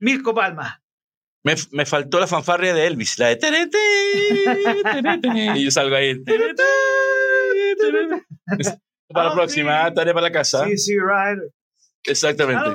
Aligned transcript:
Mirko 0.00 0.34
Palma. 0.34 0.82
Me, 1.44 1.54
me 1.72 1.86
faltó 1.86 2.18
la 2.20 2.26
fanfarria 2.26 2.74
de 2.74 2.86
Elvis, 2.86 3.18
la 3.18 3.28
de... 3.28 3.36
tere, 3.36 3.68
te, 3.68 3.78
tere, 4.82 5.18
te, 5.18 5.28
y 5.58 5.64
yo 5.64 5.70
salgo 5.70 5.96
ahí. 5.96 6.14
Para 9.10 9.28
la 9.28 9.30
Ah, 9.30 9.34
próxima, 9.34 9.88
sí. 9.88 9.94
tarea 9.94 10.12
para 10.12 10.26
la 10.26 10.32
casa. 10.32 10.66
Sí, 10.66 10.76
sí, 10.76 10.92
right. 10.98 11.38
Exactamente. 12.04 12.62
Ah, 12.64 12.74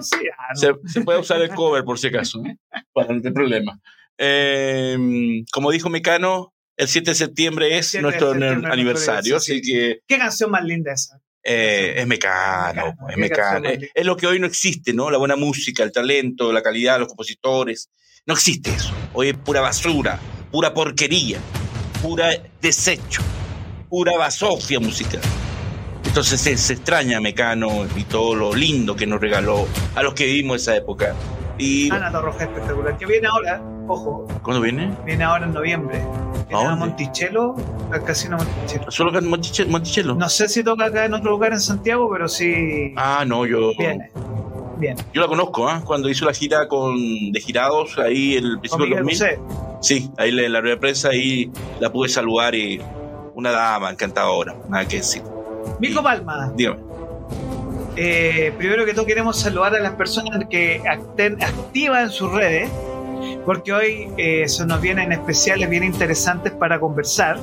ah. 0.49 0.55
Se, 0.55 0.73
se 0.85 1.01
puede 1.01 1.19
usar 1.19 1.41
el 1.41 1.49
cover 1.49 1.83
por 1.83 1.97
si 1.99 2.07
acaso, 2.07 2.41
¿eh? 2.45 2.57
para 2.93 3.13
no 3.13 3.21
tener 3.21 3.33
problema. 3.33 3.79
Eh, 4.17 5.43
como 5.51 5.71
dijo 5.71 5.89
Mecano, 5.89 6.53
el 6.77 6.87
7 6.87 7.11
de 7.11 7.15
septiembre 7.15 7.77
es 7.77 7.87
7 7.87 7.97
de 7.97 8.01
nuestro 8.03 8.31
septiembre, 8.31 8.71
aniversario, 8.71 9.37
así 9.37 9.61
que 9.61 9.99
Qué 10.07 10.17
canción 10.17 10.51
más 10.51 10.63
linda 10.63 10.93
esa. 10.93 11.19
eh, 11.43 11.95
es 11.97 12.07
Mecano, 12.07 12.85
Mecano, 12.85 13.09
es 13.09 13.17
Mecano. 13.17 13.69
Es, 13.69 13.89
es 13.93 14.05
lo 14.05 14.15
que 14.15 14.27
hoy 14.27 14.39
no 14.39 14.47
existe, 14.47 14.93
¿no? 14.93 15.09
La 15.09 15.17
buena 15.17 15.35
música, 15.35 15.83
el 15.83 15.91
talento, 15.91 16.51
la 16.53 16.61
calidad, 16.61 16.99
los 16.99 17.07
compositores. 17.07 17.89
No 18.25 18.33
existe 18.35 18.69
eso. 18.69 18.93
Hoy 19.13 19.29
es 19.29 19.37
pura 19.37 19.61
basura, 19.61 20.19
pura 20.51 20.73
porquería, 20.73 21.39
pura 22.01 22.29
desecho, 22.61 23.21
pura 23.89 24.15
basofia 24.17 24.79
musical. 24.79 25.21
Entonces 26.13 26.41
se, 26.41 26.55
se 26.57 26.73
extraña 26.73 27.19
Mecano 27.19 27.87
y 27.95 28.03
todo 28.03 28.35
lo 28.35 28.53
lindo 28.53 28.95
que 28.95 29.07
nos 29.07 29.19
regaló 29.19 29.65
a 29.95 30.03
los 30.03 30.13
que 30.13 30.27
vivimos 30.27 30.61
esa 30.61 30.75
época. 30.75 31.15
Y 31.57 31.89
Ana 31.91 32.11
Torroja 32.11 32.43
espectacular. 32.43 32.95
Que 32.99 33.07
viene 33.07 33.25
ahora, 33.27 33.59
ojo, 33.87 34.27
¿cuándo 34.43 34.61
viene? 34.61 34.95
viene 35.07 35.23
ahora 35.23 35.47
en 35.47 35.53
noviembre. 35.53 36.03
Viene 36.47 36.65
a? 36.65 36.75
Monticello, 36.75 37.55
al 37.91 38.03
Casino 38.03 38.37
Monticello. 38.37 38.91
Solo 38.91 39.17
en 39.17 39.27
Monticello. 39.27 40.13
No 40.13 40.29
sé 40.29 40.47
si 40.49 40.63
toca 40.63 40.85
acá 40.85 41.05
en 41.05 41.15
otro 41.15 41.31
lugar 41.31 41.51
en 41.51 41.59
Santiago, 41.59 42.07
pero 42.11 42.27
sí 42.27 42.93
Ah, 42.95 43.23
no, 43.25 43.47
yo, 43.47 43.71
viene. 43.75 44.11
Bien. 44.77 44.95
yo 45.15 45.19
la 45.19 45.27
conozco, 45.27 45.67
¿ah? 45.67 45.81
Cuando 45.83 46.09
hizo 46.09 46.25
la 46.25 46.33
gira 46.33 46.67
con 46.67 46.95
de 47.31 47.41
girados 47.41 47.97
ahí 47.97 48.35
el 48.35 48.59
principio 48.59 48.85
del 48.85 49.03
Miguel 49.03 49.17
2000. 49.17 49.39
Bosé. 49.39 49.77
Sí, 49.81 50.11
ahí 50.19 50.29
en 50.29 50.53
la 50.53 50.61
rueda 50.61 50.75
de 50.75 50.79
prensa 50.79 51.09
ahí 51.09 51.49
la 51.79 51.91
pude 51.91 52.07
saludar 52.07 52.53
y 52.53 52.79
una 53.33 53.49
dama 53.49 53.89
encantadora, 53.89 54.55
nada 54.69 54.87
que 54.87 54.97
decir. 54.97 55.23
Mirko 55.79 56.01
Palma, 56.03 56.51
Dígame. 56.55 56.79
eh, 57.95 58.53
primero 58.57 58.85
que 58.85 58.93
todo 58.93 59.05
queremos 59.05 59.39
saludar 59.39 59.75
a 59.75 59.79
las 59.79 59.93
personas 59.93 60.45
que 60.49 60.75
estén 60.77 61.41
activas 61.43 62.03
en 62.03 62.09
sus 62.11 62.31
redes, 62.31 62.69
porque 63.45 63.73
hoy 63.73 64.09
eh, 64.17 64.47
se 64.47 64.65
nos 64.65 64.81
vienen 64.81 65.11
especiales 65.11 65.69
bien 65.69 65.83
interesantes 65.83 66.51
para 66.53 66.79
conversar. 66.79 67.39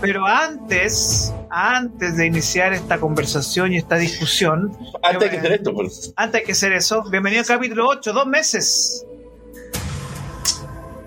Pero 0.00 0.26
antes, 0.26 1.32
antes 1.48 2.16
de 2.16 2.26
iniciar 2.26 2.72
esta 2.72 2.98
conversación 2.98 3.72
y 3.72 3.76
esta 3.78 3.96
discusión, 3.96 4.76
Antes 5.02 5.30
que 5.30 5.36
hacer 5.38 5.52
esto, 5.52 5.72
pues. 5.72 6.12
antes 6.16 6.40
hay 6.40 6.44
que 6.46 6.52
hacer 6.52 6.72
eso, 6.72 7.04
bienvenido 7.08 7.40
al 7.42 7.46
capítulo 7.46 7.86
8, 7.88 8.12
dos 8.12 8.26
meses. 8.26 9.06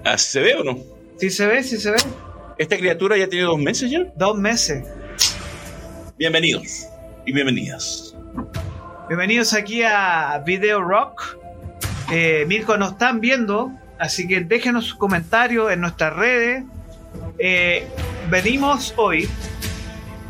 Ah, 0.05 0.17
¿Se 0.17 0.39
ve 0.39 0.55
o 0.55 0.63
no? 0.63 0.77
¿Sí 1.17 1.29
se 1.29 1.45
ve? 1.47 1.61
¿Sí 1.63 1.77
se 1.77 1.91
ve? 1.91 1.97
Esta 2.57 2.77
criatura 2.77 3.17
ya 3.17 3.27
tiene 3.27 3.45
dos 3.45 3.57
meses 3.57 3.91
ya. 3.91 3.99
Dos 4.15 4.37
meses. 4.37 4.85
Bienvenidos 6.17 6.87
y 7.25 7.33
bienvenidas. 7.33 8.15
Bienvenidos 9.09 9.53
aquí 9.53 9.83
a 9.83 10.41
Video 10.45 10.81
Rock. 10.81 11.37
Eh, 12.09 12.45
Mirko, 12.47 12.77
nos 12.77 12.93
están 12.93 13.19
viendo, 13.19 13.73
así 13.99 14.25
que 14.25 14.39
déjenos 14.39 14.85
sus 14.85 14.95
comentarios 14.95 15.73
en 15.73 15.81
nuestras 15.81 16.15
redes. 16.15 16.63
Eh, 17.37 17.85
venimos 18.29 18.93
hoy 18.95 19.27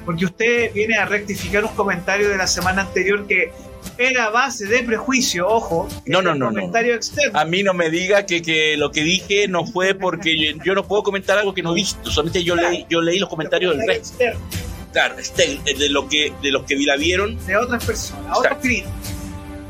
porque 0.06 0.26
usted 0.26 0.74
viene 0.74 0.98
a 0.98 1.06
rectificar 1.06 1.64
un 1.64 1.76
comentario 1.76 2.30
de 2.30 2.38
la 2.38 2.48
semana 2.48 2.82
anterior 2.82 3.28
que 3.28 3.52
era 4.00 4.32
base 4.32 4.66
de 4.66 4.82
prejuicio, 4.82 5.48
ojo. 5.48 5.88
No, 6.08 6.24
no, 6.24 6.34
no, 6.34 6.50
no. 6.50 6.62
Comentario 6.62 6.96
externo. 6.96 7.40
A 7.40 7.46
mí 7.46 7.62
no 7.62 7.76
me 7.76 7.92
diga 7.92 8.26
que, 8.26 8.42
que 8.42 8.76
lo 8.76 8.90
que 8.92 9.04
dije 9.04 9.48
no 9.48 9.68
fue 9.68 9.94
porque 9.94 10.36
yo, 10.36 10.64
yo 10.66 10.74
no 10.74 10.88
puedo 10.88 11.04
comentar 11.04 11.38
algo 11.38 11.54
que 11.54 11.62
no 11.62 11.74
he 11.74 11.76
visto. 11.76 12.10
Solamente 12.10 12.44
yo 12.44 12.56
leí, 12.56 12.88
yo 12.90 13.02
leí 13.02 13.20
los 13.20 13.30
comentarios 13.30 13.78
del 13.78 13.88
resto. 13.88 14.24
externo 14.24 14.65
Claro, 14.96 15.20
este, 15.20 15.60
de, 15.66 15.90
lo 15.90 16.08
que, 16.08 16.34
de 16.42 16.52
los 16.52 16.64
que 16.64 16.78
la 16.78 16.96
vieron. 16.96 17.38
de 17.46 17.58
otras 17.58 17.84
personas, 17.84 18.32
a 18.32 18.40
otros 18.40 18.60
críticos. 18.62 18.94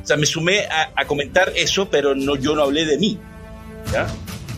O 0.04 0.06
sea, 0.06 0.18
me 0.18 0.28
sumé 0.28 0.68
a, 0.68 0.92
a 0.96 1.08
comentar 1.08 1.52
eso, 1.56 1.90
pero 1.90 2.14
no, 2.14 2.36
yo 2.36 2.56
no 2.56 2.62
hablé 2.62 2.86
de 2.86 3.00
mí. 3.00 3.18
¿ya? 3.92 4.06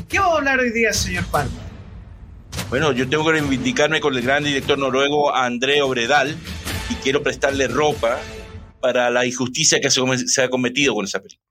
¿Qué 0.09 0.19
vamos 0.19 0.33
a 0.33 0.37
hablar 0.39 0.59
hoy 0.59 0.73
día, 0.73 0.91
señor 0.91 1.25
Palma? 1.27 1.55
Bueno, 2.69 2.91
yo 2.91 3.07
tengo 3.07 3.23
que 3.23 3.31
reivindicarme 3.31 4.01
con 4.01 4.13
el 4.13 4.21
gran 4.21 4.43
director 4.43 4.77
noruego 4.77 5.33
André 5.33 5.81
Obredal 5.81 6.35
y 6.89 6.95
quiero 6.95 7.23
prestarle 7.23 7.69
ropa 7.69 8.19
para 8.81 9.09
la 9.09 9.25
injusticia 9.25 9.79
que 9.79 9.89
se, 9.89 10.41
ha 10.41 10.49
cometido 10.49 10.93
con 10.93 11.05
esa 11.05 11.21
película. 11.21 11.47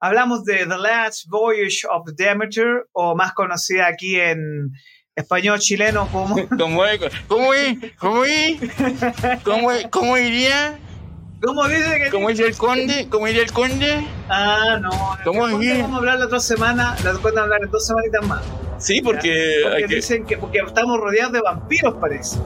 Hablamos 0.00 0.44
de 0.44 0.66
The 0.66 0.76
Last 0.76 1.28
Voyage 1.28 1.86
of 1.90 2.06
Demeter, 2.14 2.88
o 2.92 3.16
más 3.16 3.32
conocida 3.32 3.86
aquí 3.86 4.20
en 4.20 4.70
español 5.16 5.58
chileno 5.60 6.08
¿Cómo 6.58 6.84
es? 6.86 7.00
¿Cómo 7.28 7.54
es? 7.54 7.76
¿Cómo 7.98 8.24
es? 8.24 8.60
¿Cómo? 9.44 9.68
¿Cómo 9.90 10.18
iría? 10.18 10.78
¿Cómo 11.42 11.68
dice 11.68 12.00
que 12.04 12.10
¿Cómo 12.10 12.30
iría 12.30 12.46
el 12.46 12.56
conde? 12.56 13.06
¿Cómo 13.10 13.28
iría 13.28 13.42
el 13.42 13.52
conde? 13.52 14.06
Ah, 14.30 14.78
no. 14.80 14.90
¿Cómo 15.24 15.46
es? 15.60 15.78
Vamos 15.82 15.94
a 15.94 15.98
hablar 15.98 16.18
la 16.18 16.26
otra 16.26 16.40
semana, 16.40 16.96
la 17.04 17.12
después 17.12 17.34
de 17.34 17.40
hablar 17.40 17.60
en 17.62 17.70
dos 17.70 17.86
semanitas 17.86 18.26
más. 18.26 18.42
Sí, 18.78 19.02
porque, 19.02 19.60
Porque 19.62 19.84
que- 19.86 19.94
dicen 19.96 20.24
que 20.24 20.38
porque 20.38 20.58
estamos 20.66 20.98
rodeados 20.98 21.32
de 21.34 21.40
vampiros, 21.42 21.94
parece. 22.00 22.38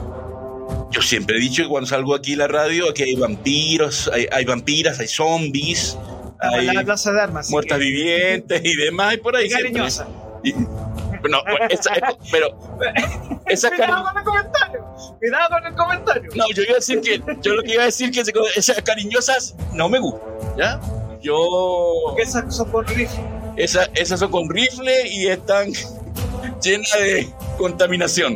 yo 0.91 1.01
siempre 1.01 1.37
he 1.37 1.39
dicho 1.39 1.63
que 1.63 1.69
cuando 1.69 1.87
salgo 1.87 2.13
aquí 2.13 2.33
en 2.33 2.39
la 2.39 2.47
radio 2.47 2.93
que 2.93 3.03
hay 3.03 3.15
vampiros, 3.15 4.09
hay, 4.13 4.27
hay 4.31 4.43
vampiras, 4.45 4.99
hay 4.99 5.07
zombies, 5.07 5.97
hay 6.39 6.65
la 6.67 6.83
plaza 6.83 7.13
de 7.13 7.21
armas. 7.21 7.49
muertas 7.49 7.77
que- 7.79 7.83
vivientes 7.85 8.61
y 8.65 8.75
demás, 8.75 9.13
y 9.13 9.17
por 9.17 9.35
ahí 9.35 9.47
y 9.47 9.49
cariñosa. 9.49 10.07
No, 11.29 11.39
esa- 11.69 11.91
pero 12.31 12.47
esas 13.47 13.71
Cuidado 13.71 14.03
con 14.03 14.17
el 14.17 14.23
comentario. 14.23 14.85
Cuidado 15.19 15.49
con 15.49 15.65
el 15.65 15.75
comentario. 15.75 16.31
No, 16.35 16.45
yo 16.55 16.63
iba 16.63 16.71
a 16.73 16.75
decir 16.75 17.01
que, 17.01 17.21
yo 17.41 17.53
lo 17.55 17.63
que 17.63 17.73
iba 17.73 17.83
a 17.83 17.85
decir 17.87 18.11
que 18.11 18.21
esas 18.55 18.81
cariñosas 18.83 19.55
no 19.73 19.89
me 19.89 19.99
gustan, 19.99 20.21
¿ya? 20.57 20.79
Yo, 21.21 21.35
Porque 22.05 22.21
esas 22.23 22.55
son 22.55 22.71
con 22.71 22.85
rifle. 22.87 23.19
esa- 23.57 23.89
esas 23.95 24.19
son 24.19 24.31
con 24.31 24.49
rifle 24.49 25.07
y 25.09 25.27
están 25.27 25.67
llenas 26.61 26.93
de 26.93 27.27
contaminación. 27.57 28.35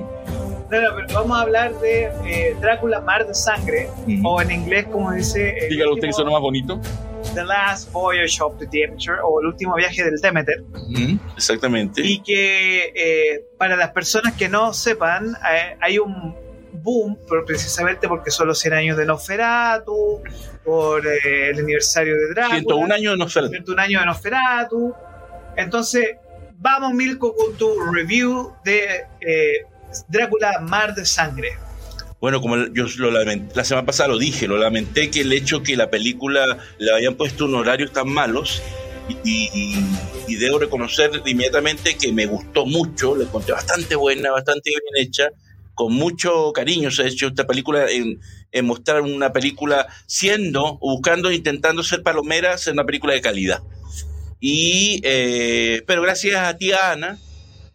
No, 0.69 0.81
no, 0.81 0.95
pero 0.95 1.13
vamos 1.13 1.38
a 1.38 1.41
hablar 1.41 1.73
de 1.79 2.11
eh, 2.25 2.55
Drácula 2.59 3.00
Mar 3.01 3.27
de 3.27 3.33
Sangre, 3.35 3.89
o 4.23 4.41
en 4.41 4.51
inglés, 4.51 4.85
como 4.91 5.11
dice. 5.11 5.55
el 5.65 5.69
Dígalo 5.69 5.91
usted 5.94 6.01
que 6.01 6.07
último- 6.07 6.13
suena 6.13 6.31
más 6.31 6.41
bonito. 6.41 6.79
The 7.33 7.44
Last 7.44 7.91
Voyage 7.91 8.41
of 8.41 8.57
the 8.59 8.66
Demeter, 8.66 9.16
o 9.23 9.41
el 9.41 9.47
último 9.47 9.75
viaje 9.75 10.03
del 10.03 10.19
Demeter. 10.19 10.63
Exactamente. 11.35 12.01
Y 12.03 12.21
que 12.21 12.94
eh, 12.95 13.45
para 13.57 13.75
las 13.75 13.91
personas 13.91 14.33
que 14.33 14.49
no 14.49 14.73
sepan, 14.73 15.35
eh, 15.51 15.77
hay 15.81 15.99
un 15.99 16.35
boom, 16.73 17.17
pero 17.29 17.45
precisamente 17.45 18.07
porque 18.07 18.31
son 18.31 18.47
los 18.47 18.59
100 18.59 18.73
años 18.73 18.97
de 18.97 19.05
Nosferatu, 19.05 20.21
por 20.63 21.05
eh, 21.07 21.49
el 21.49 21.59
aniversario 21.59 22.16
de 22.16 22.29
Drácula. 22.33 22.59
101 22.59 22.94
años 22.94 23.13
de 23.13 23.17
Nosferatu. 23.17 23.53
101 23.53 23.81
años 23.81 24.01
de 24.01 24.05
Nosferatu. 24.05 24.94
Entonces, 25.55 26.17
vamos, 26.55 26.94
Milko, 26.94 27.35
con 27.35 27.55
tu 27.57 27.79
review 27.91 28.53
de 28.63 29.05
Drácula 30.07 30.59
Mar 30.59 30.94
de 30.94 31.05
Sangre. 31.05 31.57
Bueno, 32.23 32.39
como 32.39 32.56
yo 32.68 32.86
lo 33.00 33.12
lamenté, 33.12 33.53
la 33.53 33.65
semana 33.65 33.86
pasada 33.86 34.07
lo 34.07 34.18
dije, 34.18 34.48
lo 34.48 34.56
lamenté 34.56 35.12
que 35.12 35.19
el 35.19 35.33
hecho 35.33 35.62
que 35.62 35.75
la 35.75 35.89
película 35.89 36.57
le 36.77 36.94
habían 36.94 37.15
puesto 37.15 37.44
un 37.44 37.56
horarios 37.56 37.92
tan 37.92 38.07
malos 38.07 38.62
y, 39.25 39.75
debo 40.39 40.57
reconocer 40.57 41.12
inmediatamente 41.25 41.98
que 41.98 42.13
me 42.13 42.25
gustó 42.25 42.65
mucho, 42.65 43.13
le 43.18 43.25
encontré 43.25 43.51
bastante 43.51 43.98
buena, 43.98 44.31
bastante 44.31 44.69
bien 44.69 45.06
hecha, 45.06 45.31
con 45.75 45.92
mucho 45.92 46.53
cariño 46.53 46.92
se 46.92 47.03
ha 47.03 47.07
hecho 47.07 47.27
esta 47.27 47.45
película 47.45 47.88
en, 47.92 48.21
mostrar 48.65 49.01
una 49.01 49.33
película 49.33 49.86
siendo, 50.07 50.77
buscando, 50.77 51.30
intentando 51.30 51.83
ser 51.83 52.03
palomera, 52.03 52.57
ser 52.57 52.71
una 52.71 52.86
película 52.86 53.15
de 53.15 53.19
calidad. 53.19 53.63
Y, 54.39 55.01
eh, 55.03 55.83
pero 55.86 56.01
gracias 56.01 56.38
a 56.38 56.56
ti, 56.56 56.71
Ana, 56.71 57.19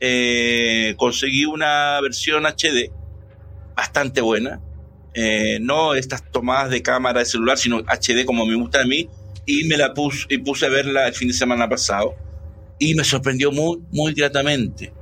eh, 0.01 0.95
conseguí 0.97 1.45
una 1.45 2.01
versión 2.01 2.47
HD 2.47 2.91
bastante 3.79 4.21
buena. 4.21 4.61
Eh, 5.15 5.59
no 5.61 5.95
estas 5.95 6.31
tomadas 6.31 6.71
de 6.71 6.83
cámara 6.83 7.21
de 7.21 7.27
celular, 7.27 7.57
sino 7.57 7.79
HD 7.79 8.25
como 8.27 8.45
me 8.45 8.57
gusta 8.57 8.83
a 8.83 8.85
mí. 8.85 9.09
Y 9.47 9.65
me 9.65 9.77
la 9.77 9.95
puse, 9.95 10.27
y 10.29 10.39
puse 10.39 10.67
a 10.67 10.69
verla 10.69 11.07
el 11.07 11.15
fin 11.15 11.29
de 11.29 11.35
semana 11.35 11.69
pasado. 11.69 12.17
Y 12.79 12.95
me 12.95 13.05
sorprendió 13.05 13.53
muy, 13.53 13.79
muy 13.93 14.13
gratamente. 14.15 14.93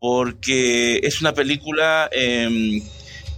Porque 0.00 1.00
es 1.02 1.20
una 1.20 1.34
película 1.34 2.08
eh, 2.10 2.80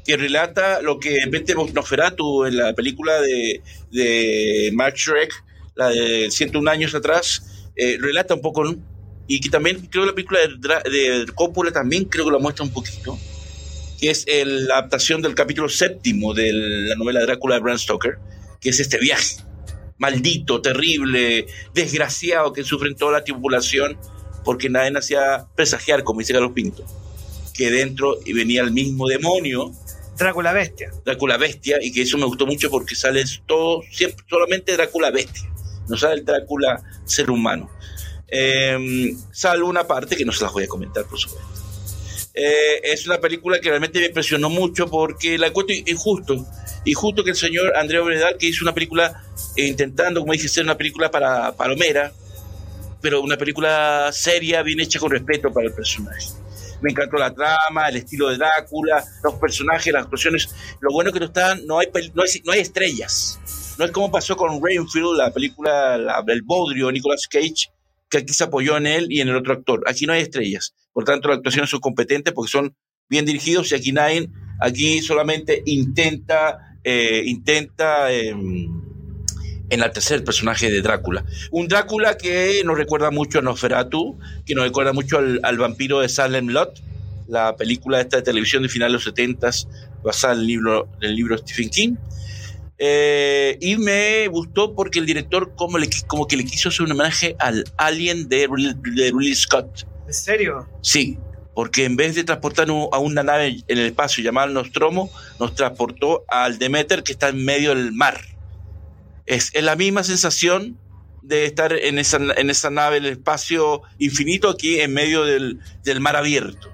que 0.04 0.16
relata 0.16 0.80
lo 0.82 0.98
que 1.00 1.26
vete 1.28 1.54
Nosferatu 1.54 2.44
en 2.44 2.56
la 2.56 2.72
película 2.72 3.20
de, 3.20 3.62
de 3.90 4.70
Mark 4.72 4.94
Shrek, 4.94 5.32
la 5.74 5.88
de 5.88 6.30
101 6.30 6.70
años 6.70 6.94
atrás, 6.94 7.42
eh, 7.76 7.96
relata 8.00 8.34
un 8.34 8.40
poco, 8.40 8.62
y 9.26 9.40
que 9.40 9.48
también 9.48 9.80
creo 9.90 10.04
que 10.04 10.10
la 10.10 10.14
película 10.14 10.40
de, 10.40 10.90
de 10.90 11.26
Coppola 11.34 11.70
también 11.70 12.04
creo 12.04 12.24
que 12.26 12.30
lo 12.30 12.40
muestra 12.40 12.64
un 12.64 12.72
poquito, 12.72 13.18
que 14.00 14.10
es 14.10 14.26
la 14.26 14.78
adaptación 14.78 15.20
del 15.20 15.34
capítulo 15.34 15.68
séptimo 15.68 16.32
de 16.32 16.52
la 16.52 16.94
novela 16.96 17.20
Drácula 17.20 17.56
de 17.56 17.60
Bram 17.60 17.78
Stoker, 17.78 18.18
que 18.60 18.70
es 18.70 18.80
este 18.80 18.98
viaje 18.98 19.36
maldito, 20.00 20.62
terrible, 20.62 21.46
desgraciado 21.74 22.52
que 22.54 22.64
sufren 22.64 22.96
toda 22.96 23.12
la 23.12 23.22
tripulación 23.22 23.98
porque 24.44 24.70
nadie 24.70 24.96
hacía 24.96 25.46
presagiar, 25.54 26.02
como 26.02 26.20
dice 26.20 26.32
Carlos 26.32 26.52
Pinto, 26.52 26.84
que 27.54 27.70
dentro 27.70 28.18
venía 28.34 28.62
el 28.62 28.72
mismo 28.72 29.06
demonio. 29.06 29.70
Drácula 30.16 30.54
Bestia. 30.54 30.90
Drácula 31.04 31.36
Bestia, 31.36 31.78
y 31.82 31.92
que 31.92 32.02
eso 32.02 32.16
me 32.16 32.24
gustó 32.24 32.46
mucho 32.46 32.70
porque 32.70 32.94
sale 32.94 33.22
todo, 33.46 33.82
siempre, 33.92 34.24
solamente 34.28 34.72
Drácula 34.72 35.10
Bestia, 35.10 35.52
no 35.86 35.96
sale 35.98 36.14
el 36.14 36.24
Drácula 36.24 36.82
ser 37.04 37.30
humano. 37.30 37.70
Eh, 38.26 39.14
salvo 39.32 39.68
una 39.68 39.86
parte 39.86 40.16
que 40.16 40.24
no 40.24 40.32
se 40.32 40.44
las 40.44 40.52
voy 40.52 40.64
a 40.64 40.68
comentar, 40.68 41.04
por 41.04 41.18
supuesto. 41.18 41.59
Eh, 42.34 42.80
es 42.84 43.06
una 43.06 43.18
película 43.18 43.60
que 43.60 43.68
realmente 43.68 43.98
me 43.98 44.06
impresionó 44.06 44.48
mucho 44.48 44.86
porque 44.88 45.38
la 45.38 45.48
encuentro 45.48 45.74
injusto. 45.86 46.46
Injusto 46.84 47.24
que 47.24 47.30
el 47.30 47.36
señor 47.36 47.76
Andrea 47.76 48.02
Obredal, 48.02 48.36
que 48.38 48.46
hizo 48.46 48.64
una 48.64 48.72
película 48.72 49.22
eh, 49.56 49.66
intentando, 49.66 50.20
como 50.20 50.32
dije, 50.32 50.48
ser 50.48 50.64
una 50.64 50.76
película 50.76 51.10
para 51.10 51.52
Palomera, 51.52 52.12
pero 53.00 53.20
una 53.20 53.36
película 53.36 54.10
seria, 54.12 54.62
bien 54.62 54.80
hecha 54.80 54.98
con 54.98 55.10
respeto 55.10 55.52
para 55.52 55.66
el 55.66 55.74
personaje. 55.74 56.28
Me 56.80 56.90
encantó 56.90 57.18
la 57.18 57.34
trama, 57.34 57.88
el 57.88 57.96
estilo 57.96 58.28
de 58.28 58.38
Drácula, 58.38 59.04
los 59.22 59.34
personajes, 59.34 59.92
las 59.92 60.04
actuaciones. 60.04 60.48
Lo 60.80 60.90
bueno 60.92 61.12
que 61.12 61.20
no 61.20 61.26
están, 61.26 61.66
no 61.66 61.78
hay, 61.78 61.88
no 62.14 62.22
hay, 62.22 62.42
no 62.44 62.52
hay 62.52 62.60
estrellas. 62.60 63.38
No 63.78 63.84
es 63.84 63.90
como 63.90 64.10
pasó 64.10 64.36
con 64.36 64.62
Rainfield, 64.62 65.16
la 65.16 65.30
película 65.30 65.98
la, 65.98 66.24
El 66.26 66.42
Bodrio, 66.42 66.90
Nicolas 66.90 67.26
Cage, 67.28 67.70
que 68.08 68.18
aquí 68.18 68.32
se 68.32 68.44
apoyó 68.44 68.76
en 68.76 68.86
él 68.86 69.06
y 69.10 69.20
en 69.20 69.28
el 69.28 69.36
otro 69.36 69.52
actor. 69.52 69.82
Aquí 69.86 70.06
no 70.06 70.12
hay 70.12 70.22
estrellas. 70.22 70.74
Por 70.92 71.04
tanto, 71.04 71.28
las 71.28 71.38
actuaciones 71.38 71.70
son 71.70 71.80
competentes 71.80 72.32
porque 72.32 72.50
son 72.50 72.74
bien 73.08 73.26
dirigidos 73.26 73.72
y 73.72 73.74
aquí 73.74 73.92
nadie, 73.92 74.28
aquí 74.60 75.02
solamente 75.02 75.62
intenta, 75.66 76.76
eh, 76.84 77.22
intenta 77.26 78.12
eh, 78.12 78.34
enaltecer 79.70 80.18
el 80.18 80.24
personaje 80.24 80.70
de 80.70 80.82
Drácula. 80.82 81.24
Un 81.50 81.68
Drácula 81.68 82.16
que 82.16 82.62
nos 82.64 82.76
recuerda 82.76 83.10
mucho 83.10 83.38
a 83.38 83.42
Nosferatu, 83.42 84.18
que 84.44 84.54
nos 84.54 84.64
recuerda 84.64 84.92
mucho 84.92 85.18
al, 85.18 85.58
vampiro 85.58 86.00
de 86.00 86.08
Salem 86.08 86.48
Lot, 86.48 86.82
la 87.28 87.56
película 87.56 88.00
esta 88.00 88.18
de 88.18 88.22
televisión 88.22 88.62
de 88.62 88.68
finales 88.68 88.92
de 88.92 88.94
los 88.94 89.04
70 89.04 89.50
basada 90.02 90.34
en 90.34 90.40
el 90.40 90.46
libro, 90.46 90.88
en 91.00 91.10
el 91.10 91.16
libro 91.16 91.38
Stephen 91.38 91.70
King. 91.70 91.94
Eh, 92.82 93.58
y 93.60 93.76
me 93.76 94.26
gustó 94.28 94.74
porque 94.74 94.98
el 94.98 95.06
director 95.06 95.54
como, 95.54 95.78
le, 95.78 95.88
como 96.06 96.26
que 96.26 96.36
le 96.36 96.44
quiso 96.44 96.70
hacer 96.70 96.86
un 96.86 96.92
homenaje 96.92 97.36
al 97.38 97.64
Alien 97.76 98.28
de, 98.28 98.48
de 98.94 99.12
Ridley 99.14 99.34
Scott. 99.34 99.86
¿En 100.10 100.14
serio? 100.14 100.68
Sí, 100.82 101.18
porque 101.54 101.84
en 101.84 101.94
vez 101.94 102.16
de 102.16 102.24
transportar 102.24 102.68
a 102.68 102.98
una 102.98 103.22
nave 103.22 103.58
en 103.68 103.78
el 103.78 103.86
espacio 103.86 104.24
llamada 104.24 104.48
Nostromo, 104.48 105.08
nos 105.38 105.54
transportó 105.54 106.24
al 106.26 106.58
Demeter 106.58 107.04
que 107.04 107.12
está 107.12 107.28
en 107.28 107.44
medio 107.44 107.76
del 107.76 107.92
mar. 107.92 108.20
Es, 109.24 109.52
la 109.54 109.76
misma 109.76 110.02
sensación 110.02 110.76
de 111.22 111.44
estar 111.44 111.72
en 111.72 112.00
esa, 112.00 112.16
en 112.16 112.50
esa 112.50 112.70
nave, 112.70 112.96
el 112.96 113.06
espacio 113.06 113.82
infinito 114.00 114.48
aquí 114.48 114.80
en 114.80 114.92
medio 114.94 115.22
del, 115.24 115.60
mar 116.00 116.16
abierto. 116.16 116.72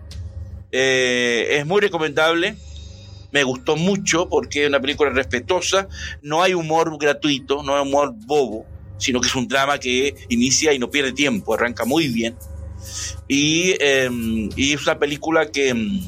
Eh, 0.72 1.58
es 1.58 1.66
muy 1.66 1.82
recomendable 1.82 2.56
me 3.32 3.44
gustó 3.44 3.76
mucho 3.76 4.30
porque 4.30 4.62
es 4.62 4.68
una 4.70 4.80
película 4.80 5.10
respetuosa, 5.10 5.88
no 6.22 6.42
hay 6.42 6.54
humor 6.54 6.96
gratuito, 6.98 7.62
no 7.62 7.76
hay 7.76 7.82
humor 7.82 8.14
bobo, 8.16 8.64
sino 8.96 9.20
que 9.20 9.28
es 9.28 9.34
un 9.34 9.46
drama 9.46 9.78
que 9.78 10.14
inicia 10.30 10.72
y 10.72 10.78
no 10.78 10.90
pierde 10.90 11.12
tiempo, 11.12 11.52
arranca 11.52 11.84
muy 11.84 12.08
bien. 12.08 12.34
Y, 13.28 13.74
em, 13.80 14.48
es 14.56 14.82
una 14.82 14.98
película 14.98 15.50
que, 15.50 15.70
em, 15.70 16.00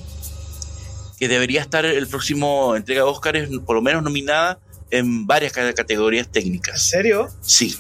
que 1.19 1.29
debería 1.29 1.61
estar 1.61 1.85
el 1.85 2.07
próximo 2.07 2.77
entrega 2.77 3.03
de 3.03 3.09
Oscars, 3.09 3.49
por 3.67 3.77
lo 3.77 3.83
menos 3.83 4.03
nominada 4.03 4.61
en 4.91 5.27
varias 5.27 5.53
categorías 5.53 6.31
técnicas. 6.31 6.75
¿En 6.75 6.91
serio? 6.91 7.29
Sí. 7.41 7.77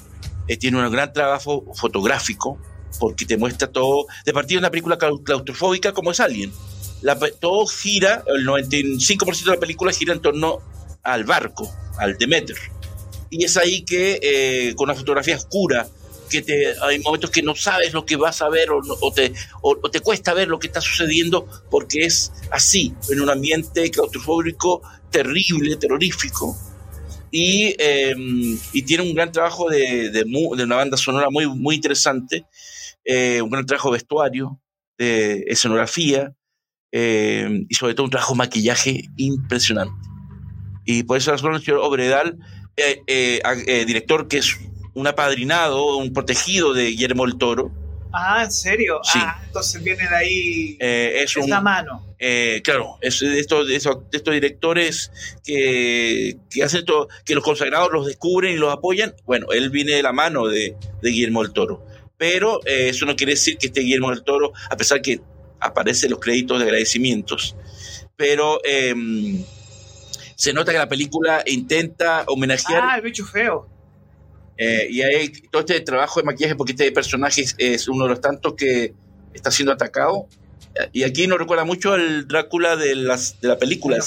Eh, 0.47 0.57
tiene 0.57 0.79
un 0.79 0.91
gran 0.91 1.13
trabajo 1.13 1.65
fotográfico 1.75 2.59
porque 2.99 3.27
te 3.27 3.37
muestra 3.37 3.69
todo. 3.69 4.07
De 4.25 4.33
partida 4.33 4.59
una 4.59 4.71
película 4.71 4.99
claustrofóbica 4.99 5.93
como 5.93 6.11
es 6.11 6.21
Alien 6.21 6.53
todo 7.41 7.67
gira, 7.67 8.25
el 8.27 8.47
95% 8.47 9.45
de 9.45 9.57
la 9.57 9.61
película 9.61 9.93
gira 9.93 10.13
en 10.13 10.21
torno 10.21 10.61
al 11.03 11.25
barco, 11.25 11.71
al 11.99 12.17
Demeter. 12.19 12.57
Y 13.31 13.45
es 13.45 13.57
ahí 13.57 13.83
que, 13.83 14.19
eh, 14.23 14.75
con 14.75 14.89
una 14.89 14.99
fotografía 14.99 15.37
oscura, 15.37 15.87
que 16.29 16.43
te, 16.43 16.75
hay 16.83 16.99
momentos 17.01 17.31
que 17.31 17.43
no 17.43 17.55
sabes 17.55 17.93
lo 17.93 18.05
que 18.05 18.17
vas 18.17 18.43
a 18.43 18.49
ver 18.49 18.69
o, 18.71 19.13
te, 19.13 19.33
o, 19.63 19.77
te 19.91 20.01
cuesta 20.01 20.35
ver 20.35 20.49
lo 20.49 20.59
que 20.59 20.69
está 20.69 20.81
sucediendo 20.81 21.49
porque 21.71 22.05
es 22.05 22.33
así, 22.51 22.95
en 23.11 23.21
un 23.21 23.31
ambiente 23.31 23.91
claustrofóbico 23.91 24.83
terrible, 25.11 25.77
terrorífico. 25.77 26.57
Y, 27.31 27.75
em, 27.79 28.59
y 28.73 28.83
tiene 28.83 29.03
un 29.03 29.15
gran 29.15 29.33
trabajo 29.33 29.69
de, 29.69 30.11
de, 30.11 30.25
de, 30.25 30.65
una 30.65 30.77
banda 30.77 30.97
sonora 30.97 31.29
muy, 31.31 31.47
muy 31.47 31.75
interesante, 31.75 32.47
eh, 33.05 33.43
un 33.43 33.51
gran 33.51 33.67
trabajo 33.67 33.91
de 33.91 33.99
vestuario, 33.99 34.61
de 34.97 35.45
escenografía, 35.49 36.33
eh, 36.91 37.67
y 37.69 37.75
sobre 37.75 37.95
todo 37.95 38.05
un 38.05 38.11
trabajo 38.11 38.33
de 38.33 38.39
maquillaje 38.39 39.05
impresionante. 39.17 40.09
Y 40.87 41.03
por 41.03 41.19
eso 41.19 41.31
razón 41.33 41.55
el 41.55 41.63
señor 41.63 41.81
Obredal, 41.83 42.39
eh, 42.77 43.03
eh, 43.07 43.85
director 43.87 44.29
que 44.29 44.39
es 44.39 44.57
un 44.99 45.07
apadrinado, 45.07 45.97
un 45.97 46.13
protegido 46.13 46.73
de 46.73 46.87
Guillermo 46.87 47.25
el 47.25 47.39
Toro. 47.39 47.71
Ah, 48.13 48.43
¿en 48.43 48.51
serio? 48.51 49.01
Sí. 49.03 49.19
Ah, 49.23 49.41
entonces 49.47 49.83
viene 49.83 50.09
de 50.09 50.17
ahí 50.17 50.77
es 50.81 51.37
esta 51.37 51.61
mano. 51.61 52.07
claro, 52.65 52.99
es 53.01 53.21
de 53.21 53.39
estos, 53.39 53.69
de 53.69 53.77
estos, 53.77 54.35
directores 54.35 55.13
que, 55.45 56.39
que, 56.51 56.63
hacen 56.65 56.81
esto, 56.81 57.09
que 57.25 57.35
los 57.35 57.45
consagrados 57.45 57.91
los 57.93 58.07
descubren 58.07 58.55
y 58.55 58.57
los 58.57 58.73
apoyan. 58.73 59.15
Bueno, 59.25 59.49
él 59.53 59.71
viene 59.71 59.93
de 59.93 60.03
la 60.03 60.13
mano 60.13 60.47
de, 60.47 60.75
de 61.03 61.11
Guillermo 61.11 61.43
el 61.43 61.53
Toro. 61.53 61.85
Pero 62.17 62.61
eso 62.65 63.07
no 63.07 63.15
quiere 63.15 63.35
decir 63.35 63.59
que 63.59 63.69
esté 63.69 63.83
Guillermo 63.83 64.11
el 64.11 64.25
Toro, 64.25 64.53
a 64.71 64.77
pesar 64.77 65.01
que 65.01 65.21
aparecen 65.61 66.11
los 66.11 66.19
créditos 66.19 66.59
de 66.59 66.65
agradecimientos. 66.65 67.55
Pero 68.17 68.61
em, 68.65 69.45
se 70.35 70.53
nota 70.53 70.73
que 70.73 70.79
la 70.79 70.89
película 70.89 71.43
intenta 71.47 72.25
homenajear. 72.27 72.83
Ah, 72.83 72.97
el 72.97 73.03
bicho 73.03 73.25
feo. 73.25 73.69
Eh, 74.59 74.89
y 74.91 75.03
hay 75.03 75.29
todo 75.51 75.61
este 75.61 75.81
trabajo 75.81 76.21
de 76.21 76.27
maquillaje, 76.27 76.57
porque 76.57 76.73
este 76.73 76.91
personaje 76.93 77.45
es, 77.57 77.89
uno 77.89 78.05
de 78.05 78.11
los 78.11 78.21
tantos 78.21 78.55
que 78.55 78.93
está 79.33 79.51
siendo 79.51 79.73
atacado. 79.73 80.27
Y 80.93 81.05
aquí 81.05 81.27
nos 81.27 81.39
recuerda 81.39 81.65
mucho 81.65 81.93
al 81.93 82.29
Drácula 82.29 82.77
de, 82.77 82.95
las, 82.95 83.41
de 83.41 83.49
la 83.49 83.59
película, 83.59 83.99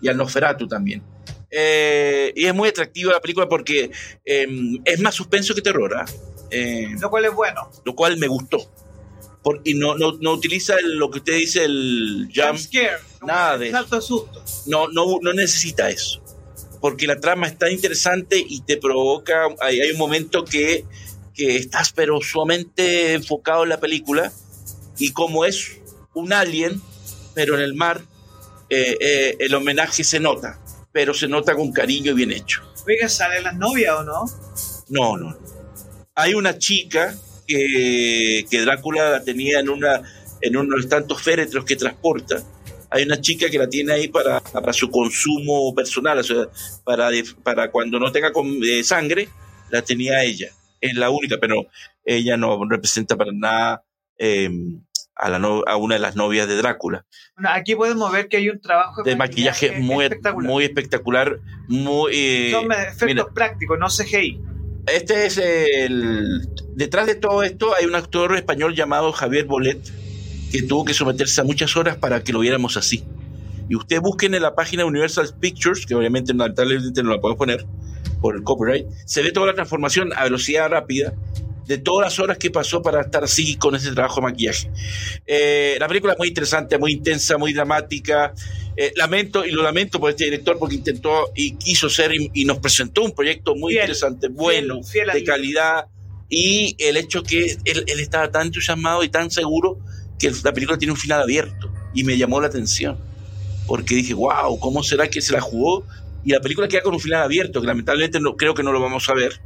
y 0.00 0.08
al 0.08 0.16
Nosferatu 0.16 0.68
también. 0.68 1.02
Eh, 1.50 2.32
y 2.34 2.46
es 2.46 2.54
muy 2.54 2.68
atractiva 2.68 3.12
la 3.12 3.20
película 3.20 3.48
porque 3.48 3.90
em, 4.24 4.80
es 4.84 5.00
más 5.00 5.14
suspenso 5.14 5.54
que 5.54 5.62
terror. 5.62 5.94
¿ah? 5.96 6.04
Eh, 6.50 6.88
lo 7.00 7.10
cual 7.10 7.24
es 7.24 7.32
bueno. 7.32 7.70
Lo 7.84 7.94
cual 7.94 8.18
me 8.18 8.26
gustó 8.26 8.68
y 9.64 9.74
no, 9.74 9.96
no, 9.96 10.12
no 10.20 10.32
utiliza 10.32 10.74
lo 10.82 11.10
que 11.10 11.18
usted 11.18 11.34
dice, 11.34 11.64
el 11.64 12.30
jump. 12.34 12.58
Scare, 12.58 12.98
nada 13.26 13.58
de 13.58 13.68
eso. 13.68 14.00
Susto. 14.00 14.42
No, 14.66 14.88
no, 14.88 15.18
no 15.20 15.32
necesita 15.32 15.90
eso. 15.90 16.22
Porque 16.84 17.06
la 17.06 17.18
trama 17.18 17.46
está 17.46 17.70
interesante 17.70 18.36
y 18.46 18.60
te 18.60 18.76
provoca. 18.76 19.46
Hay, 19.62 19.80
hay 19.80 19.92
un 19.92 19.96
momento 19.96 20.44
que, 20.44 20.84
que 21.32 21.56
estás, 21.56 21.94
pero 21.94 22.20
sumamente 22.20 23.14
enfocado 23.14 23.62
en 23.62 23.70
la 23.70 23.80
película. 23.80 24.30
Y 24.98 25.12
como 25.12 25.46
es 25.46 25.78
un 26.12 26.34
alien, 26.34 26.82
pero 27.32 27.54
en 27.54 27.62
el 27.62 27.72
mar, 27.72 28.02
eh, 28.68 28.98
eh, 29.00 29.36
el 29.40 29.54
homenaje 29.54 30.04
se 30.04 30.20
nota. 30.20 30.60
Pero 30.92 31.14
se 31.14 31.26
nota 31.26 31.54
con 31.54 31.72
cariño 31.72 32.12
y 32.12 32.16
bien 32.16 32.32
hecho. 32.32 32.60
Oiga, 32.86 33.08
¿sale 33.08 33.40
la 33.40 33.52
novia 33.52 33.96
o 33.96 34.02
no? 34.04 34.26
No, 34.90 35.16
no. 35.16 35.38
Hay 36.14 36.34
una 36.34 36.58
chica 36.58 37.14
que, 37.46 38.46
Drácula 38.62 39.08
la 39.08 39.24
tenía 39.24 39.60
en, 39.60 39.70
una, 39.70 40.02
en 40.42 40.54
uno 40.54 40.74
de 40.74 40.82
los 40.82 40.90
tantos 40.90 41.22
féretros 41.22 41.64
que 41.64 41.76
transporta. 41.76 42.42
Hay 42.94 43.02
una 43.02 43.20
chica 43.20 43.50
que 43.50 43.58
la 43.58 43.68
tiene 43.68 43.92
ahí 43.92 44.06
para, 44.06 44.40
para 44.40 44.72
su 44.72 44.88
consumo 44.88 45.74
personal, 45.74 46.16
o 46.20 46.22
sea, 46.22 46.46
para, 46.84 47.08
para 47.42 47.68
cuando 47.72 47.98
no 47.98 48.12
tenga 48.12 48.30
eh, 48.62 48.84
sangre, 48.84 49.28
la 49.70 49.82
tenía 49.82 50.22
ella. 50.22 50.50
Es 50.80 50.94
la 50.94 51.10
única, 51.10 51.38
pero 51.40 51.66
ella 52.04 52.36
no 52.36 52.56
representa 52.70 53.16
para 53.16 53.32
nada 53.32 53.82
em, 54.16 54.80
a, 55.16 55.28
la 55.28 55.38
a 55.66 55.76
una 55.76 55.96
de 55.96 56.00
las 56.02 56.14
novias 56.14 56.46
de 56.46 56.54
Drácula. 56.54 57.04
Bueno, 57.34 57.50
aquí 57.52 57.74
podemos 57.74 58.12
ver 58.12 58.28
que 58.28 58.36
hay 58.36 58.48
un 58.48 58.60
trabajo 58.60 59.02
de, 59.02 59.16
maquillaje, 59.16 59.72
muy 59.72 60.04
espectacular. 60.04 60.48
Muy 60.52 60.64
espectacular 60.64 61.40
muy, 61.66 62.12
eh, 62.14 62.50
Son 62.52 62.70
efectos 62.70 63.26
prácticos, 63.34 63.76
no 63.76 63.88
CGI. 63.88 64.40
Este 64.86 65.26
es 65.26 65.38
el. 65.38 66.48
Detrás 66.76 67.08
de 67.08 67.16
todo 67.16 67.42
esto 67.42 67.74
hay 67.74 67.86
un 67.86 67.96
actor 67.96 68.36
español 68.36 68.76
llamado 68.76 69.10
Javier 69.10 69.46
Bolet 69.46 69.80
que 70.54 70.62
tuvo 70.62 70.84
que 70.84 70.94
someterse 70.94 71.40
a 71.40 71.44
muchas 71.44 71.76
horas 71.76 71.96
para 71.96 72.22
que 72.22 72.32
lo 72.32 72.38
viéramos 72.38 72.76
así. 72.76 73.02
Y 73.68 73.74
usted 73.74 74.00
busquen 74.00 74.34
en 74.34 74.42
la 74.42 74.54
página 74.54 74.84
Universal 74.84 75.34
Pictures, 75.40 75.84
que 75.84 75.96
obviamente 75.96 76.32
lamentablemente 76.32 77.02
no 77.02 77.10
la 77.10 77.20
puedo 77.20 77.36
poner, 77.36 77.66
por 78.20 78.36
el 78.36 78.44
copyright, 78.44 78.86
se 79.04 79.20
ve 79.22 79.32
toda 79.32 79.48
la 79.48 79.54
transformación 79.54 80.12
a 80.14 80.22
velocidad 80.22 80.68
rápida 80.70 81.12
de 81.66 81.78
todas 81.78 82.06
las 82.06 82.20
horas 82.20 82.38
que 82.38 82.52
pasó 82.52 82.82
para 82.82 83.00
estar 83.00 83.24
así 83.24 83.56
con 83.56 83.74
ese 83.74 83.90
trabajo 83.90 84.20
de 84.20 84.26
maquillaje. 84.28 84.70
Eh, 85.26 85.76
la 85.80 85.88
película 85.88 86.12
es 86.12 86.20
muy 86.20 86.28
interesante, 86.28 86.78
muy 86.78 86.92
intensa, 86.92 87.36
muy 87.36 87.52
dramática. 87.52 88.32
Eh, 88.76 88.92
lamento, 88.94 89.44
y 89.44 89.50
lo 89.50 89.64
lamento 89.64 89.98
por 89.98 90.10
este 90.10 90.26
director 90.26 90.56
porque 90.56 90.76
intentó 90.76 91.32
y 91.34 91.56
quiso 91.56 91.90
ser 91.90 92.12
y, 92.14 92.44
nos 92.44 92.58
presentó 92.58 93.02
un 93.02 93.10
proyecto 93.10 93.56
muy 93.56 93.72
interesante, 93.72 94.28
bueno, 94.28 94.78
de 95.12 95.24
calidad. 95.24 95.86
Y 96.28 96.76
el 96.78 96.96
hecho 96.96 97.24
que 97.24 97.56
él, 97.64 97.82
él, 97.88 97.98
estaba 97.98 98.30
tan 98.30 98.46
entusiasmado 98.46 99.02
y 99.02 99.08
tan 99.08 99.32
seguro 99.32 99.80
que 100.18 100.32
la 100.42 100.52
película 100.52 100.78
tiene 100.78 100.92
un 100.92 100.98
final 100.98 101.22
abierto. 101.22 101.70
Y 101.92 102.04
me 102.04 102.16
llamó 102.16 102.40
la 102.40 102.48
atención. 102.48 102.98
Porque 103.66 103.94
dije, 103.94 104.14
wow, 104.14 104.58
¿cómo 104.58 104.82
será 104.82 105.08
que 105.08 105.20
se 105.20 105.32
la 105.32 105.40
jugó? 105.40 105.86
Y 106.24 106.32
la 106.32 106.40
película 106.40 106.68
queda 106.68 106.82
con 106.82 106.94
un 106.94 107.00
final 107.00 107.22
abierto, 107.22 107.60
que 107.60 107.66
lamentablemente 107.66 108.20
no, 108.20 108.36
creo 108.36 108.54
que 108.54 108.62
no 108.62 108.72
lo 108.72 108.80
vamos 108.80 109.08
a 109.08 109.14
ver 109.14 109.40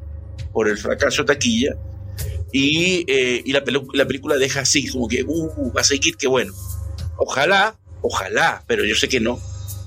por 0.53 0.69
el 0.69 0.79
fracaso 0.79 1.23
de 1.23 1.27
taquilla 1.27 1.77
y, 2.53 3.05
eh, 3.09 3.43
y 3.45 3.53
la, 3.53 3.63
la, 3.93 4.07
película 4.07 4.37
deja 4.37 4.61
así, 4.61 4.89
como 4.89 5.09
que, 5.09 5.23
uh, 5.27 5.73
va 5.73 5.83
a 5.83 5.85
seguir, 5.85 6.17
que 6.17 6.27
bueno. 6.27 6.53
Ojalá, 7.17 7.77
ojalá, 8.01 8.65
pero 8.67 8.85
yo 8.85 8.95
sé 8.95 9.09
que 9.09 9.21
no, 9.21 9.39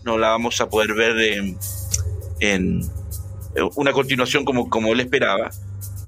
no 0.04 0.18
la 0.18 0.30
vamos 0.30 0.60
a 0.62 0.70
poder 0.70 0.94
ver 0.94 1.18
en, 1.18 1.58
en 2.40 2.82
una 3.76 3.94
continuación 3.94 4.46
como, 4.46 4.70
como 4.70 4.94
él 4.94 5.00
esperaba, 5.00 5.50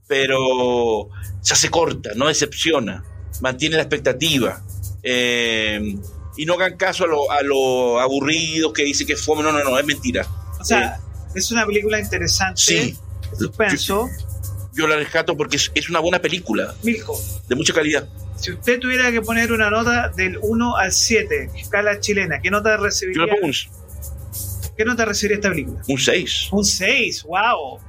pero 0.07 1.09
se 1.41 1.53
hace 1.53 1.69
corta, 1.69 2.11
no 2.15 2.27
decepciona, 2.27 3.03
mantiene 3.41 3.75
la 3.75 3.83
expectativa. 3.83 4.63
Eh, 5.01 5.97
y 6.35 6.45
no 6.45 6.53
hagan 6.53 6.77
caso 6.77 7.03
a 7.03 7.07
lo, 7.07 7.31
a 7.31 7.41
lo 7.43 7.99
aburrido 7.99 8.73
que 8.73 8.83
dice 8.83 9.05
que 9.05 9.15
fue, 9.15 9.35
no, 9.43 9.51
no, 9.51 9.63
no, 9.63 9.77
es 9.77 9.85
mentira. 9.85 10.25
O 10.59 10.63
sea, 10.63 10.95
eh, 10.95 11.31
es 11.35 11.51
una 11.51 11.65
película 11.65 11.99
interesante, 11.99 12.61
sí, 12.61 12.97
suspenso 13.37 14.09
yo 14.75 14.87
la 14.87 14.95
rescato 14.95 15.37
porque 15.37 15.57
es, 15.57 15.89
una 15.89 15.99
buena 15.99 16.19
película. 16.19 16.75
Milko. 16.83 17.19
De 17.47 17.55
mucha 17.55 17.73
calidad. 17.73 18.07
Si 18.35 18.51
usted 18.51 18.79
tuviera 18.79 19.11
que 19.11 19.21
poner 19.21 19.51
una 19.51 19.69
nota 19.69 20.09
del 20.09 20.37
1 20.41 20.77
al 20.77 20.91
7, 20.91 21.51
escala 21.55 21.99
chilena, 21.99 22.41
¿qué 22.41 22.49
nota 22.49 22.77
recibiría? 22.77 23.25
Yo 23.25 23.31
pongo 23.31 23.47
un... 23.47 23.53
¿Qué 24.75 24.85
nota 24.85 25.05
recibiría 25.05 25.35
esta 25.35 25.49
película? 25.49 25.81
Un 25.87 25.97
6. 25.97 26.47
Un 26.51 26.65
6, 26.65 27.23
wow. 27.23 27.79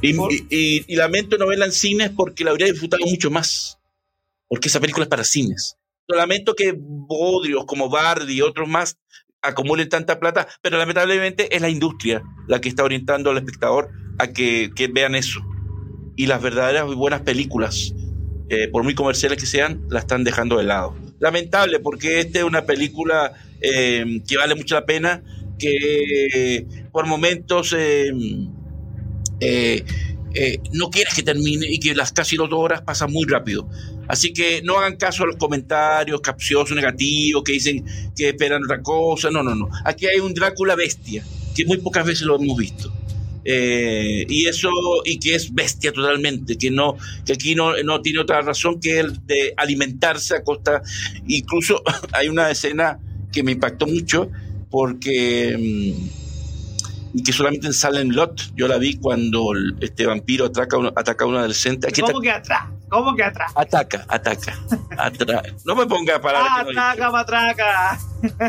Y, 0.00 0.96
lamento 0.96 1.36
no 1.36 1.46
verla 1.46 1.66
en 1.66 1.72
cines 1.72 2.10
porque 2.16 2.44
la 2.44 2.52
habría 2.52 2.66
disfrutado 2.66 3.04
mucho 3.04 3.30
más. 3.30 3.78
Porque 4.50 4.66
esa 4.68 4.80
película 4.80 5.04
es 5.04 5.08
para 5.08 5.22
cines. 5.22 5.78
lamento 6.08 6.56
que 6.56 6.74
Bodrios 6.76 7.64
como 7.66 7.88
Bardi 7.88 8.34
y 8.34 8.40
otros 8.42 8.68
más 8.68 8.98
acumulen 9.42 9.88
tanta 9.88 10.18
plata, 10.18 10.48
pero 10.60 10.76
lamentablemente 10.76 11.54
es 11.54 11.62
la 11.62 11.68
industria 11.68 12.22
la 12.48 12.60
que 12.60 12.68
está 12.68 12.82
orientando 12.82 13.30
al 13.30 13.38
espectador 13.38 13.90
a 14.18 14.26
que, 14.26 14.70
vean 14.92 15.14
eso 15.14 15.40
y 16.16 16.26
las 16.26 16.42
verdaderas 16.42 16.90
y 16.90 16.94
buenas 16.94 17.22
películas, 17.22 17.94
eh, 18.48 18.66
por 18.68 18.82
muy 18.82 18.94
comerciales 18.94 19.38
que 19.38 19.46
sean, 19.46 19.86
la 19.88 20.00
están 20.00 20.24
dejando 20.24 20.58
de 20.58 20.64
lado. 20.64 20.96
Lamentable, 21.20 21.78
porque 21.78 22.18
esta 22.18 22.40
es 22.40 22.44
una 22.44 22.66
película 22.66 23.32
eh, 23.60 24.20
que 24.26 24.36
vale 24.36 24.56
mucho 24.56 24.74
la 24.74 24.84
pena, 24.84 25.22
que 25.58 26.66
por 26.90 27.06
momentos 27.06 27.72
eh, 30.34 30.60
no 30.72 30.90
quieres 30.90 31.14
que 31.14 31.22
termine 31.22 31.66
y 31.68 31.78
que 31.78 31.94
las 31.94 32.12
casi 32.12 32.36
dos 32.36 32.48
horas 32.52 32.82
pasan 32.82 33.12
muy 33.12 33.26
rápido. 33.26 33.68
Así 34.08 34.32
que 34.32 34.62
no 34.62 34.78
hagan 34.78 34.96
caso 34.96 35.24
a 35.24 35.26
los 35.26 35.36
comentarios 35.36 36.20
capciosos, 36.20 36.76
negativos, 36.76 37.42
que 37.44 37.52
dicen 37.52 37.84
que 38.16 38.28
esperan 38.28 38.64
otra 38.64 38.82
cosa. 38.82 39.30
No, 39.30 39.42
no, 39.42 39.54
no. 39.54 39.68
Aquí 39.84 40.06
hay 40.06 40.20
un 40.20 40.34
Drácula 40.34 40.74
bestia, 40.74 41.24
que 41.54 41.64
muy 41.64 41.78
pocas 41.78 42.06
veces 42.06 42.22
lo 42.22 42.36
hemos 42.36 42.56
visto. 42.56 42.92
Eh, 43.44 44.26
y 44.28 44.46
eso, 44.46 44.70
y 45.04 45.18
que 45.18 45.34
es 45.34 45.52
bestia 45.52 45.92
totalmente, 45.92 46.58
que 46.58 46.70
no, 46.70 46.96
que 47.24 47.32
aquí 47.32 47.54
no, 47.54 47.76
no 47.82 48.02
tiene 48.02 48.20
otra 48.20 48.42
razón 48.42 48.78
que 48.80 49.00
el 49.00 49.26
de 49.26 49.54
alimentarse 49.56 50.36
a 50.36 50.44
costa. 50.44 50.82
Incluso 51.26 51.82
hay 52.12 52.28
una 52.28 52.50
escena 52.50 52.98
que 53.32 53.42
me 53.42 53.52
impactó 53.52 53.86
mucho 53.86 54.30
porque 54.70 55.56
mm, 55.58 56.19
y 57.12 57.22
que 57.22 57.32
solamente 57.32 57.66
en 57.66 57.72
Salem 57.72 58.10
Lot 58.10 58.52
yo 58.54 58.68
la 58.68 58.78
vi 58.78 58.96
cuando 58.96 59.52
este 59.80 60.06
vampiro 60.06 60.46
ataca, 60.46 60.76
ataca 60.94 61.24
a 61.24 61.28
un 61.28 61.36
adolescente. 61.36 61.88
¿Cómo 62.00 62.20
que 62.20 62.30
atrás? 62.30 62.64
¿Cómo 62.88 63.14
que 63.14 63.24
atrás? 63.24 63.52
Ataca, 63.54 64.06
ataca. 64.08 65.42
No 65.64 65.74
me 65.74 65.86
ponga 65.86 66.20
para. 66.20 66.60
Ataca, 66.60 67.10
matraca. 67.10 68.00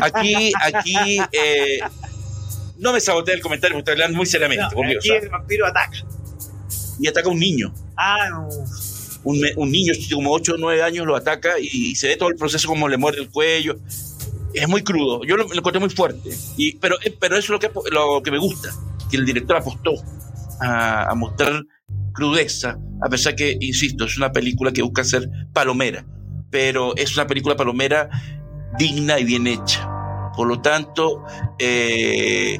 Aquí, 0.02 0.52
aquí, 0.60 1.18
eh, 1.32 1.78
no 2.78 2.92
me 2.92 3.00
sabotee 3.00 3.34
el 3.34 3.40
comentario, 3.40 3.76
porque 3.76 3.90
estoy 3.90 4.02
hablando 4.02 4.16
muy 4.16 4.26
seriamente. 4.26 4.64
aquí 4.64 5.10
el 5.10 5.28
vampiro 5.28 5.66
ataca. 5.66 5.98
Y 7.00 7.08
ataca 7.08 7.28
a 7.28 7.32
un 7.32 7.38
niño. 7.38 7.72
Ah, 7.96 8.28
no. 8.30 8.48
Un, 9.24 9.40
un, 9.54 9.70
niño 9.70 9.92
como 10.12 10.32
8 10.32 10.54
o 10.54 10.56
9 10.58 10.82
años 10.82 11.06
lo 11.06 11.14
ataca 11.14 11.60
y, 11.60 11.94
se 11.94 12.08
ve 12.08 12.16
todo 12.16 12.28
el 12.28 12.34
proceso 12.34 12.66
como 12.66 12.88
le 12.88 12.96
muerde 12.96 13.20
el 13.20 13.30
cuello. 13.30 13.78
Es 14.54 14.68
muy 14.68 14.82
crudo. 14.82 15.24
Yo 15.24 15.36
lo, 15.36 15.52
encontré 15.52 15.80
muy 15.80 15.90
fuerte. 15.90 16.30
Y, 16.56 16.76
pero, 16.76 16.96
eh, 17.02 17.16
pero 17.18 17.36
eso 17.36 17.54
es 17.54 17.62
lo 17.62 17.72
que, 17.72 17.90
lo 17.90 18.22
que 18.22 18.30
me 18.30 18.38
gusta, 18.38 18.70
que 19.10 19.16
el 19.16 19.24
director 19.24 19.56
apostó 19.56 19.94
a, 20.60 21.12
mostrar 21.14 21.64
crudeza, 22.12 22.78
a 23.02 23.08
pesar 23.08 23.34
que, 23.34 23.56
insisto, 23.60 24.04
es 24.04 24.16
una 24.16 24.32
película 24.32 24.72
que 24.72 24.82
busca 24.82 25.02
ser 25.02 25.28
palomera, 25.52 26.04
pero 26.50 26.94
es 26.96 27.16
una 27.16 27.26
película 27.26 27.56
palomera 27.56 28.10
digna 28.78 29.18
y 29.18 29.24
bien 29.24 29.46
hecha. 29.46 29.88
Por 30.36 30.46
lo 30.46 30.60
tanto, 30.60 31.24
eh, 31.58 32.58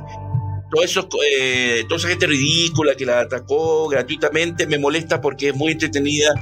todo 0.70 0.82
eso, 0.82 1.08
eh, 1.30 1.84
toda 1.86 1.98
esa 1.98 2.08
gente 2.08 2.26
ridícula 2.26 2.94
que 2.94 3.06
la 3.06 3.20
atacó 3.20 3.88
gratuitamente 3.88 4.66
me 4.66 4.78
molesta 4.78 5.20
porque 5.20 5.50
es 5.50 5.54
muy 5.54 5.72
entretenida 5.72 6.34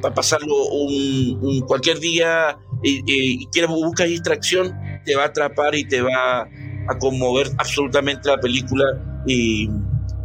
para 0.00 0.14
pasarlo 0.14 0.54
un, 0.66 1.60
cualquier 1.66 1.98
día 1.98 2.58
y, 2.82 3.02
y, 3.06 3.46
quieres 3.48 3.70
buscar 3.70 4.06
distracción, 4.06 4.74
te 5.04 5.16
va 5.16 5.24
a 5.24 5.26
atrapar 5.26 5.74
y 5.74 5.84
te 5.84 6.00
va 6.00 6.42
a 6.42 6.98
conmover 6.98 7.48
absolutamente 7.58 8.28
la 8.28 8.38
película 8.38 8.84
y, 9.26 9.68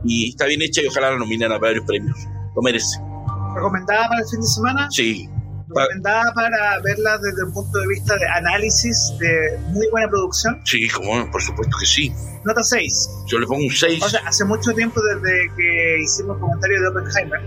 y 0.04 0.30
está 0.30 0.46
bien 0.46 0.62
hecha 0.62 0.82
y 0.82 0.88
ojalá 0.88 1.12
la 1.12 1.18
nominen 1.18 1.52
a 1.52 1.58
varios 1.58 1.86
premios. 1.86 2.18
Lo 2.56 2.62
merece. 2.62 3.00
¿Recomendada 3.56 4.08
para 4.08 4.22
el 4.22 4.28
fin 4.28 4.42
de 4.42 4.48
semana? 4.48 4.88
Sí, 4.92 5.30
recomendada 5.68 6.34
para 6.34 6.80
verla 6.84 7.18
desde 7.18 7.46
un 7.46 7.54
punto 7.54 7.80
de 7.80 7.88
vista 7.88 8.16
de 8.18 8.28
análisis 8.28 9.14
de 9.20 9.60
muy 9.70 9.88
buena 9.92 10.08
producción? 10.10 10.62
Sí, 10.66 10.88
como 10.90 11.30
por 11.32 11.42
supuesto 11.42 11.76
que 11.80 11.86
sí. 11.86 12.14
Nota 12.46 12.64
6. 12.64 13.10
Yo 13.28 13.40
le 13.40 13.48
pongo 13.48 13.64
un 13.64 13.72
6. 13.72 14.04
O 14.04 14.10
sea, 14.10 14.22
hace 14.26 14.46
mucho 14.46 14.72
tiempo 14.74 15.02
desde 15.02 15.50
que 15.56 16.02
hicimos 16.02 16.38
comentarios 16.38 16.82
de 16.82 16.88
Oppenheimer, 16.88 17.42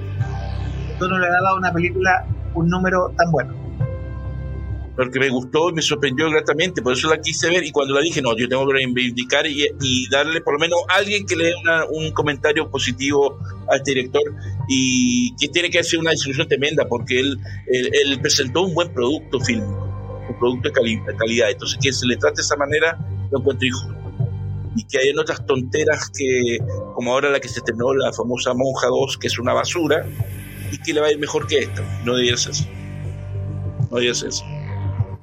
tú 0.99 1.09
no 1.09 1.19
le 1.19 1.29
dabas 1.29 1.53
a 1.53 1.55
una 1.57 1.73
película 1.73 2.27
un 2.55 2.69
número 2.69 3.13
tan 3.17 3.31
bueno 3.31 3.66
porque 4.97 5.21
me 5.21 5.29
gustó 5.29 5.69
y 5.69 5.75
me 5.75 5.83
sorprendió 5.83 6.31
gratamente, 6.31 6.81
por 6.81 6.95
eso 6.95 7.09
la 7.09 7.21
quise 7.21 7.49
ver 7.49 7.63
y 7.65 7.71
cuando 7.71 7.95
la 7.95 8.01
dije, 8.01 8.23
no, 8.23 8.37
yo 8.37 8.49
tengo 8.49 8.67
que 8.67 8.73
reivindicar 8.73 9.47
y, 9.47 10.09
darle 10.11 10.41
por 10.41 10.55
lo 10.55 10.59
menos 10.59 10.81
a 10.89 10.97
alguien 10.97 11.27
que 11.27 11.37
le 11.37 11.45
dé 11.47 11.55
un 11.91 12.13
comentario 12.13 12.71
positivo 12.71 13.39
a 13.71 13.77
este 13.77 13.93
director 13.93 14.23
y 14.69 15.35
que 15.37 15.49
tiene 15.49 15.69
que 15.71 15.81
hacer 15.81 15.99
una 15.99 16.13
disolución 16.13 16.49
tremenda 16.49 16.87
porque 16.89 17.21
él, 17.21 17.39
presentó 18.23 18.63
un 18.63 18.75
buen 18.75 18.93
producto 18.93 19.39
fílmico, 19.41 20.25
un 20.29 20.39
producto 20.39 20.69
de, 20.71 21.17
calidad, 21.17 21.51
entonces 21.51 21.79
que 21.81 21.93
se 21.93 22.07
le 22.07 22.17
trate 22.17 22.37
de 22.37 22.43
esa 22.43 22.57
manera 22.57 22.99
lo 23.31 23.41
encuentro 23.41 23.67
hijo 23.67 23.89
y 24.77 24.85
que 24.85 24.99
hay 24.99 25.11
otras 25.11 25.45
tonteras 25.47 26.11
que, 26.11 26.59
como 26.95 27.13
ahora 27.13 27.31
la 27.31 27.41
que 27.41 27.49
se 27.49 27.61
estrenó, 27.61 27.95
la 27.95 28.13
famosa 28.13 28.53
Monja 28.53 28.89
2, 28.89 29.17
que 29.17 29.29
es 29.29 29.39
una 29.39 29.55
basura, 29.55 30.07
y 30.71 30.79
que 30.79 30.93
le 30.93 31.01
va 31.01 31.07
a 31.07 31.13
ir 31.13 31.19
mejor 31.19 31.47
que 31.47 31.61
esta. 31.61 31.83
No 32.05 32.15
debería 32.15 32.37
ser 32.37 32.53
eso. 32.53 32.67
No 33.91 33.97
debería 33.97 34.15
ser 34.15 34.29
eso. 34.29 34.45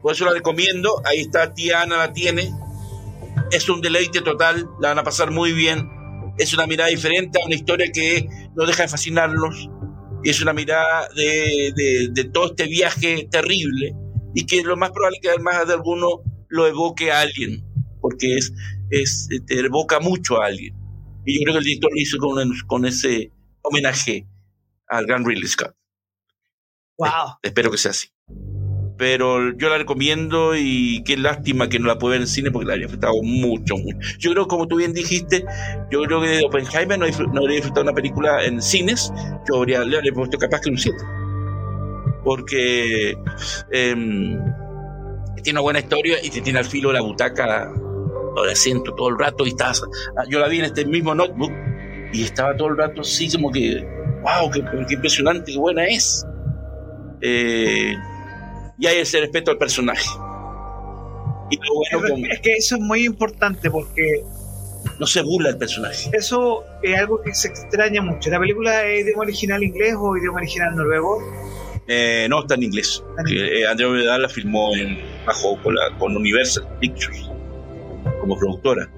Por 0.04 0.14
eso 0.14 0.26
la 0.26 0.34
recomiendo. 0.34 1.02
Ahí 1.06 1.22
está, 1.22 1.54
tía 1.54 1.82
Ana 1.82 1.98
la 1.98 2.14
tiene. 2.14 2.54
Es 3.52 3.70
un 3.70 3.80
deleite 3.80 4.22
total, 4.22 4.70
la 4.82 4.90
van 4.90 5.00
a 5.00 5.04
pasar 5.04 5.32
muy 5.32 5.54
bien. 5.54 5.90
Es 6.38 6.54
una 6.54 6.68
mirada 6.68 6.90
diferente 6.90 7.42
a 7.42 7.46
una 7.46 7.56
historia 7.56 7.90
que 7.92 8.28
no 8.54 8.66
deja 8.66 8.84
de 8.84 8.90
fascinarlos. 8.90 9.70
Y 10.24 10.30
es 10.30 10.42
una 10.42 10.52
mirada 10.52 11.08
de, 11.16 12.10
de, 12.12 12.24
todo 12.26 12.48
este 12.48 12.66
viaje 12.68 13.28
terrible 13.32 13.94
y 14.36 14.46
que 14.46 14.62
lo 14.64 14.76
más 14.78 14.92
probable 14.92 15.20
es 15.22 15.30
que 15.30 15.42
más 15.42 15.68
de 15.68 15.74
alguno 15.74 16.22
lo 16.50 16.68
evoque 16.68 17.12
a 17.12 17.22
alguien, 17.22 17.64
porque 18.00 18.36
es, 18.36 18.54
es, 18.90 19.28
te 19.46 19.60
evoca 19.60 20.00
mucho 20.00 20.42
a 20.42 20.48
alguien. 20.48 20.76
Y 21.26 21.40
yo 21.40 21.44
creo 21.44 21.54
que 21.54 21.60
el 21.60 21.66
director 21.66 21.92
lo 21.94 22.02
hizo 22.02 22.18
con, 22.18 22.54
con 22.68 22.86
ese 22.86 23.32
homenaje 23.62 24.28
al 24.88 25.06
gran 25.06 25.26
Ridley 25.26 25.48
Scott. 25.48 25.76
Wow. 26.98 27.38
espero 27.42 27.72
que 27.72 27.78
sea 27.78 27.92
así 27.92 28.08
pero 29.04 29.52
yo 29.58 29.68
la 29.68 29.80
recomiendo 29.80 30.56
y 30.56 31.04
qué 31.04 31.18
lástima 31.18 31.68
que 31.68 31.78
no 31.78 31.88
la 31.88 31.98
puede 31.98 32.14
ver 32.14 32.22
en 32.22 32.28
cine 32.28 32.52
porque 32.52 32.68
la 32.68 32.72
habría 32.76 32.88
disfrutado 32.88 33.16
mucho, 33.22 33.76
mucho. 33.76 33.98
Yo 34.18 34.32
creo, 34.32 34.48
como 34.48 34.66
tú 34.66 34.78
bien 34.78 34.94
dijiste, 34.94 35.44
yo 35.92 36.04
creo 36.04 36.22
que 36.22 36.30
de 36.30 36.46
Oppenheimer 36.46 36.98
no, 36.98 37.06
no 37.06 37.42
habría 37.42 37.58
disfrutado 37.58 37.82
una 37.82 37.92
película 37.92 38.46
en 38.46 38.62
cines, 38.62 39.12
yo 39.46 39.58
habría, 39.58 39.84
le 39.84 39.98
habría 39.98 40.14
puesto 40.14 40.38
capaz 40.38 40.62
que 40.62 40.70
un 40.70 40.78
7. 40.78 40.98
Porque 42.24 43.18
em, 43.72 44.40
tiene 45.44 45.60
una 45.60 45.60
buena 45.60 45.80
historia 45.80 46.24
y 46.24 46.30
te 46.30 46.40
tiene 46.40 46.60
al 46.60 46.66
filo 46.66 46.88
de 46.88 46.94
la 46.94 47.02
butaca 47.02 47.74
o 48.38 48.46
el 48.46 48.52
asiento 48.52 48.96
todo 48.96 49.10
el 49.10 49.20
rato 49.20 49.46
y 49.46 49.50
estás. 49.50 49.84
Yo 50.30 50.40
la 50.40 50.48
vi 50.48 50.60
en 50.60 50.66
este 50.66 50.86
mismo 50.86 51.14
notebook 51.14 51.52
y 52.14 52.24
estaba 52.24 52.56
todo 52.56 52.70
el 52.70 52.78
rato 52.78 53.02
así 53.02 53.30
como 53.30 53.52
que, 53.52 53.86
wow, 54.22 54.50
qué, 54.50 54.64
qué 54.88 54.94
impresionante, 54.94 55.52
qué 55.52 55.58
buena 55.58 55.84
es. 55.88 56.26
Eh, 57.20 57.98
y 58.84 58.88
hay 58.88 58.98
ese 58.98 59.22
respeto 59.22 59.50
al 59.50 59.58
personaje. 59.58 60.10
Y 61.50 61.56
lo 61.56 62.00
bueno, 62.00 62.28
es 62.30 62.40
que 62.42 62.52
eso 62.52 62.76
es 62.76 62.82
muy 62.82 63.06
importante 63.06 63.72
porque 63.72 64.26
no 65.00 65.06
se 65.06 65.22
burla 65.22 65.52
el 65.52 65.58
personaje. 65.58 66.10
Eso 66.12 66.66
es 66.82 67.00
algo 67.00 67.22
que 67.22 67.34
se 67.34 67.48
extraña 67.48 68.02
mucho. 68.02 68.30
¿La 68.30 68.42
película 68.42 68.84
es 68.84 69.06
idioma 69.06 69.24
original 69.24 69.64
inglés 69.64 69.96
o 69.98 70.18
idioma 70.18 70.40
original 70.40 70.76
noruego? 70.76 71.18
Eh, 71.88 72.28
no, 72.30 72.42
está 72.42 72.56
en 72.56 72.64
inglés. 72.64 73.02
Eh, 73.32 73.66
Andrea 73.66 73.88
Vedal 73.88 74.22
la 74.24 74.28
filmó 74.28 74.76
en, 74.76 75.00
bajo 75.26 75.62
con, 75.64 75.76
la, 75.76 75.98
con 75.98 76.18
Universal 76.18 76.68
Pictures 76.82 77.30
como 78.20 78.38
productora. 78.38 78.90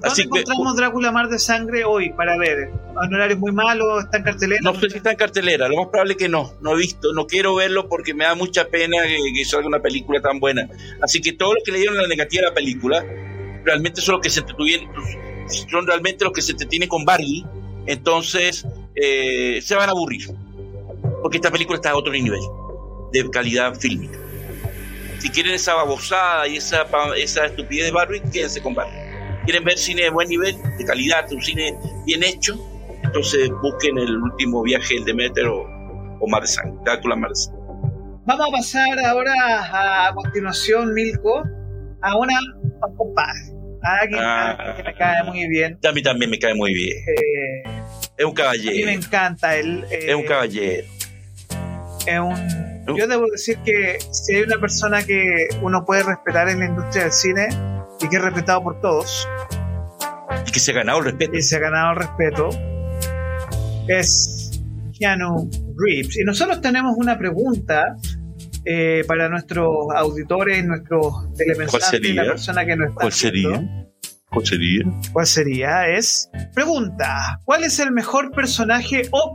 ¿Dónde 0.00 0.22
encontramos 0.22 0.76
Drácula 0.76 1.12
Mar 1.12 1.28
de 1.28 1.38
Sangre 1.38 1.84
hoy 1.84 2.12
para 2.12 2.36
ver? 2.36 2.70
¿En 3.02 3.14
horario 3.14 3.36
muy 3.38 3.52
malo? 3.52 4.00
¿Está 4.00 4.18
en 4.18 4.24
cartelera? 4.24 4.60
No 4.62 4.74
sé 4.78 4.90
si 4.90 4.96
está 4.98 5.10
en 5.10 5.16
cartelera, 5.16 5.68
lo 5.68 5.76
más 5.76 5.86
probable 5.88 6.16
que 6.16 6.28
no. 6.28 6.54
No 6.60 6.74
he 6.74 6.78
visto, 6.78 7.12
no 7.12 7.26
quiero 7.26 7.54
verlo 7.54 7.88
porque 7.88 8.14
me 8.14 8.24
da 8.24 8.34
mucha 8.34 8.68
pena 8.68 8.98
que, 9.04 9.44
salga 9.44 9.66
una 9.66 9.80
película 9.80 10.20
tan 10.20 10.40
buena. 10.40 10.68
Así 11.00 11.20
que 11.20 11.32
todos 11.32 11.54
los 11.54 11.64
que 11.64 11.72
le 11.72 11.78
dieron 11.78 11.96
la 11.96 12.06
negativa 12.06 12.46
a 12.46 12.48
la 12.50 12.54
película, 12.54 13.04
realmente 13.64 14.00
son 14.00 14.14
los 14.14 14.22
que 14.22 14.30
se 14.30 14.40
entretuvieron, 14.40 14.88
son 15.70 15.86
realmente 15.86 16.24
los 16.24 16.32
que 16.32 16.42
se 16.42 16.52
entretienen 16.52 16.88
con 16.88 17.04
Barbie, 17.04 17.44
entonces 17.86 18.66
eh, 18.94 19.60
se 19.62 19.74
van 19.74 19.88
a 19.88 19.92
aburrir. 19.92 20.28
Porque 21.22 21.38
esta 21.38 21.50
película 21.50 21.76
está 21.76 21.90
a 21.90 21.96
otro 21.96 22.12
nivel 22.12 22.40
de 23.12 23.30
calidad 23.30 23.74
fílmica. 23.74 24.18
Si 25.18 25.30
quieren 25.30 25.54
esa 25.54 25.74
babosada 25.74 26.48
y 26.48 26.56
esa, 26.56 26.84
esa 27.16 27.46
estupidez 27.46 27.86
de 27.86 27.92
Barbie, 27.92 28.22
quédense 28.32 28.60
con 28.60 28.74
Barbie 28.74 29.01
quieren 29.44 29.64
ver 29.64 29.78
cine 29.78 30.02
de 30.02 30.10
buen 30.10 30.28
nivel, 30.28 30.56
de 30.78 30.84
calidad, 30.84 31.30
un 31.32 31.42
cine 31.42 31.76
bien 32.06 32.22
hecho, 32.22 32.58
entonces 33.02 33.50
busquen 33.62 33.98
el 33.98 34.16
último 34.16 34.62
viaje, 34.62 34.96
el 34.96 35.04
Demeter 35.04 35.46
o, 35.46 35.66
o 36.20 36.28
Mar 36.28 36.42
Vamos 38.24 38.48
a 38.48 38.52
pasar 38.52 38.98
ahora 39.04 39.32
a, 40.08 40.14
continuación, 40.14 40.94
Milko, 40.94 41.42
a 42.00 42.16
una 42.16 42.34
compadre. 42.96 43.52
A 43.84 43.96
alguien 43.98 44.20
ah, 44.22 44.74
que 44.76 44.82
me 44.84 44.94
cae 44.94 45.24
muy 45.24 45.48
bien. 45.48 45.78
A 45.84 45.90
mí 45.90 46.02
también 46.02 46.30
me 46.30 46.38
cae 46.38 46.54
muy 46.54 46.72
bien. 46.72 46.96
Eh, 46.98 47.62
es 48.16 48.24
un 48.24 48.32
caballero. 48.32 48.70
A 48.70 48.74
mí 48.74 48.84
me 48.84 48.92
encanta 48.92 49.56
él. 49.56 49.84
es 49.90 50.14
un 50.14 50.22
eh, 50.22 50.24
caballero. 50.24 50.86
Es 52.06 52.20
un, 52.20 52.96
yo 52.96 53.06
debo 53.06 53.26
decir 53.26 53.58
que 53.64 53.98
si 54.10 54.36
hay 54.36 54.42
una 54.42 54.58
persona 54.58 55.04
que 55.04 55.48
uno 55.60 55.84
puede 55.84 56.02
respetar 56.04 56.48
en 56.48 56.60
la 56.60 56.66
industria 56.66 57.04
del 57.04 57.12
cine, 57.12 57.48
y 58.02 58.08
que 58.08 58.16
es 58.16 58.22
respetado 58.22 58.62
por 58.62 58.80
todos. 58.80 59.28
Y 60.46 60.50
que 60.50 60.60
se 60.60 60.72
ha 60.72 60.74
ganado 60.74 60.98
el 60.98 61.04
respeto. 61.06 61.36
Y 61.36 61.42
se 61.42 61.56
ha 61.56 61.58
ganado 61.60 61.92
el 61.92 61.96
respeto. 61.98 62.48
Es 63.88 64.60
Keanu 64.98 65.50
Reeves. 65.76 66.18
Y 66.18 66.24
nosotros 66.24 66.60
tenemos 66.60 66.94
una 66.96 67.18
pregunta 67.18 67.96
eh, 68.64 69.04
para 69.06 69.28
nuestros 69.28 69.68
auditores, 69.94 70.64
nuestros 70.64 71.32
telemensajes, 71.36 72.14
la 72.14 72.24
persona 72.24 72.64
que 72.64 72.76
nos 72.76 72.88
está 72.90 73.00
¿Cuál 73.00 73.12
sería? 73.12 73.86
¿Cuál 74.30 74.46
sería? 74.46 74.84
¿Cuál 75.12 75.26
sería? 75.26 75.88
Es 75.88 76.30
pregunta: 76.54 77.40
¿Cuál 77.44 77.64
es 77.64 77.78
el 77.80 77.92
mejor 77.92 78.30
personaje 78.32 79.02
o 79.10 79.32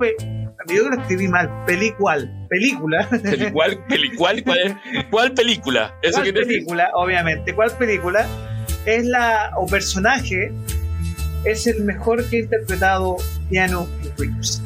yo 0.73 0.89
lo 0.89 0.99
escribí 1.01 1.27
mal, 1.27 1.49
pelicual, 1.65 2.47
película. 2.49 3.07
¿Pelicual? 3.09 3.83
¿Pelicual? 3.87 4.43
¿Cuál, 4.43 4.81
¿Cuál 5.09 5.33
película? 5.33 5.95
¿Cuál 6.11 6.33
película? 6.33 6.91
Obviamente, 6.93 7.55
¿cuál 7.55 7.71
película? 7.77 8.27
Es 8.87 9.05
la, 9.05 9.51
o 9.57 9.67
personaje, 9.67 10.51
es 11.43 11.67
el 11.67 11.83
mejor 11.83 12.27
que 12.29 12.37
ha 12.37 12.39
interpretado 12.39 13.17
Keanu 13.49 13.87
Reeves. 14.17 14.61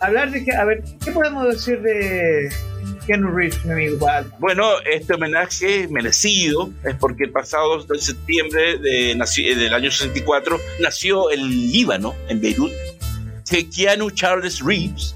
Hablar 0.00 0.30
de 0.32 0.44
que, 0.44 0.52
a 0.52 0.64
ver, 0.64 0.82
¿qué 1.04 1.12
podemos 1.12 1.46
decir 1.54 1.80
de 1.80 2.50
Keanu 3.06 3.30
Reeves, 3.30 3.64
mi 3.64 3.72
amigo? 3.72 4.06
Bueno, 4.40 4.64
este 4.92 5.14
homenaje 5.14 5.86
merecido 5.88 6.70
es 6.84 6.96
porque 6.96 7.24
el 7.24 7.30
pasado 7.30 7.76
2 7.76 7.88
de 7.88 7.98
septiembre 7.98 8.78
de, 8.78 9.14
del 9.14 9.74
año 9.74 9.90
64 9.90 10.58
nació 10.80 11.30
el 11.30 11.48
Líbano, 11.48 12.14
en 12.28 12.40
Beirut, 12.40 12.72
Keanu 13.74 14.10
Charles 14.10 14.60
Reeves, 14.64 15.14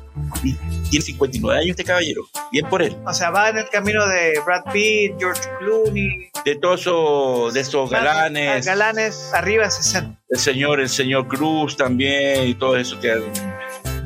tiene 0.94 1.06
59 1.06 1.58
años 1.58 1.70
este 1.70 1.84
caballero. 1.84 2.22
Bien 2.52 2.68
por 2.68 2.82
él. 2.82 2.96
O 3.04 3.12
sea, 3.12 3.30
va 3.30 3.48
en 3.50 3.58
el 3.58 3.68
camino 3.68 4.06
de 4.06 4.40
Brad 4.44 4.62
Pitt, 4.72 5.14
George 5.18 5.42
Clooney. 5.58 6.30
De 6.44 6.56
todos 6.56 6.82
esos, 6.82 7.54
de 7.54 7.60
esos 7.60 7.90
galanes. 7.90 8.64
Galanes 8.64 9.30
arriba 9.32 9.64
de 9.64 9.70
60. 9.70 10.20
El 10.28 10.38
señor, 10.38 10.80
el 10.80 10.88
señor 10.88 11.26
Cruz 11.26 11.76
también 11.76 12.46
y 12.46 12.54
todo 12.54 12.76
eso 12.76 13.00
que, 13.00 13.12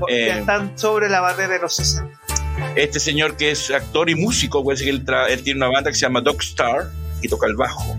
eh, 0.09 0.39
están 0.39 0.79
sobre 0.79 1.09
la 1.09 1.21
barrera 1.21 1.55
de 1.55 1.61
los 1.61 1.77
60. 1.77 2.11
Este 2.75 3.01
señor 3.01 3.37
que 3.37 3.51
es 3.51 3.71
actor 3.71 4.09
y 4.09 4.15
músico, 4.15 4.63
pues, 4.63 4.81
él, 4.81 5.05
él 5.29 5.43
tiene 5.43 5.59
una 5.59 5.69
banda 5.69 5.91
que 5.91 5.97
se 5.97 6.03
llama 6.03 6.21
Dog 6.21 6.41
Star, 6.41 6.91
que 7.21 7.29
toca 7.29 7.47
el 7.47 7.57
bajo. 7.57 7.99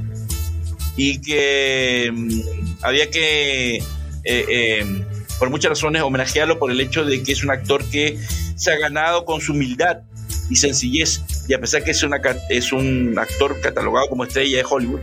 Y 0.96 1.22
que 1.22 2.12
mm, 2.12 2.42
había 2.82 3.10
que 3.10 3.76
eh, 3.76 3.84
eh, 4.24 5.06
por 5.40 5.50
muchas 5.50 5.70
razones 5.70 6.02
homenajearlo 6.02 6.60
por 6.60 6.70
el 6.70 6.82
hecho 6.82 7.06
de 7.06 7.24
que 7.24 7.32
es 7.32 7.44
un 7.44 7.50
actor 7.50 7.84
que 7.90 8.20
se 8.56 8.72
ha 8.72 8.78
ganado 8.78 9.24
con 9.24 9.40
su 9.40 9.54
humildad 9.54 10.02
y 10.50 10.58
sencillez, 10.58 11.22
y 11.48 11.54
a 11.54 11.60
pesar 11.60 11.84
que 11.84 11.92
es, 11.92 12.04
una, 12.04 12.20
es 12.50 12.74
un 12.74 13.18
actor 13.18 13.60
catalogado 13.62 14.10
como 14.10 14.26
estrella 14.26 14.58
de 14.58 14.66
Hollywood, 14.70 15.00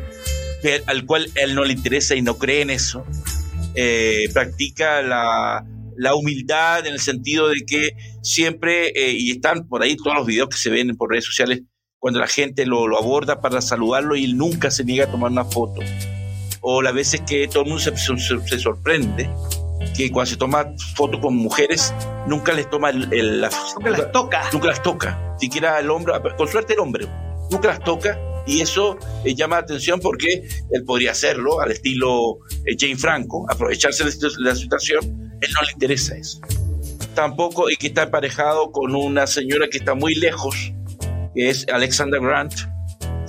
que, 0.61 0.83
al 0.87 1.07
cual 1.07 1.31
él 1.37 1.55
no 1.55 1.65
le 1.65 1.73
interesa 1.73 2.15
y 2.15 2.23
no 2.23 2.37
cree 2.37 2.63
en 2.63 2.71
eso, 2.71 3.05
eh, 3.75 4.29
practica 4.33 5.03
la, 5.03 5.65
la, 5.97 6.15
humildad 6.15 6.87
en 6.87 6.95
el 6.95 7.01
sentido 7.01 7.49
de 7.49 7.65
que 7.67 7.91
siempre, 8.23 8.89
eh, 8.89 9.13
y 9.13 9.31
están 9.31 9.69
por 9.69 9.83
ahí 9.83 9.97
todos 9.97 10.17
los 10.17 10.27
videos 10.27 10.49
que 10.49 10.57
se 10.59 10.71
ven 10.71 10.97
por 10.97 11.11
redes 11.11 11.25
sociales, 11.25 11.63
cuando 11.99 12.21
la 12.21 12.27
gente 12.27 12.67
lo, 12.67 12.87
lo, 12.87 12.99
aborda 12.99 13.41
para 13.41 13.61
saludarlo 13.61 14.17
y 14.17 14.25
él 14.25 14.37
nunca 14.37 14.71
se 14.71 14.85
niega 14.85 15.05
a 15.07 15.11
tomar 15.11 15.31
una 15.31 15.45
foto. 15.45 15.81
O 16.61 16.83
las 16.83 16.95
veces 16.95 17.23
que 17.27 17.47
todo 17.49 17.63
el 17.63 17.69
mundo 17.69 17.83
se, 17.83 17.97
se, 17.97 18.17
se 18.19 18.59
sorprende 18.59 19.31
que 19.95 20.11
cuando 20.11 20.31
se 20.31 20.37
toma 20.37 20.67
foto 20.95 21.21
con 21.21 21.37
mujeres, 21.37 21.95
nunca 22.27 22.53
les 22.53 22.69
toma 22.71 22.91
el, 22.91 23.09
nunca 23.77 23.91
las 23.91 24.13
toca. 24.13 24.51
Nunca 24.53 24.69
las 24.69 24.83
toca. 24.83 25.37
Siquiera 25.39 25.79
el 25.79 25.91
hombre, 25.91 26.15
con 26.37 26.49
suerte 26.49 26.75
el 26.75 26.81
hombre, 26.81 27.07
nunca 27.51 27.69
las 27.69 27.81
toca. 27.81 28.19
Y 28.47 28.61
eso 28.61 28.97
eh, 29.25 29.35
llama 29.35 29.57
la 29.57 29.63
atención 29.63 29.99
porque 29.99 30.49
él 30.71 30.85
podría 30.85 31.11
hacerlo 31.11 31.61
al 31.61 31.73
estilo 31.73 32.39
eh, 32.65 32.77
Jane 32.79 32.97
Franco, 32.97 33.45
aprovecharse 33.51 34.05
de 34.05 34.13
la 34.39 34.55
situación. 34.55 35.05
Él 35.41 35.51
no 35.53 35.63
le 35.63 35.73
interesa 35.73 36.17
eso. 36.17 36.41
Tampoco, 37.15 37.71
y 37.71 37.77
que 37.77 37.89
está 37.89 38.05
emparejado 38.05 38.71
con 38.71 38.95
una 38.95 39.27
señora 39.27 39.69
que 39.69 39.79
está 39.79 39.95
muy 39.95 40.15
lejos, 40.15 40.55
que 41.35 41.51
es 41.51 41.67
Alexander 41.73 42.21
Grant, 42.21 42.55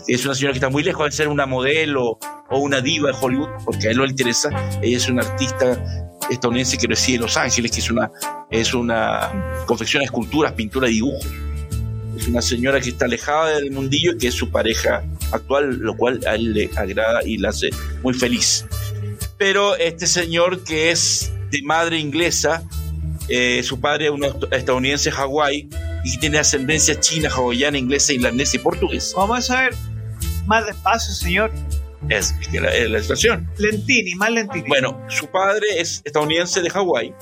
que 0.06 0.14
es 0.14 0.26
una 0.26 0.36
señora 0.36 0.54
que 0.54 0.58
está 0.58 0.70
muy 0.70 0.84
lejos 0.84 1.06
de 1.06 1.12
ser 1.12 1.30
una 1.30 1.46
modelo 1.46 2.20
o 2.50 2.60
una 2.60 2.82
diva 2.82 3.12
de 3.12 3.18
Hollywood, 3.20 3.50
porque 3.66 3.88
a 3.88 3.92
él 3.92 3.98
no 3.98 4.06
le 4.06 4.12
interesa. 4.12 4.50
Ella 4.82 4.98
es 4.98 5.10
una 5.10 5.24
artista 5.24 6.08
estadounidense 6.30 6.78
que 6.78 6.88
reside 6.88 7.16
en 7.16 7.22
Los 7.22 7.38
Ángeles, 7.38 7.72
que 7.72 7.80
es 7.80 7.90
una, 7.90 8.12
es 8.50 8.74
una 8.74 9.64
confección 9.66 10.02
de 10.02 10.06
esculturas, 10.06 10.54
pintura 10.54 10.90
y 10.90 10.96
dibujos. 10.96 11.28
Es 12.18 12.28
una 12.28 12.42
señora 12.42 12.82
que 12.82 12.90
está 12.90 13.06
alejada 13.06 13.60
del 13.60 13.72
mundillo 13.72 14.14
y 14.14 14.18
que 14.18 14.28
es 14.28 14.34
su 14.34 14.50
pareja 14.50 15.04
actual, 15.32 15.78
lo 15.78 15.96
cual 15.96 16.20
a 16.28 16.36
él 16.36 16.54
le 16.54 16.70
agrada 16.76 17.24
y 17.24 17.38
la 17.38 17.50
hace 17.50 17.70
muy 18.02 18.14
feliz. 18.14 18.66
Pero 19.38 19.76
este 19.76 20.08
señor 20.08 20.64
que 20.64 20.90
es 20.90 21.32
de 21.52 21.62
madre 21.62 22.00
inglesa, 22.00 22.64
eh, 23.30 23.62
su 23.64 23.80
padre 23.80 24.06
es 24.06 24.12
un 24.12 24.24
estadounidense 24.52 25.12
Hawái 25.12 25.70
y 26.04 26.18
tiene 26.18 26.40
ascendencia 26.40 27.00
china, 27.00 27.30
hawaiana, 27.30 27.78
inglesa, 27.78 28.14
irlandesa 28.14 28.56
y 28.56 28.60
portuguesa. 28.60 29.16
Vamos 29.16 29.50
a 29.52 29.62
ver 29.62 29.76
más 30.48 30.66
despacio, 30.66 31.14
señor 31.14 31.52
es, 32.10 32.36
la, 32.54 33.02
situación. 33.02 33.50
Lentini, 33.58 34.16
más 34.16 34.32
Lentini. 34.32 34.68
Bueno, 34.68 35.02
su 35.10 35.28
padre 35.28 35.68
es 35.78 36.02
estadounidense 36.06 36.62
de 36.62 36.70
Hawái, 36.70 37.14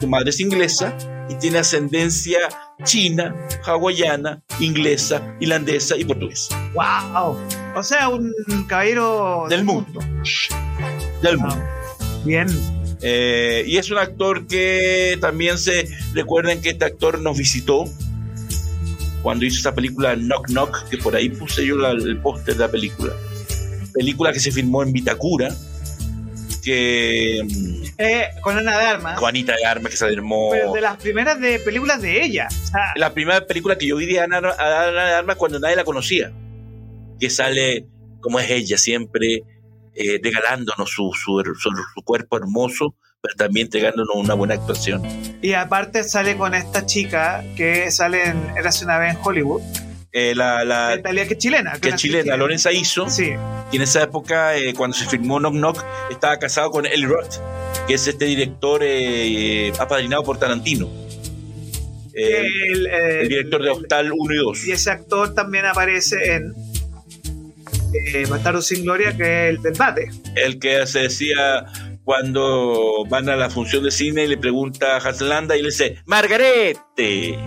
su 0.00 0.06
madre 0.06 0.30
es 0.30 0.40
inglesa 0.40 0.96
y 1.28 1.34
tiene 1.36 1.58
ascendencia 1.58 2.38
china, 2.84 3.34
hawaiana, 3.64 4.42
inglesa, 4.60 5.36
irlandesa 5.40 5.96
y 5.96 6.04
portuguesa. 6.04 6.70
¡Wow! 6.74 7.36
O 7.74 7.82
sea, 7.82 8.08
un 8.08 8.32
caballero 8.68 9.46
del 9.48 9.64
mundo. 9.64 10.00
Del 11.22 11.38
mundo. 11.38 11.62
Bien. 12.24 12.46
Eh, 13.02 13.64
y 13.66 13.76
es 13.76 13.90
un 13.90 13.98
actor 13.98 14.46
que 14.46 15.18
también 15.20 15.58
se 15.58 15.88
recuerden 16.14 16.60
que 16.60 16.70
este 16.70 16.84
actor 16.84 17.20
nos 17.20 17.36
visitó 17.36 17.84
cuando 19.22 19.44
hizo 19.44 19.58
esa 19.58 19.74
película 19.74 20.14
Knock 20.14 20.46
Knock, 20.48 20.88
que 20.88 20.98
por 20.98 21.14
ahí 21.16 21.28
puse 21.28 21.66
yo 21.66 21.74
el 21.86 22.18
póster 22.18 22.54
de 22.54 22.60
la 22.60 22.70
película 22.70 23.12
película 23.96 24.32
que 24.32 24.40
se 24.40 24.52
filmó 24.52 24.82
en 24.82 24.92
Vitacura, 24.92 25.48
que... 26.62 27.40
Eh, 27.98 28.28
con 28.42 28.58
Ana 28.58 28.78
de 28.78 28.84
Armas. 28.84 29.18
Juanita 29.18 29.54
de 29.56 29.64
Armas, 29.64 29.90
que 29.90 29.96
se 29.96 30.04
armó... 30.04 30.50
Pero 30.50 30.72
de 30.72 30.80
las 30.82 30.96
primeras 30.98 31.40
de 31.40 31.58
películas 31.60 32.02
de 32.02 32.22
ella. 32.22 32.48
La 32.96 33.14
primera 33.14 33.46
película 33.46 33.78
que 33.78 33.86
yo 33.86 33.96
vi 33.96 34.06
de 34.06 34.20
Ana, 34.20 34.40
de 34.40 35.14
Armas 35.14 35.36
cuando 35.36 35.58
nadie 35.58 35.76
la 35.76 35.84
conocía. 35.84 36.32
Que 37.18 37.30
sale 37.30 37.86
como 38.20 38.38
es 38.40 38.50
ella, 38.50 38.76
siempre 38.76 39.44
eh, 39.94 40.20
regalándonos 40.22 40.90
su, 40.90 41.10
su, 41.14 41.42
su, 41.56 42.02
cuerpo 42.02 42.36
hermoso, 42.36 42.96
pero 43.22 43.34
también 43.36 43.68
entregándonos 43.68 44.14
una 44.14 44.34
buena 44.34 44.54
actuación. 44.54 45.02
Y 45.40 45.54
aparte 45.54 46.04
sale 46.04 46.36
con 46.36 46.54
esta 46.54 46.84
chica 46.84 47.44
que 47.56 47.90
sale 47.90 48.26
en 48.26 48.50
Érase 48.58 48.84
una 48.84 48.98
vez 48.98 49.14
en 49.14 49.20
Hollywood. 49.22 49.62
Eh, 50.18 50.34
la, 50.34 50.64
la, 50.64 50.96
Italia 50.96 51.28
que 51.28 51.36
chilena. 51.36 51.78
que 51.78 51.90
es 51.90 51.96
chilena, 51.96 52.38
Lorenza 52.38 52.72
Iso. 52.72 53.10
Sí. 53.10 53.32
Y 53.70 53.76
en 53.76 53.82
esa 53.82 54.02
época, 54.02 54.56
eh, 54.56 54.72
cuando 54.72 54.96
se 54.96 55.04
firmó 55.04 55.38
Knock 55.38 55.52
Knock, 55.52 55.84
estaba 56.10 56.38
casado 56.38 56.70
con 56.70 56.86
Eli 56.86 57.04
Roth, 57.04 57.34
que 57.86 57.92
es 57.92 58.08
este 58.08 58.24
director 58.24 58.80
eh, 58.82 59.74
apadrinado 59.78 60.22
por 60.22 60.38
Tarantino. 60.38 60.88
Eh, 62.14 62.46
el, 62.72 62.86
eh, 62.86 63.20
el 63.20 63.28
director 63.28 63.62
de 63.62 63.68
Hostal 63.68 64.10
1 64.10 64.34
y 64.34 64.38
2. 64.38 64.66
Y 64.68 64.72
ese 64.72 64.90
actor 64.90 65.34
también 65.34 65.66
aparece 65.66 66.36
en 66.36 66.54
eh, 67.92 68.24
Bastardo 68.26 68.62
sin 68.62 68.84
Gloria, 68.84 69.14
que 69.14 69.50
es 69.50 69.56
el 69.56 69.62
del 69.62 69.74
bate. 69.74 70.08
El 70.34 70.58
que 70.58 70.86
se 70.86 71.00
decía 71.00 71.66
cuando 72.04 73.04
van 73.06 73.28
a 73.28 73.36
la 73.36 73.50
función 73.50 73.84
de 73.84 73.90
cine 73.90 74.24
y 74.24 74.28
le 74.28 74.38
pregunta 74.38 74.94
a 74.94 74.96
Haslanda 74.96 75.58
y 75.58 75.60
le 75.60 75.68
dice, 75.68 75.98
Margarete. 76.06 77.38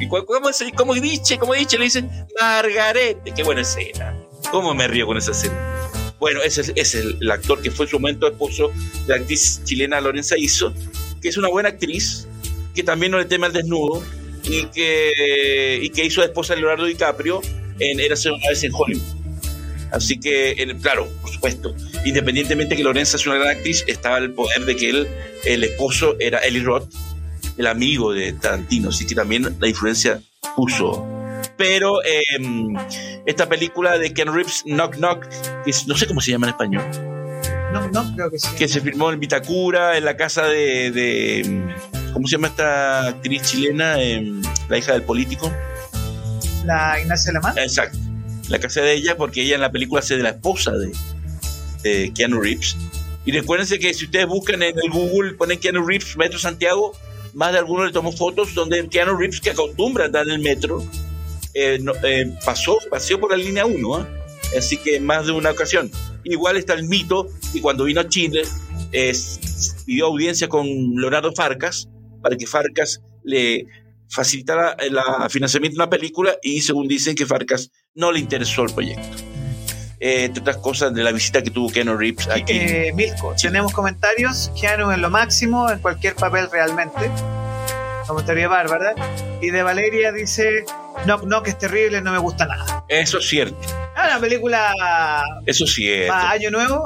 ¿Y 0.00 0.08
se- 0.52 0.72
cómo 0.72 0.94
dice? 0.94 1.38
¿Cómo 1.38 1.54
dice? 1.54 1.78
Le 1.78 1.84
dicen, 1.84 2.10
Margarete. 2.40 3.32
Qué 3.34 3.42
buena 3.42 3.62
escena. 3.62 4.14
¿Cómo 4.50 4.74
me 4.74 4.86
río 4.88 5.06
con 5.06 5.16
esa 5.16 5.32
escena? 5.32 5.88
Bueno, 6.18 6.40
ese 6.42 6.62
es, 6.62 6.72
es 6.76 6.94
el, 6.94 7.18
el 7.20 7.30
actor 7.30 7.60
que 7.60 7.70
fue 7.70 7.86
en 7.86 7.90
su 7.90 7.98
momento 8.00 8.26
esposo 8.26 8.68
de 9.06 9.08
la 9.08 9.16
actriz 9.16 9.60
chilena 9.64 10.00
Lorenza 10.00 10.36
Iso, 10.38 10.72
que 11.20 11.28
es 11.28 11.36
una 11.36 11.48
buena 11.48 11.68
actriz, 11.70 12.26
que 12.74 12.82
también 12.82 13.12
no 13.12 13.18
le 13.18 13.26
teme 13.26 13.46
al 13.46 13.52
desnudo 13.52 14.02
y 14.44 14.64
que, 14.66 15.80
y 15.82 15.90
que 15.90 16.04
hizo 16.04 16.20
de 16.20 16.28
esposa 16.28 16.54
de 16.54 16.60
Leonardo 16.60 16.84
DiCaprio 16.86 17.40
en 17.80 18.00
Érase 18.00 18.30
una 18.30 18.48
vez 18.48 18.62
en 18.64 18.72
Hollywood. 18.74 19.02
Así 19.92 20.18
que, 20.18 20.74
claro, 20.82 21.08
por 21.22 21.30
supuesto, 21.30 21.74
independientemente 22.04 22.76
que 22.76 22.82
Lorenza 22.82 23.16
es 23.16 23.26
una 23.26 23.36
gran 23.36 23.56
actriz, 23.56 23.84
estaba 23.86 24.18
el 24.18 24.32
poder 24.32 24.64
de 24.64 24.76
que 24.76 24.90
él, 24.90 25.08
el 25.44 25.64
esposo, 25.64 26.16
era 26.18 26.38
Eli 26.40 26.60
Roth, 26.60 26.88
el 27.56 27.66
amigo 27.66 28.12
de 28.12 28.32
Tarantino, 28.32 28.88
así 28.90 29.06
que 29.06 29.14
también 29.14 29.56
la 29.60 29.68
influencia 29.68 30.20
puso. 30.54 31.06
Pero 31.56 32.02
eh, 32.04 32.22
esta 33.26 33.48
película 33.48 33.98
de 33.98 34.12
Ken 34.12 34.32
Reeves, 34.32 34.62
Knock 34.64 34.96
Knock, 34.96 35.26
que 35.64 35.70
es- 35.70 35.86
no 35.86 35.96
sé 35.96 36.06
cómo 36.06 36.20
se 36.20 36.30
llama 36.32 36.46
en 36.46 36.50
español, 36.50 36.84
No, 37.72 37.88
no, 37.88 38.14
creo 38.14 38.30
que 38.30 38.38
sí. 38.38 38.48
que 38.58 38.68
se 38.68 38.80
filmó 38.80 39.10
en 39.12 39.20
Vitacura, 39.20 39.96
en 39.98 40.04
la 40.04 40.16
casa 40.16 40.44
de, 40.46 40.90
de- 40.90 41.74
¿cómo 42.12 42.26
se 42.26 42.32
llama 42.32 42.48
esta 42.48 43.08
actriz 43.08 43.42
chilena? 43.42 44.00
Em, 44.02 44.40
la 44.68 44.78
hija 44.78 44.92
del 44.92 45.02
político. 45.02 45.52
La 46.64 46.98
Ignacia 47.00 47.30
Alemán. 47.30 47.56
Exacto. 47.58 47.98
La 48.48 48.58
casa 48.58 48.80
de 48.80 48.92
ella, 48.94 49.16
porque 49.16 49.42
ella 49.42 49.54
en 49.56 49.60
la 49.60 49.72
película 49.72 50.00
hace 50.00 50.16
de 50.16 50.22
la 50.22 50.30
esposa 50.30 50.72
de, 50.72 50.92
de 51.82 52.12
Keanu 52.14 52.40
Reeves. 52.40 52.76
Y 53.24 53.32
recuérdense 53.32 53.78
que 53.78 53.92
si 53.92 54.04
ustedes 54.06 54.26
buscan 54.26 54.62
en 54.62 54.76
el 54.78 54.90
Google, 54.90 55.32
ponen 55.34 55.58
Keanu 55.58 55.84
Reeves, 55.86 56.16
Metro 56.16 56.38
Santiago, 56.38 56.92
más 57.36 57.52
de 57.52 57.58
alguno 57.58 57.84
le 57.84 57.92
tomó 57.92 58.12
fotos 58.12 58.54
donde 58.54 58.88
Keanu 58.88 59.14
Reeves, 59.14 59.42
que 59.42 59.50
acostumbra 59.50 60.04
a 60.04 60.06
andar 60.06 60.26
en 60.26 60.32
el 60.32 60.38
metro, 60.40 60.82
eh, 61.52 61.78
eh, 62.04 62.32
pasó, 62.42 62.78
por 63.20 63.30
la 63.30 63.36
línea 63.36 63.66
1, 63.66 63.94
¿ah? 63.94 64.08
así 64.56 64.78
que 64.78 65.00
más 65.00 65.26
de 65.26 65.32
una 65.32 65.50
ocasión. 65.50 65.90
Igual 66.24 66.56
está 66.56 66.72
el 66.72 66.84
mito 66.84 67.28
que 67.52 67.60
cuando 67.60 67.84
vino 67.84 68.00
a 68.00 68.08
Chile 68.08 68.42
pidió 69.84 70.06
audiencia 70.06 70.48
con 70.48 70.66
Leonardo 70.96 71.30
Farcas 71.34 71.90
para 72.22 72.36
que 72.38 72.46
Farcas 72.46 73.02
le 73.22 73.66
facilitara 74.08 74.74
el 74.78 74.98
financiamiento 75.28 75.76
de 75.76 75.82
una 75.82 75.90
película 75.90 76.38
y 76.42 76.62
según 76.62 76.88
dicen 76.88 77.14
que 77.14 77.26
Farcas 77.26 77.70
no 77.94 78.12
le 78.12 78.20
interesó 78.20 78.62
el 78.62 78.72
proyecto. 78.72 79.35
Eh, 79.98 80.24
entre 80.24 80.42
otras 80.42 80.58
cosas 80.58 80.92
de 80.94 81.02
la 81.02 81.10
visita 81.12 81.42
que 81.42 81.50
tuvo 81.50 81.70
Keanu 81.70 81.96
Reeves 81.96 82.28
aquí. 82.28 82.52
Eh, 82.52 82.92
Milko, 82.94 83.34
tenemos 83.40 83.72
comentarios. 83.72 84.50
Keanu 84.60 84.90
en 84.90 85.00
lo 85.00 85.08
máximo, 85.10 85.70
en 85.70 85.78
cualquier 85.78 86.14
papel 86.14 86.48
realmente. 86.50 87.10
Comentario 88.06 88.48
Bárbara. 88.50 88.94
Y 89.40 89.50
de 89.50 89.62
Valeria 89.62 90.12
dice: 90.12 90.64
Knock 91.04 91.22
Knock 91.22 91.48
es 91.48 91.58
terrible, 91.58 92.00
no 92.02 92.12
me 92.12 92.18
gusta 92.18 92.46
nada. 92.46 92.84
Eso 92.88 93.18
es 93.18 93.28
cierto, 93.28 93.56
Ah, 93.96 94.08
una 94.10 94.20
película 94.20 94.72
eso 95.46 95.64
es 95.64 95.74
cierto. 95.74 96.12
para 96.12 96.30
Año 96.30 96.50
Nuevo. 96.50 96.84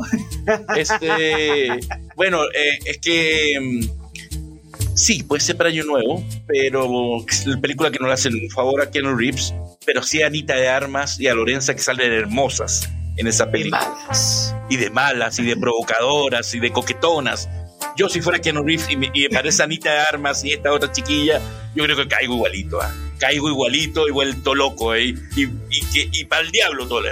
Este, 0.77 1.69
bueno, 2.17 2.43
eh, 2.55 2.79
es 2.85 2.99
que 2.99 3.55
mm, 3.61 4.97
sí, 4.97 5.23
puede 5.25 5.41
ser 5.41 5.57
para 5.57 5.69
Año 5.69 5.85
Nuevo, 5.85 6.25
pero 6.47 7.25
es 7.29 7.47
la 7.47 7.61
película 7.61 7.91
que 7.91 7.99
no 7.99 8.07
le 8.07 8.15
hacen 8.15 8.35
un 8.35 8.51
favor 8.51 8.81
a 8.81 8.91
Keanu 8.91 9.17
Reeves, 9.17 9.53
pero 9.85 10.03
sí 10.03 10.23
a 10.23 10.27
Anita 10.29 10.55
de 10.55 10.69
Armas 10.69 11.21
y 11.21 11.27
a 11.29 11.35
Lorenza 11.35 11.75
que 11.75 11.83
salen 11.83 12.13
hermosas 12.13 12.89
en 13.17 13.27
esa 13.27 13.51
película. 13.51 13.81
malas. 13.81 14.55
Y 14.69 14.77
de 14.77 14.91
malas, 14.91 15.39
y 15.39 15.45
de 15.45 15.57
provocadoras, 15.57 16.55
y 16.55 16.61
de 16.61 16.71
coquetonas. 16.73 17.49
Yo 17.97 18.09
si 18.09 18.21
fuera 18.21 18.39
Keanu 18.39 18.63
Reeves 18.63 18.89
y 18.91 18.97
me, 18.97 19.11
y 19.13 19.23
me 19.23 19.31
parece 19.31 19.63
Anita 19.63 19.93
de 19.93 19.99
Armas 20.01 20.45
y 20.45 20.53
esta 20.53 20.73
otra 20.73 20.93
chiquilla, 20.93 21.41
yo 21.75 21.85
creo 21.85 21.97
que 21.97 22.09
caigo 22.09 22.35
igualito. 22.35 22.81
ah. 22.81 22.95
Caigo 23.19 23.49
igualito 23.49 24.07
y 24.09 24.11
vuelto 24.13 24.55
loco. 24.55 24.95
eh, 24.95 25.15
y, 25.37 25.43
y, 25.45 25.51
y 25.93 26.25
para 26.27 26.43
el 26.43 26.51
diablo 26.51 26.87
todo 26.87 27.01
lo 27.03 27.11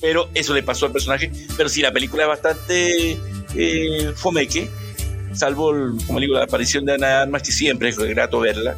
Pero 0.00 0.28
eso 0.34 0.54
le 0.54 0.62
pasó 0.62 0.86
al 0.86 0.92
personaje. 0.92 1.30
Pero 1.56 1.68
sí, 1.68 1.82
la 1.82 1.92
película 1.92 2.22
es 2.24 2.28
bastante 2.28 3.18
eh, 3.54 4.12
fomeque. 4.16 4.68
Salvo, 5.34 5.70
el- 5.72 5.92
como 6.06 6.18
digo, 6.20 6.34
la 6.34 6.44
aparición 6.44 6.84
de 6.86 6.94
Ana 6.94 7.06
de 7.08 7.14
Armas, 7.14 7.42
que 7.42 7.52
siempre 7.52 7.90
es 7.90 7.98
grato 7.98 8.40
verla. 8.40 8.76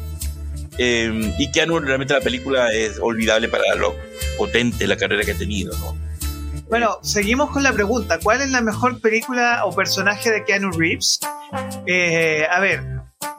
Eh, 0.77 1.33
y 1.39 1.51
Keanu, 1.51 1.79
realmente 1.79 2.13
la 2.13 2.21
película 2.21 2.71
es 2.71 2.99
olvidable 2.99 3.47
para 3.47 3.75
lo 3.75 3.95
potente 4.37 4.85
la 4.87 4.97
carrera 4.97 5.23
que 5.23 5.31
ha 5.31 5.37
tenido. 5.37 5.75
¿no? 5.77 5.97
Bueno, 6.71 6.99
seguimos 7.01 7.49
con 7.49 7.63
la 7.63 7.73
pregunta. 7.73 8.17
¿Cuál 8.23 8.39
es 8.39 8.49
la 8.49 8.61
mejor 8.61 9.01
película 9.01 9.65
o 9.65 9.75
personaje 9.75 10.31
de 10.31 10.45
Keanu 10.45 10.71
Reeves? 10.71 11.19
Eh, 11.85 12.47
a 12.49 12.61
ver, 12.61 12.81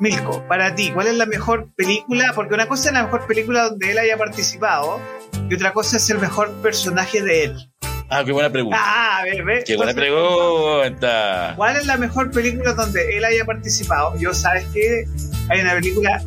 Milko, 0.00 0.46
para 0.48 0.74
ti, 0.74 0.90
¿cuál 0.92 1.06
es 1.06 1.14
la 1.14 1.24
mejor 1.24 1.70
película? 1.74 2.32
Porque 2.34 2.52
una 2.52 2.68
cosa 2.68 2.90
es 2.90 2.94
la 2.94 3.04
mejor 3.04 3.26
película 3.26 3.70
donde 3.70 3.90
él 3.90 3.96
haya 3.96 4.18
participado 4.18 5.00
y 5.48 5.54
otra 5.54 5.72
cosa 5.72 5.96
es 5.96 6.10
el 6.10 6.18
mejor 6.18 6.52
personaje 6.60 7.22
de 7.22 7.44
él. 7.44 7.70
Ah, 8.10 8.22
qué 8.22 8.32
buena 8.32 8.50
pregunta. 8.50 8.76
Ah, 8.78 9.20
a 9.20 9.24
ver, 9.24 9.42
ve. 9.44 9.64
qué 9.66 9.78
buena 9.78 9.94
pregunta. 9.94 11.54
¿Cuál 11.56 11.76
es 11.76 11.86
la 11.86 11.96
mejor 11.96 12.30
película 12.32 12.74
donde 12.74 13.16
él 13.16 13.24
haya 13.24 13.46
participado? 13.46 14.14
Yo 14.18 14.34
sabes 14.34 14.66
que 14.74 15.06
hay 15.48 15.60
una 15.62 15.72
película 15.72 16.22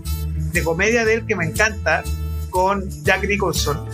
de 0.54 0.64
comedia 0.64 1.06
de 1.06 1.14
él 1.14 1.26
que 1.28 1.36
me 1.36 1.46
encanta 1.46 2.04
con 2.50 2.90
Jack 3.04 3.28
Nicholson 3.28 3.88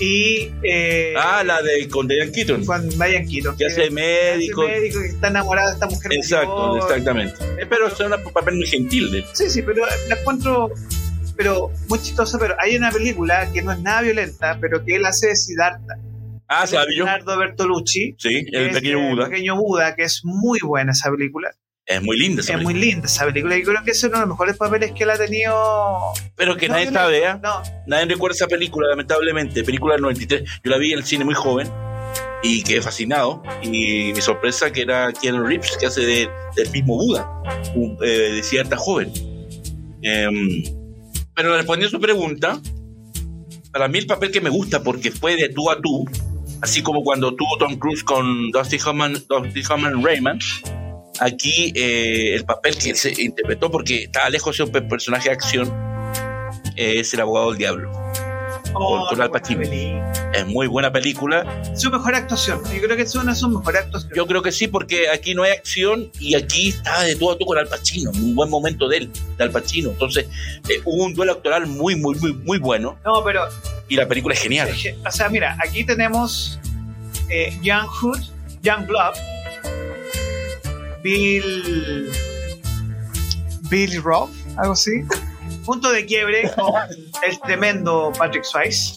y 0.00 0.50
eh, 0.62 1.14
Ah, 1.16 1.42
la 1.44 1.60
de 1.62 1.86
con 1.88 2.08
Diane 2.08 2.32
Keaton. 2.32 2.64
con 2.64 2.88
Diane 2.88 3.26
Keaton. 3.26 3.56
Que 3.56 3.66
hace 3.66 3.90
médico. 3.90 4.62
hace 4.62 4.72
médico 4.80 5.00
que 5.00 5.06
está 5.08 5.28
enamorada 5.28 5.68
de 5.68 5.74
esta 5.74 5.86
mujer. 5.86 6.12
Exacto, 6.14 6.68
mayor. 6.74 6.90
exactamente. 6.90 7.34
Eh, 7.58 7.66
Pero 7.68 7.86
es 7.88 8.00
un 8.00 8.32
papel 8.32 8.54
muy 8.56 8.66
gentil 8.66 9.10
de 9.10 9.18
él. 9.18 9.24
Sí, 9.32 9.50
sí, 9.50 9.62
pero 9.62 9.84
la 10.08 10.16
encuentro 10.16 10.70
pero 11.36 11.70
muy 11.88 11.98
chistosa, 11.98 12.38
pero 12.38 12.54
hay 12.58 12.76
una 12.76 12.90
película 12.90 13.50
que 13.50 13.62
no 13.62 13.72
es 13.72 13.80
nada 13.80 14.02
violenta, 14.02 14.58
pero 14.60 14.84
que 14.84 14.96
él 14.96 15.06
hace 15.06 15.28
de 15.28 15.36
Siddhartha. 15.36 15.94
Ah, 16.48 16.66
sabio. 16.66 16.96
Leonardo 17.06 17.38
Bertolucci. 17.38 18.14
Sí, 18.18 18.44
que 18.44 18.58
el 18.66 18.70
pequeño 18.72 18.98
eh, 18.98 19.10
Buda. 19.10 19.24
pequeño 19.30 19.56
Buda, 19.56 19.94
que 19.96 20.02
es 20.02 20.20
muy 20.24 20.58
buena 20.62 20.92
esa 20.92 21.10
película. 21.10 21.50
Es 21.90 22.02
muy 22.02 22.16
linda 22.18 22.40
esa 22.40 22.54
Es 22.54 22.62
muy 22.62 22.74
linda 22.74 23.06
esa 23.06 23.26
película 23.26 23.56
y 23.56 23.62
creo 23.64 23.82
que 23.84 23.90
es 23.90 24.04
uno 24.04 24.14
de 24.14 24.20
los 24.20 24.28
mejores 24.28 24.56
papeles 24.56 24.92
que 24.92 25.02
él 25.02 25.10
ha 25.10 25.18
tenido. 25.18 26.12
Pero 26.36 26.56
que 26.56 26.68
No 26.68 26.74
nadie 26.74 26.90
sabe, 26.92 27.24
¿eh? 27.26 27.34
No, 27.42 27.62
Nadie 27.86 28.06
recuerda 28.06 28.34
esa 28.36 28.46
película, 28.46 28.88
lamentablemente. 28.90 29.64
Película 29.64 29.94
del 29.94 30.02
93. 30.02 30.42
Yo 30.62 30.70
la 30.70 30.78
vi 30.78 30.92
en 30.92 30.98
el 30.98 31.04
cine 31.04 31.24
muy 31.24 31.34
joven 31.34 31.68
y 32.44 32.62
quedé 32.62 32.80
fascinado. 32.80 33.42
Y 33.62 33.68
mi 34.14 34.20
sorpresa 34.20 34.72
que 34.72 34.82
era 34.82 35.12
Keanu 35.12 35.44
Reeves, 35.44 35.76
que 35.78 35.86
hace 35.86 36.02
de- 36.02 36.30
del 36.54 36.70
mismo 36.70 36.96
Buda, 36.96 37.28
un, 37.74 37.98
eh, 38.02 38.06
de 38.06 38.42
cierta 38.44 38.76
joven. 38.76 39.12
Em, 40.02 40.62
pero 41.34 41.56
respondiendo 41.56 41.88
a 41.88 41.98
su 41.98 42.00
pregunta, 42.00 42.60
para 43.72 43.88
mí 43.88 43.98
el 43.98 44.06
papel 44.06 44.30
que 44.30 44.40
me 44.40 44.50
gusta 44.50 44.82
porque 44.82 45.10
fue 45.10 45.34
de 45.36 45.48
tú 45.48 45.68
a 45.70 45.80
tú, 45.80 46.04
así 46.62 46.82
como 46.82 47.02
cuando 47.02 47.34
tuvo 47.34 47.58
Tom 47.58 47.76
Cruise 47.78 48.04
con 48.04 48.50
Dusty 48.52 48.76
Hoffman, 48.84 49.14
Dusty 49.28 49.62
Hoffman 49.68 50.02
Rayman, 50.04 50.38
aquí 51.20 51.72
eh, 51.76 52.34
el 52.34 52.44
papel 52.44 52.76
que 52.76 52.94
se 52.94 53.20
interpretó 53.22 53.70
porque 53.70 54.04
estaba 54.04 54.28
lejos 54.30 54.54
de 54.54 54.56
ser 54.58 54.66
un 54.66 54.72
pe- 54.72 54.82
personaje 54.82 55.28
de 55.28 55.34
acción 55.34 55.72
eh, 56.76 57.00
es 57.00 57.12
el 57.14 57.20
abogado 57.20 57.50
del 57.50 57.58
diablo. 57.58 57.92
Oh, 58.72 59.04
con 59.08 59.18
película. 59.32 60.12
Es 60.32 60.46
muy 60.46 60.68
buena 60.68 60.92
película. 60.92 61.44
Su 61.74 61.90
mejor 61.90 62.14
actuación. 62.14 62.60
Yo 62.72 62.80
creo 62.82 62.96
que 62.96 63.02
es 63.02 63.14
una 63.16 63.32
de 63.32 63.36
sus 63.38 63.48
mejores 63.50 63.82
actuaciones. 63.82 64.16
Yo 64.16 64.26
creo 64.28 64.42
que 64.42 64.52
sí, 64.52 64.68
porque 64.68 65.08
aquí 65.08 65.34
no 65.34 65.42
hay 65.42 65.50
acción 65.50 66.08
y 66.20 66.36
aquí 66.36 66.68
estaba 66.68 67.02
de 67.02 67.16
todo 67.16 67.32
a 67.32 67.34
todo 67.36 67.46
con 67.46 67.58
Al 67.58 67.66
Pacino, 67.66 68.12
un 68.12 68.36
buen 68.36 68.48
momento 68.48 68.88
de 68.88 68.98
él, 68.98 69.10
de 69.36 69.42
Al 69.42 69.50
Pacino. 69.50 69.90
Entonces, 69.90 70.26
eh, 70.68 70.80
hubo 70.84 71.04
un 71.04 71.14
duelo 71.14 71.32
actoral 71.32 71.66
muy, 71.66 71.96
muy, 71.96 72.14
muy, 72.16 72.32
muy 72.32 72.58
bueno 72.58 72.96
No, 73.04 73.24
pero 73.24 73.42
y 73.88 73.96
la 73.96 74.06
película 74.06 74.34
es 74.36 74.40
genial. 74.40 74.70
O 75.04 75.10
sea, 75.10 75.28
mira, 75.28 75.56
aquí 75.66 75.82
tenemos 75.82 76.60
eh, 77.28 77.52
Young 77.62 77.88
Hood, 77.88 78.20
Young 78.62 78.86
Blood, 78.86 79.14
Bill. 81.02 82.10
Bill 83.70 84.02
Roth, 84.02 84.30
algo 84.56 84.72
así. 84.72 85.02
Punto 85.64 85.90
de 85.92 86.04
quiebre 86.06 86.50
con 86.56 86.72
el 87.26 87.40
tremendo 87.40 88.12
Patrick 88.18 88.44
Swayze. 88.44 88.96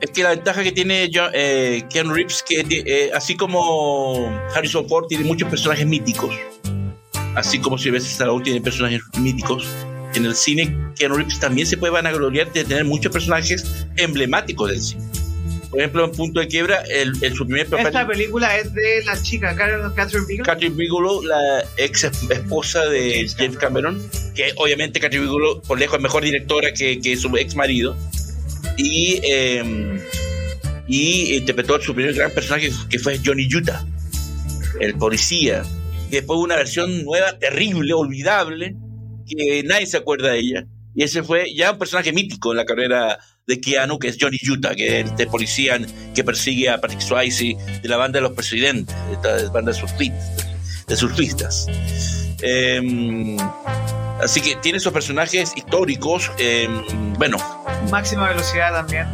Es 0.00 0.10
que 0.10 0.22
la 0.22 0.30
ventaja 0.30 0.62
que 0.62 0.72
tiene 0.72 1.10
John, 1.12 1.30
eh, 1.34 1.84
Keanu 1.90 2.14
Reeves, 2.14 2.42
que 2.42 2.64
eh, 2.68 3.10
así 3.14 3.36
como 3.36 4.28
Harrison 4.54 4.88
Ford 4.88 5.06
tiene 5.08 5.24
muchos 5.24 5.48
personajes 5.48 5.86
míticos, 5.86 6.34
así 7.36 7.58
como 7.58 7.78
si 7.78 7.90
ves 7.90 8.06
Stallone 8.06 8.42
tiene 8.42 8.60
personajes 8.60 9.00
míticos, 9.18 9.68
en 10.14 10.24
el 10.24 10.34
cine 10.34 10.76
Keanu 10.96 11.16
Reeves 11.16 11.38
también 11.38 11.66
se 11.66 11.76
puede 11.76 11.92
vanagloriar 11.92 12.52
de 12.52 12.64
tener 12.64 12.84
muchos 12.84 13.12
personajes 13.12 13.86
emblemáticos 13.96 14.70
del 14.70 14.80
cine. 14.80 15.19
Por 15.70 15.78
ejemplo, 15.78 16.04
en 16.04 16.10
Punto 16.10 16.40
de 16.40 16.48
Quiebra, 16.48 16.82
el, 16.88 17.14
su 17.34 17.46
primer 17.46 17.68
papel. 17.68 17.86
Esta 17.86 18.06
película 18.06 18.58
es 18.58 18.74
de 18.74 19.04
la 19.04 19.22
chica 19.22 19.54
Catherine 19.54 20.26
Bigelow. 20.26 20.44
Catherine 20.44 20.74
Bigelow, 20.74 21.22
la 21.22 21.64
ex 21.76 22.04
esposa 22.04 22.86
de 22.86 23.28
James 23.38 23.56
Cameron, 23.56 24.02
que 24.34 24.52
obviamente 24.56 24.98
Catherine 24.98 25.26
Bigelow, 25.26 25.62
por 25.62 25.78
lejos, 25.78 25.98
es 25.98 26.02
mejor 26.02 26.24
directora 26.24 26.72
que, 26.72 27.00
que 27.00 27.16
su 27.16 27.34
ex 27.36 27.54
marido. 27.54 27.96
Y, 28.76 29.20
em, 29.22 30.00
y 30.88 31.36
interpretó 31.36 31.80
su 31.80 31.94
primer 31.94 32.14
gran 32.14 32.32
personaje, 32.32 32.72
que 32.88 32.98
fue 32.98 33.20
Johnny 33.24 33.46
Utah, 33.54 33.86
el 34.80 34.94
policía. 34.94 35.62
Y 36.08 36.16
después 36.16 36.40
una 36.40 36.56
versión 36.56 37.04
nueva, 37.04 37.38
terrible, 37.38 37.92
olvidable, 37.92 38.74
que 39.28 39.62
nadie 39.62 39.86
se 39.86 39.98
acuerda 39.98 40.32
de 40.32 40.40
ella. 40.40 40.66
Y 40.96 41.04
ese 41.04 41.22
fue 41.22 41.54
ya 41.54 41.70
un 41.70 41.78
personaje 41.78 42.12
mítico 42.12 42.50
en 42.50 42.56
la 42.56 42.64
carrera 42.64 43.20
de 43.46 43.60
Keanu, 43.60 43.98
que 43.98 44.08
es 44.08 44.16
Johnny 44.20 44.38
Utah, 44.48 44.74
que 44.74 45.00
es 45.00 45.06
este 45.06 45.26
policía 45.26 45.80
que 46.14 46.24
persigue 46.24 46.68
a 46.68 46.80
Patrick 46.80 47.00
Swayze 47.00 47.56
de 47.82 47.88
la 47.88 47.96
banda 47.96 48.18
de 48.18 48.22
los 48.22 48.32
presidentes, 48.32 48.94
de 49.06 49.14
esta 49.14 49.50
banda 49.52 49.72
de 49.72 50.96
surfistas. 50.96 51.66
Em, 52.42 53.36
así 54.22 54.40
que 54.40 54.56
tiene 54.56 54.78
esos 54.78 54.92
personajes 54.92 55.52
históricos. 55.56 56.30
Em, 56.38 56.82
bueno. 57.14 57.38
Máxima 57.90 58.28
velocidad 58.28 58.72
también. 58.72 59.06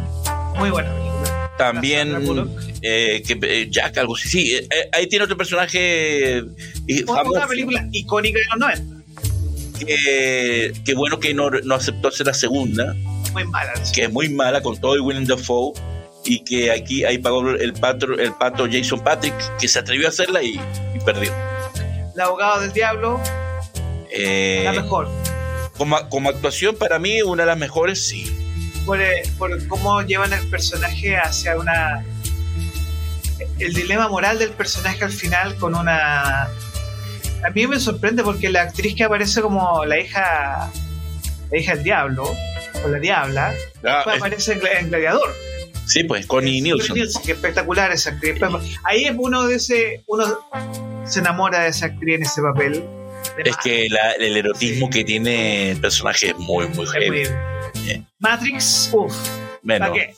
Muy 0.57 0.69
buena 0.69 0.89
película. 0.93 1.53
También 1.57 2.15
eh, 2.81 3.23
que 3.25 3.39
eh, 3.41 3.67
Jack, 3.69 3.97
algo 3.97 4.15
así. 4.15 4.29
Sí, 4.29 4.55
eh, 4.55 4.89
ahí 4.93 5.07
tiene 5.07 5.25
otro 5.25 5.35
personaje 5.35 6.43
famoso. 7.05 7.31
Una 7.31 7.47
película 7.47 7.87
icónica 7.91 8.39
de 8.39 8.45
los 8.45 8.59
90 8.59 8.97
que, 9.85 10.93
bueno 10.95 11.19
que 11.19 11.33
no, 11.33 11.49
no, 11.49 11.75
aceptó 11.75 12.07
hacer 12.07 12.27
la 12.27 12.33
segunda. 12.33 12.95
Muy 13.37 13.51
mala. 13.51 13.73
Que 13.93 14.05
es 14.05 14.11
muy 14.11 14.29
mala 14.29 14.61
con 14.61 14.79
todo 14.79 14.95
el 14.95 15.01
Willem 15.01 15.25
Dafoe 15.25 15.73
y 16.25 16.39
que 16.39 16.71
aquí 16.71 17.05
ahí 17.05 17.19
pagó 17.19 17.49
el 17.51 17.73
pato, 17.73 18.13
el 18.17 18.33
pato 18.33 18.67
Jason 18.69 18.99
Patrick, 19.03 19.35
que 19.57 19.67
se 19.67 19.77
atrevió 19.77 20.07
a 20.07 20.09
hacerla 20.09 20.41
y, 20.41 20.59
perdió. 21.05 21.31
El 22.15 22.21
abogado 22.21 22.61
del 22.61 22.73
diablo, 22.73 23.21
eh, 24.11 24.61
la 24.63 24.73
mejor. 24.73 25.07
Como, 25.77 26.09
como, 26.09 26.29
actuación, 26.29 26.75
para 26.75 26.97
mí, 26.97 27.21
una 27.21 27.43
de 27.43 27.47
las 27.47 27.57
mejores, 27.59 28.07
sí. 28.07 28.25
Por, 28.87 28.99
eh, 28.99 29.21
por 29.37 29.67
cómo 29.67 30.01
llevan 30.01 30.33
el 30.33 30.49
personaje 30.49 31.15
hacia 31.15 31.57
una. 31.57 32.03
El 33.59 33.73
dilema 33.75 34.07
moral 34.07 34.39
del 34.39 34.49
personaje 34.49 35.03
al 35.03 35.11
final 35.11 35.55
con 35.57 35.75
una 35.75 36.49
a 37.45 37.49
mí 37.51 37.67
me 37.67 37.79
sorprende 37.79 38.23
porque 38.23 38.49
la 38.49 38.63
actriz 38.63 38.95
que 38.95 39.03
aparece 39.03 39.41
como 39.41 39.85
la 39.85 39.99
hija, 39.99 40.71
la 41.51 41.57
hija 41.57 41.75
del 41.75 41.83
diablo, 41.83 42.35
o 42.83 42.87
la 42.87 42.99
diabla, 42.99 43.53
ah, 43.85 44.03
aparece 44.05 44.59
en 44.79 44.89
Gladiador. 44.89 45.33
Sí, 45.85 46.03
pues 46.03 46.25
Connie 46.25 46.61
Nielsen. 46.61 46.95
Qué 47.25 47.31
espectacular 47.31 47.91
esa 47.91 48.11
actriz. 48.11 48.35
Ahí 48.83 49.05
es 49.05 49.13
uno 49.17 49.47
de 49.47 49.55
ese, 49.55 50.03
uno 50.07 50.25
se 51.05 51.19
enamora 51.19 51.63
de 51.63 51.69
esa 51.69 51.87
actriz 51.87 52.15
en 52.15 52.23
ese 52.23 52.41
papel. 52.41 52.83
Es 53.43 53.55
que 53.57 53.87
el 53.87 54.37
erotismo 54.37 54.89
que 54.89 55.03
tiene 55.03 55.71
el 55.71 55.79
personaje 55.79 56.29
es 56.29 56.37
muy, 56.37 56.67
muy 56.69 56.85
heavy. 56.87 57.23
Matrix, 58.19 58.89
uff. 58.93 59.15
¿Para 59.65 59.91
qué? 59.93 60.13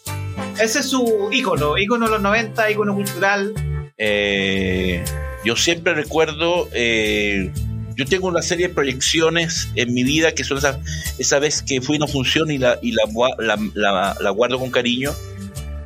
Ese 0.60 0.80
es 0.80 0.90
su 0.90 1.30
ícono, 1.32 1.78
ícono 1.78 2.06
de 2.06 2.12
los 2.12 2.22
90, 2.22 2.72
ícono 2.72 2.96
cultural. 2.96 3.54
Eh, 3.98 5.04
yo 5.44 5.56
siempre 5.56 5.94
recuerdo, 5.94 6.70
eh, 6.74 7.52
yo 8.00 8.06
tengo 8.06 8.30
una 8.30 8.42
serie 8.42 8.70
de 8.70 8.74
proyecciones 8.74 9.68
en 9.76 9.94
mi 9.94 10.06
vida 10.06 10.32
que 10.32 10.46
son 10.46 10.58
esa, 10.58 10.80
esa 11.18 11.38
vez 11.40 11.62
que 11.62 11.82
fui 11.82 11.98
a 11.98 11.98
una 11.98 12.08
función 12.08 12.50
y, 12.50 12.58
la, 12.58 12.80
y 12.82 12.94
la, 12.94 14.16
la, 14.22 14.30
guardo 14.30 14.58
con 14.58 14.72
cariño. 14.72 15.12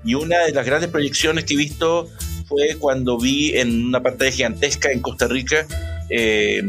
Y 0.05 0.13
una 0.13 0.41
de 0.41 0.51
las 0.51 0.63
grandes 0.63 0.91
proyecciones 0.91 1.43
que 1.43 1.55
he 1.55 1.57
visto 1.57 2.07
fue 2.45 2.75
cuando 2.77 3.17
vi 3.17 3.57
en 3.57 3.87
una 3.87 4.03
pantalla 4.03 4.29
gigantesca 4.29 4.91
en 4.91 4.99
Costa 4.99 5.27
Rica 5.27 5.65
eh, 6.11 6.61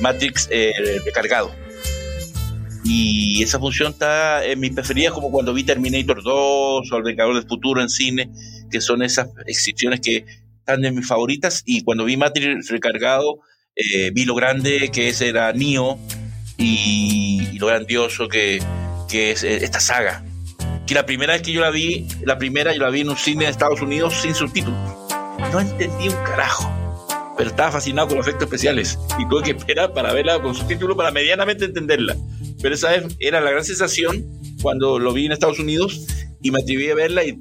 Matrix 0.00 0.46
eh, 0.52 0.70
recargado. 1.04 1.52
Y 2.84 3.42
esa 3.42 3.58
función 3.58 3.90
está 3.94 4.44
en 4.44 4.60
mis 4.60 4.70
preferidas, 4.70 5.12
como 5.12 5.32
cuando 5.32 5.52
vi 5.52 5.64
Terminator 5.64 6.22
2 6.22 6.32
o 6.32 6.96
El 6.96 7.02
Vengador 7.02 7.34
del 7.34 7.48
Futuro 7.48 7.82
en 7.82 7.88
cine, 7.88 8.30
que 8.70 8.80
son 8.80 9.02
esas 9.02 9.28
exhibiciones 9.44 9.98
que 9.98 10.24
están 10.60 10.82
de 10.82 10.92
mis 10.92 11.08
favoritas. 11.08 11.64
Y 11.66 11.82
cuando 11.82 12.04
vi 12.04 12.16
Matrix 12.16 12.68
recargado, 12.68 13.40
eh, 13.78 14.10
vi 14.12 14.24
lo 14.24 14.34
grande 14.34 14.90
que 14.92 15.08
es 15.08 15.20
era 15.20 15.52
Neo 15.52 16.00
y, 16.56 17.56
lo 17.58 17.68
grandioso 17.68 18.28
que, 18.28 18.60
que, 19.08 19.30
es 19.30 19.44
eh, 19.44 19.64
esta 19.64 19.78
saga. 19.78 20.24
Que 20.86 20.94
la 20.94 21.06
primera 21.06 21.34
vez 21.34 21.42
que 21.42 21.52
yo 21.52 21.60
la 21.60 21.70
vi, 21.70 22.08
la 22.24 22.38
primera 22.38 22.74
yo 22.74 22.82
la 22.82 22.90
vi 22.90 23.02
en 23.02 23.10
un 23.10 23.16
cine 23.16 23.44
de 23.44 23.50
Estados 23.50 23.80
Unidos 23.80 24.14
sin 24.20 24.34
subtítulos. 24.34 24.78
No 25.52 25.60
entendí 25.60 26.08
un 26.08 26.24
carajo, 26.24 26.68
pero 27.36 27.50
estaba 27.50 27.70
fascinado 27.70 28.08
con 28.08 28.16
los 28.16 28.26
efectos 28.26 28.46
especiales 28.46 28.98
y 29.16 29.28
tuve 29.28 29.44
que 29.44 29.50
esperar 29.52 29.92
para 29.92 30.12
verla 30.12 30.42
con 30.42 30.56
subtítulos 30.56 30.96
para 30.96 31.12
medianamente 31.12 31.64
entenderla. 31.64 32.16
Pero 32.60 32.74
esa 32.74 32.90
vez 32.90 33.16
era 33.20 33.40
la 33.40 33.52
gran 33.52 33.64
sensación 33.64 34.26
cuando 34.60 34.98
lo 34.98 35.12
vi 35.12 35.26
en 35.26 35.32
Estados 35.32 35.60
Unidos 35.60 36.04
y 36.42 36.50
me 36.50 36.60
atreví 36.60 36.90
a 36.90 36.96
verla 36.96 37.24
y 37.24 37.38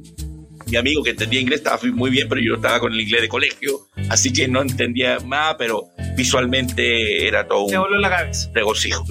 mi 0.70 0.78
amigo 0.78 1.02
que 1.02 1.12
entendía 1.12 1.40
inglés 1.40 1.60
estaba 1.60 1.80
muy 1.94 2.12
bien, 2.12 2.28
pero 2.30 2.42
yo 2.42 2.56
estaba 2.56 2.80
con 2.80 2.94
el 2.94 3.00
inglés 3.00 3.22
de 3.22 3.30
colegio, 3.30 3.88
así 4.10 4.34
que 4.34 4.48
no 4.48 4.62
entendía 4.62 5.20
más, 5.22 5.56
pero 5.58 5.90
visualmente 6.18 7.28
era 7.28 7.48
todo 7.48 7.66
un 7.66 8.02
la 8.02 8.10
cabeza. 8.10 8.50
regocijo. 8.54 9.06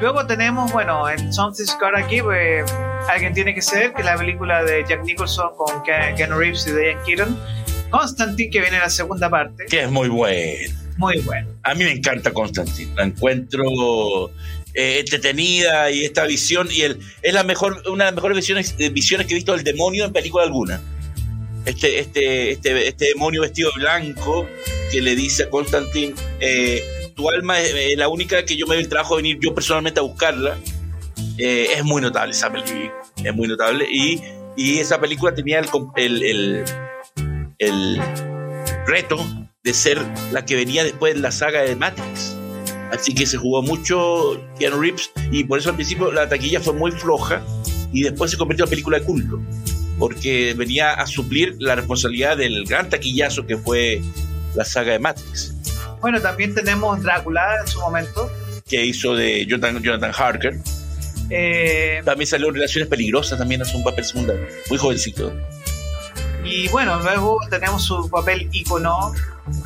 Luego 0.00 0.26
tenemos, 0.26 0.72
bueno, 0.72 1.08
en 1.08 1.32
Something's 1.32 1.76
Got 1.78 1.96
aquí, 1.96 2.20
pues, 2.20 2.70
alguien 3.08 3.32
tiene 3.32 3.54
que 3.54 3.62
ser, 3.62 3.92
que 3.94 4.02
la 4.02 4.16
película 4.16 4.62
de 4.64 4.84
Jack 4.86 5.04
Nicholson 5.04 5.50
con 5.56 5.82
Ken 5.84 6.36
Reeves 6.36 6.66
y 6.66 6.72
Diane 6.72 7.00
Keaton. 7.06 7.38
Constantine, 7.90 8.50
que 8.50 8.60
viene 8.60 8.76
en 8.76 8.82
la 8.82 8.90
segunda 8.90 9.30
parte. 9.30 9.66
Que 9.66 9.84
es 9.84 9.90
muy 9.90 10.08
bueno. 10.08 10.74
Muy 10.96 11.18
bueno. 11.20 11.48
A 11.62 11.74
mí 11.74 11.84
me 11.84 11.92
encanta 11.92 12.32
Constantine. 12.32 12.92
La 12.94 13.04
encuentro 13.04 14.30
eh, 14.74 14.98
entretenida 14.98 15.90
y 15.90 16.04
esta 16.04 16.24
visión 16.24 16.68
y 16.70 16.82
el, 16.82 16.98
es 17.22 17.32
la 17.32 17.42
mejor 17.42 17.82
una 17.86 18.04
de 18.04 18.10
las 18.10 18.14
mejores 18.14 18.36
visiones, 18.36 18.74
eh, 18.78 18.88
visiones 18.90 19.26
que 19.26 19.34
he 19.34 19.36
visto 19.36 19.52
del 19.52 19.64
demonio 19.64 20.04
en 20.04 20.12
película 20.12 20.44
alguna 20.44 20.80
este, 21.66 21.98
este, 21.98 22.52
este, 22.52 22.88
este 22.88 23.04
demonio 23.06 23.42
vestido 23.42 23.70
de 23.76 23.82
blanco 23.82 24.48
que 24.90 25.02
le 25.02 25.14
dice 25.14 25.44
a 25.44 25.50
Constantine 25.50 26.14
eh, 26.40 26.82
tu 27.14 27.28
alma 27.28 27.60
es 27.60 27.96
la 27.96 28.08
única 28.08 28.44
que 28.44 28.56
yo 28.56 28.66
me 28.66 28.74
doy 28.74 28.84
el 28.84 28.88
trabajo 28.88 29.16
de 29.16 29.22
venir 29.22 29.38
yo 29.40 29.54
personalmente 29.54 30.00
a 30.00 30.02
buscarla. 30.02 30.56
Es 31.38 31.84
muy 31.84 32.00
notable 32.00 32.32
esa 32.32 32.50
película 32.50 32.92
es 33.24 33.34
muy 33.34 33.48
notable. 33.48 33.86
Y, 33.90 34.22
y 34.56 34.78
esa 34.78 35.00
película 35.00 35.34
tenía 35.34 35.58
el, 35.58 35.68
el, 35.96 36.22
el, 36.22 36.64
el 37.58 38.02
reto 38.86 39.18
de 39.64 39.74
ser 39.74 40.00
la 40.32 40.44
que 40.44 40.54
venía 40.54 40.84
después 40.84 41.14
de 41.14 41.20
la 41.20 41.30
saga 41.30 41.62
de 41.62 41.74
Matrix. 41.76 42.36
Así 42.92 43.14
que 43.14 43.26
se 43.26 43.36
jugó 43.36 43.62
mucho 43.62 44.40
Keanu 44.58 44.80
Reeves 44.80 45.10
y 45.32 45.44
por 45.44 45.58
eso 45.58 45.70
al 45.70 45.74
principio 45.74 46.12
la 46.12 46.28
taquilla 46.28 46.60
fue 46.60 46.72
muy 46.72 46.92
floja 46.92 47.42
y 47.92 48.02
después 48.04 48.30
se 48.30 48.36
convirtió 48.36 48.64
en 48.64 48.70
película 48.70 48.98
de 49.00 49.04
culto, 49.04 49.40
porque 49.98 50.54
venía 50.54 50.92
a 50.92 51.06
suplir 51.06 51.56
la 51.58 51.74
responsabilidad 51.74 52.36
del 52.36 52.64
gran 52.66 52.90
taquillazo 52.90 53.46
que 53.46 53.56
fue 53.56 54.00
la 54.54 54.64
saga 54.64 54.92
de 54.92 54.98
Matrix. 54.98 55.54
Bueno, 56.00 56.20
también 56.20 56.54
tenemos 56.54 57.02
Drácula 57.02 57.60
en 57.60 57.66
su 57.66 57.80
momento. 57.80 58.30
Que 58.68 58.84
hizo 58.84 59.14
de 59.14 59.46
Jonathan, 59.46 59.82
Jonathan 59.82 60.12
Harker. 60.16 60.60
Eh, 61.30 62.02
también 62.04 62.26
salió 62.26 62.48
en 62.48 62.54
Relaciones 62.54 62.88
Peligrosas, 62.88 63.38
también 63.38 63.62
hace 63.62 63.76
un 63.76 63.82
papel 63.82 64.04
secundario, 64.04 64.46
muy 64.68 64.78
jovencito. 64.78 65.32
Y 66.44 66.68
bueno, 66.68 67.00
luego 67.02 67.40
tenemos 67.50 67.84
su 67.84 68.08
papel 68.08 68.48
ícono, 68.52 69.12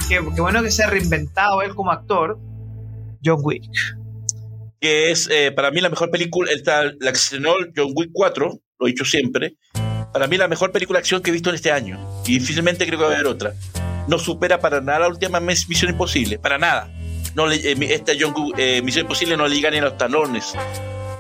que, 0.09 0.17
que 0.35 0.41
bueno 0.41 0.63
que 0.63 0.71
se 0.71 0.83
ha 0.83 0.89
reinventado 0.89 1.61
él 1.61 1.75
como 1.75 1.91
actor, 1.91 2.39
John 3.23 3.41
Wick. 3.43 3.71
Que 4.81 5.11
es 5.11 5.29
eh, 5.31 5.53
para 5.53 5.71
mí 5.71 5.83
la 5.83 5.91
mejor 5.91 6.11
película, 6.11 6.51
está, 6.53 6.85
la 6.85 7.13
que 7.13 7.19
estrenó 7.19 7.53
John 7.77 7.93
Wick 7.95 8.11
4, 8.15 8.61
lo 8.79 8.87
he 8.87 8.91
dicho 8.91 9.05
siempre, 9.05 9.57
para 10.13 10.27
mí 10.27 10.37
la 10.37 10.49
mejor 10.49 10.73
película 10.73 10.99
de 10.99 11.01
acción 11.01 11.23
que 11.23 11.31
he 11.31 11.33
visto 11.33 11.51
en 11.51 11.57
este 11.57 11.73
año. 11.73 11.99
Y 12.27 12.39
difícilmente 12.39 12.87
creo 12.87 12.99
que 12.99 13.05
va 13.05 13.11
a 13.11 13.15
haber 13.15 13.27
otra. 13.27 13.55
No 14.09 14.19
supera 14.19 14.61
para 14.61 14.81
nada 14.81 15.01
la 15.01 15.09
última 15.09 15.41
Misión 15.41 15.91
Imposible, 15.91 16.39
para 16.39 16.59
nada. 16.59 16.91
No 17.35 17.47
le, 17.47 17.57
eh, 17.57 17.77
esta 17.91 18.13
John 18.19 18.35
eh, 18.57 18.83
Misión 18.83 19.03
Imposible 19.03 19.37
no 19.37 19.47
le 19.47 19.55
llega 19.55 19.71
ni 19.71 19.79
a 19.79 19.83
los 19.83 19.97
talones 19.97 20.53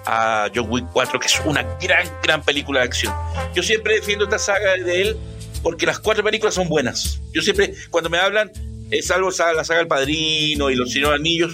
a 0.07 0.51
John 0.55 0.67
Wick 0.69 0.87
4, 0.93 1.21
que 1.21 1.27
es 1.27 1.41
una 1.45 1.63
gran, 1.81 2.09
gran 2.23 2.43
película 2.43 2.81
de 2.81 2.87
acción. 2.87 3.15
Yo 3.55 3.63
siempre 3.63 3.95
defiendo 3.95 4.25
esta 4.25 4.39
saga 4.39 4.73
de 4.77 5.03
él 5.03 5.17
porque 5.63 5.87
las 5.87 5.99
cuatro 5.99 6.25
películas 6.25 6.55
son 6.55 6.69
buenas. 6.69 7.21
Yo 7.33 7.43
siempre, 7.43 7.75
cuando 7.91 8.11
me 8.11 8.19
hablan, 8.19 8.51
salvo 9.03 9.31
la 9.31 9.65
saga 9.65 9.81
El 9.81 9.89
Padrino 9.89 10.71
y 10.71 10.75
Los 10.75 10.93
Señores 10.93 11.21
Anillos, 11.21 11.53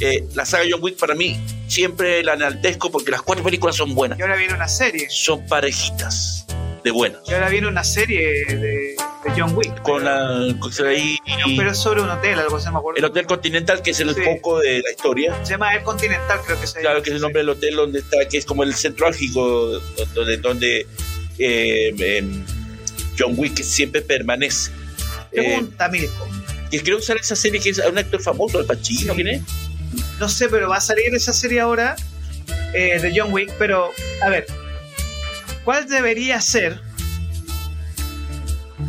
eh, 0.00 0.26
la 0.34 0.44
saga 0.44 0.64
John 0.68 0.82
Wick 0.82 0.98
para 0.98 1.14
mí 1.14 1.38
siempre 1.68 2.22
la 2.24 2.34
enaltezco 2.34 2.90
porque 2.90 3.10
las 3.10 3.22
cuatro 3.22 3.44
películas 3.44 3.76
son 3.76 3.94
buenas. 3.94 4.18
Y 4.18 4.22
ahora 4.22 4.36
viene 4.36 4.54
una 4.54 4.68
serie. 4.68 5.06
Son 5.08 5.46
parejitas. 5.46 6.46
De 6.84 6.90
buena. 6.90 7.18
Y 7.26 7.32
ahora 7.32 7.48
viene 7.48 7.66
una 7.66 7.82
serie 7.82 8.44
de, 8.46 8.56
de 8.56 8.96
John 9.36 9.54
Wick. 9.56 9.80
Con 9.82 10.04
la, 10.04 10.54
con 10.60 10.86
ahí, 10.86 11.18
pero 11.56 11.70
es 11.70 11.78
sobre 11.78 12.02
un 12.02 12.10
hotel, 12.10 12.38
algo 12.38 12.60
se 12.60 12.70
me 12.70 12.76
acuerdo. 12.78 12.98
El 12.98 13.04
Hotel 13.06 13.26
Continental, 13.26 13.82
que 13.82 13.90
es 13.92 14.00
el 14.00 14.14
Sí. 14.14 14.20
foco 14.22 14.58
de 14.60 14.82
la 14.82 14.90
historia. 14.90 15.34
Se 15.44 15.52
llama 15.52 15.74
El 15.74 15.82
Continental, 15.82 16.40
creo 16.46 16.60
que 16.60 16.66
se 16.66 16.80
Claro, 16.80 17.02
que 17.02 17.10
es 17.10 17.16
el 17.16 17.22
nombre 17.22 17.40
del 17.40 17.48
hotel 17.48 17.74
donde 17.76 18.00
está, 18.00 18.28
que 18.28 18.36
es 18.38 18.44
como 18.44 18.62
el 18.62 18.74
centro 18.74 19.06
álgico 19.06 19.80
donde, 20.14 20.36
donde 20.36 20.86
eh, 21.38 21.94
em, 21.98 22.44
John 23.18 23.32
Wick 23.36 23.62
siempre 23.62 24.02
permanece. 24.02 24.70
Eh, 25.32 25.56
Pregunta, 25.56 25.88
Mirko. 25.88 26.28
que 26.70 26.82
creo 26.82 26.98
que 26.98 27.02
sale 27.04 27.20
esa 27.20 27.34
serie 27.34 27.60
que 27.60 27.70
es 27.70 27.78
un 27.78 27.96
actor 27.98 28.20
famoso, 28.20 28.60
el 28.60 28.66
Pacino, 28.66 29.14
Sí. 29.14 29.22
¿quién 29.22 29.28
es? 29.28 29.42
No 30.20 30.28
sé, 30.28 30.48
pero 30.48 30.68
va 30.68 30.76
a 30.76 30.80
salir 30.80 31.12
esa 31.14 31.32
serie 31.32 31.60
ahora 31.60 31.96
eh, 32.74 33.00
de 33.00 33.12
John 33.18 33.32
Wick. 33.32 33.52
Pero, 33.58 33.90
a 34.22 34.28
ver, 34.28 34.46
¿cuál 35.64 35.88
debería 35.88 36.40
ser 36.40 36.80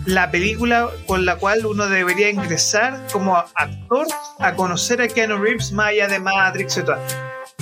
la 0.06 0.30
película 0.30 0.90
con 1.08 1.26
la 1.26 1.38
cual 1.38 1.66
uno 1.66 1.88
debería 1.88 2.30
ingresar 2.30 3.08
como 3.12 3.38
actor 3.38 4.08
a 4.40 4.54
conocer 4.54 5.02
a 5.02 5.08
Keanu 5.08 5.38
Reeves 5.38 5.72
más 5.72 5.88
allá 5.88 6.08
de 6.08 6.20
Matrix 6.20 6.78
y 6.78 6.84
todo? 6.84 6.98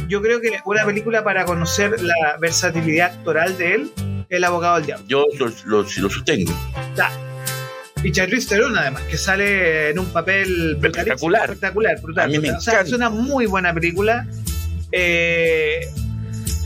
Yo 0.08 0.22
creo 0.22 0.42
que 0.42 0.60
una 0.66 0.86
película 0.86 1.24
para 1.24 1.46
conocer 1.46 2.02
la 2.02 2.38
versatilidad 2.40 3.14
actoral 3.14 3.58
de 3.58 3.76
él, 3.76 3.92
El 4.30 4.44
abogado 4.44 4.76
del 4.78 4.86
diablo. 4.88 5.06
Yo 5.08 5.24
lo, 5.38 5.48
lo, 5.66 5.84
lo 5.84 6.10
sostengo. 6.10 6.52
Y 8.04 8.12
Charlize 8.12 8.50
Theron 8.50 8.78
además, 8.78 9.04
que 9.04 9.18
sale 9.18 9.92
en 9.92 10.00
un 10.00 10.08
papel 10.08 10.74
Espectacular. 10.84 11.44
espectacular, 11.46 12.02
brutal. 12.02 12.26
A 12.26 12.28
mí 12.28 12.38
me. 12.40 12.52
O 12.52 12.60
sea, 12.60 12.74
encanta. 12.74 12.90
es 12.90 12.94
una 12.96 13.10
muy 13.10 13.46
buena 13.46 13.74
película. 13.74 14.28
Eh, 14.92 15.88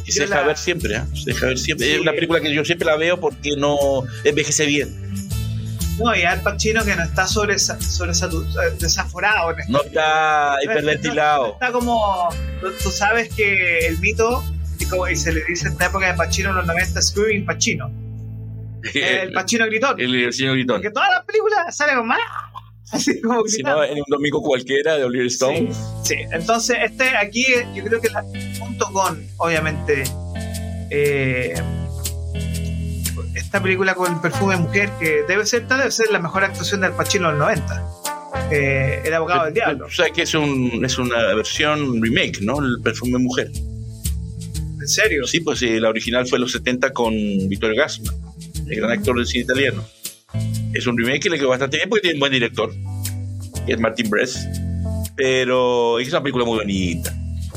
Yo 0.07 0.13
se 0.13 0.19
deja 0.21 0.35
la- 0.41 0.47
ver 0.47 0.57
siempre, 0.57 0.95
¿eh? 0.95 1.01
Se 1.13 1.31
deja 1.31 1.45
ver 1.47 1.57
siempre. 1.57 1.87
Sí. 1.87 1.93
Es 1.93 1.99
una 2.01 2.11
película 2.13 2.39
que 2.39 2.53
yo 2.53 2.63
siempre 2.65 2.85
la 2.85 2.95
veo 2.97 3.19
porque 3.19 3.55
no 3.57 3.77
envejece 4.23 4.65
bien. 4.65 4.89
no, 5.99 6.15
y 6.15 6.23
Al 6.23 6.41
Pacino 6.41 6.83
que 6.85 6.95
no 6.95 7.03
está 7.03 7.27
sobre, 7.27 7.57
sobre 7.59 8.13
desaforado. 8.79 9.51
en 9.51 9.57
No 9.71 9.81
está 9.83 10.55
hiperventilado. 10.63 11.53
Está 11.53 11.71
como, 11.71 12.29
tú 12.83 12.89
sabes 12.91 13.29
que 13.33 13.87
el 13.87 13.97
mito, 13.99 14.43
y, 14.79 14.85
como, 14.85 15.07
se 15.07 15.33
le 15.33 15.43
dice 15.45 15.67
en 15.67 15.73
esta 15.73 15.87
época 15.87 16.07
de 16.11 16.13
Pacino 16.17 16.51
en 16.51 16.55
los 16.57 16.65
90, 16.67 17.01
Screaming 17.01 17.45
Pacino. 17.45 17.91
El 18.93 19.33
Pacino 19.33 19.65
gritón. 19.65 19.99
El, 19.99 20.15
el 20.15 20.31
señor 20.33 20.53
Gritón. 20.55 20.77
Porque 20.77 20.91
todas 20.91 21.09
las 21.09 21.25
películas 21.25 21.75
sale 21.75 21.95
con 21.95 22.07
más. 22.07 22.19
Así 22.91 23.19
como 23.21 23.45
Si 23.47 23.61
no, 23.63 23.83
en 23.83 23.97
un 23.97 24.05
domingo 24.07 24.41
cualquiera 24.41 24.95
de 24.97 25.03
Oliver 25.03 25.27
Stone. 25.27 25.69
Sí, 25.71 25.79
sí. 26.03 26.15
entonces 26.31 26.77
este 26.83 27.15
aquí 27.17 27.45
yo 27.75 27.83
creo 27.83 27.99
que 28.01 28.09
la- 28.09 28.23
junto 28.59 28.85
con, 28.93 29.27
obviamente, 29.37 30.03
eh, 30.89 31.53
esta 33.35 33.61
película 33.61 33.93
con 33.95 34.13
el 34.13 34.19
perfume 34.19 34.55
de 34.55 34.61
mujer, 34.61 34.89
que 34.99 35.23
debe 35.27 35.45
ser, 35.45 35.67
debe 35.67 35.91
ser 35.91 36.11
la 36.11 36.19
mejor 36.19 36.43
actuación 36.43 36.81
del 36.81 36.91
Pacino 36.93 37.29
en 37.29 37.37
los 37.37 37.47
90. 37.47 37.85
Eh, 38.51 39.01
el 39.05 39.13
abogado 39.13 39.45
del 39.45 39.53
diablo. 39.53 39.85
O 39.85 39.89
sea 39.91 40.09
que 40.09 40.23
es, 40.23 40.33
un, 40.33 40.83
es 40.83 40.97
una 40.97 41.33
versión 41.35 42.01
remake, 42.01 42.41
¿no? 42.41 42.59
El 42.59 42.81
perfume 42.83 43.17
mujer. 43.19 43.51
¿En 44.79 44.87
serio? 44.87 45.25
Sí, 45.27 45.41
pues 45.41 45.61
la 45.61 45.89
original 45.89 46.25
fue 46.27 46.37
en 46.37 46.41
los 46.43 46.51
70 46.53 46.93
con 46.93 47.13
Vittorio 47.49 47.75
Gassman, 47.81 48.15
el 48.67 48.75
gran 48.77 48.91
actor 48.91 49.17
del 49.17 49.27
cine 49.27 49.43
italiano. 49.43 49.83
Es 50.73 50.87
un 50.87 50.97
remake 50.97 51.23
que 51.23 51.29
le 51.29 51.37
quedó 51.37 51.49
bastante 51.49 51.77
bien 51.77 51.89
porque 51.89 52.01
tiene 52.01 52.15
un 52.15 52.19
buen 52.19 52.31
director, 52.31 52.71
que 53.65 53.73
es 53.73 53.79
Martin 53.79 54.09
Brest. 54.09 54.37
Pero 55.15 55.99
es 55.99 56.09
una 56.09 56.21
película 56.21 56.45
muy 56.45 56.57
bonita. 56.57 57.13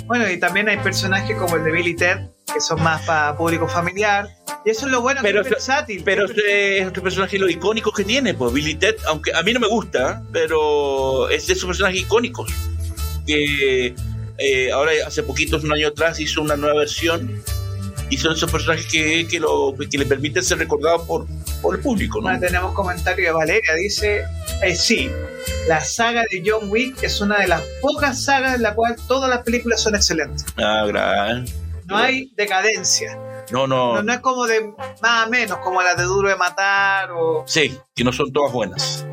Bueno, 0.06 0.30
y 0.30 0.38
también 0.38 0.68
hay 0.68 0.78
personajes 0.78 1.36
como 1.36 1.56
el 1.56 1.64
de 1.64 1.70
Billy 1.70 1.94
Ted, 1.94 2.18
que 2.52 2.60
son 2.60 2.82
más 2.82 3.02
para 3.02 3.36
público 3.36 3.68
familiar. 3.68 4.28
Y 4.64 4.70
eso 4.70 4.86
es 4.86 4.92
lo 4.92 5.02
bueno, 5.02 5.20
Pero 5.22 5.42
que 5.42 5.48
es 5.48 5.54
versátil. 5.54 6.02
Pero 6.04 6.26
Es 6.26 6.86
otro 6.86 7.02
personaje 7.02 7.38
lo 7.38 7.48
icónico 7.48 7.92
que 7.92 8.04
tiene, 8.04 8.34
pues 8.34 8.52
Billy 8.52 8.74
Ted, 8.74 8.96
aunque 9.06 9.32
a 9.34 9.42
mí 9.42 9.52
no 9.52 9.60
me 9.60 9.68
gusta, 9.68 10.22
pero 10.32 11.28
es 11.28 11.46
de 11.46 11.52
esos 11.52 11.66
personajes 11.66 12.00
icónicos. 12.00 12.50
Que 13.26 13.94
eh, 14.38 14.72
ahora 14.72 14.92
hace 15.06 15.22
poquitos, 15.22 15.64
un 15.64 15.72
año 15.72 15.88
atrás, 15.88 16.18
hizo 16.18 16.40
una 16.40 16.56
nueva 16.56 16.78
versión 16.78 17.42
y 18.10 18.16
son 18.16 18.32
esos 18.32 18.50
personajes 18.50 18.86
que, 18.86 19.26
que, 19.26 19.40
lo, 19.40 19.74
que 19.90 19.96
le 19.96 20.04
permiten 20.04 20.42
ser 20.42 20.58
recordados 20.58 21.02
por, 21.02 21.26
por 21.62 21.76
el 21.76 21.80
público, 21.80 22.18
¿no? 22.18 22.24
Bueno, 22.24 22.40
tenemos 22.40 22.72
comentario 22.72 23.26
de 23.26 23.32
Valeria, 23.32 23.74
dice, 23.76 24.24
eh, 24.62 24.74
sí, 24.74 25.10
la 25.68 25.80
saga 25.80 26.24
de 26.30 26.42
John 26.44 26.68
Wick 26.70 27.02
es 27.02 27.20
una 27.20 27.38
de 27.38 27.48
las 27.48 27.62
pocas 27.80 28.24
sagas 28.24 28.56
en 28.56 28.62
la 28.62 28.74
cual 28.74 28.96
todas 29.06 29.30
las 29.30 29.42
películas 29.42 29.80
son 29.80 29.94
excelentes. 29.94 30.44
Ah, 30.56 30.84
gran. 30.86 31.46
No 31.86 31.96
hay 31.96 32.32
decadencia. 32.36 33.18
No, 33.50 33.66
no. 33.66 33.94
No, 33.94 34.02
no 34.02 34.12
es 34.12 34.20
como 34.20 34.46
de 34.46 34.72
más 35.02 35.26
a 35.26 35.28
menos, 35.28 35.58
como 35.58 35.82
las 35.82 35.96
de 35.96 36.04
Duro 36.04 36.28
de 36.28 36.36
Matar 36.36 37.10
o... 37.12 37.44
Sí, 37.46 37.76
que 37.94 38.04
no 38.04 38.12
son 38.12 38.32
todas 38.32 38.52
buenas. 38.52 39.04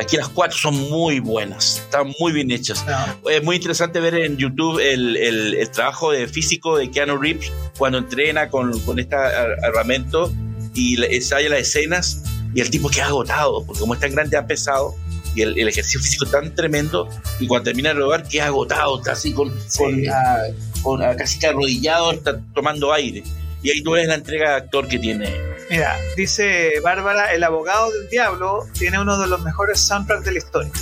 Aquí 0.00 0.16
las 0.16 0.28
cuatro 0.28 0.56
son 0.56 0.74
muy 0.90 1.18
buenas, 1.20 1.78
están 1.84 2.12
muy 2.20 2.32
bien 2.32 2.50
hechas. 2.50 2.84
No. 2.86 3.30
Es 3.30 3.42
muy 3.42 3.56
interesante 3.56 4.00
ver 4.00 4.14
en 4.14 4.36
YouTube 4.36 4.78
el, 4.80 5.16
el- 5.16 5.54
el 5.54 5.70
trabajo 5.70 6.12
de 6.12 6.28
físico 6.28 6.76
de 6.78 6.90
Keanu 6.90 7.16
Reeves 7.18 7.52
cuando 7.76 7.98
entrena 7.98 8.48
con, 8.48 8.78
con 8.80 8.98
este 8.98 9.16
ar- 9.16 9.56
armamento 9.64 10.32
y 10.74 11.02
ensaya 11.04 11.48
las 11.48 11.60
escenas 11.60 12.22
y 12.54 12.60
el 12.60 12.70
tipo 12.70 12.88
queda 12.88 13.06
agotado, 13.06 13.64
porque 13.66 13.80
como 13.80 13.94
es 13.94 14.00
tan 14.00 14.12
grande, 14.12 14.36
ha 14.36 14.46
pesado 14.46 14.94
y 15.34 15.42
el, 15.42 15.58
el 15.58 15.68
ejercicio 15.68 16.00
físico 16.00 16.26
tan 16.26 16.54
tremendo 16.54 17.08
y 17.40 17.46
cuando 17.46 17.64
termina 17.64 17.90
de 17.90 17.96
rodar 17.96 18.26
queda 18.26 18.46
agotado, 18.46 18.98
está 18.98 19.12
así 19.12 19.32
con, 19.32 19.52
Sí. 19.68 19.78
con, 19.78 20.02
ah, 20.10 20.38
con, 20.82 21.02
ah, 21.02 21.14
casi 21.16 21.38
que 21.38 21.46
arrodillado, 21.48 22.12
está 22.12 22.38
tomando 22.54 22.92
aire. 22.92 23.22
Y 23.62 23.70
ahí 23.70 23.82
tú 23.82 23.92
ves 23.92 24.06
la 24.06 24.14
entrega 24.14 24.50
de 24.50 24.56
actor 24.56 24.86
que 24.86 24.98
tiene. 24.98 25.26
Mira, 25.70 25.96
dice 26.16 26.80
Bárbara, 26.82 27.32
el 27.34 27.44
abogado 27.44 27.90
del 27.90 28.08
diablo 28.08 28.66
tiene 28.72 28.98
uno 29.00 29.18
de 29.18 29.26
los 29.28 29.42
mejores 29.42 29.80
soundtracks 29.80 30.24
de 30.24 30.32
la 30.32 30.38
historia. 30.38 30.72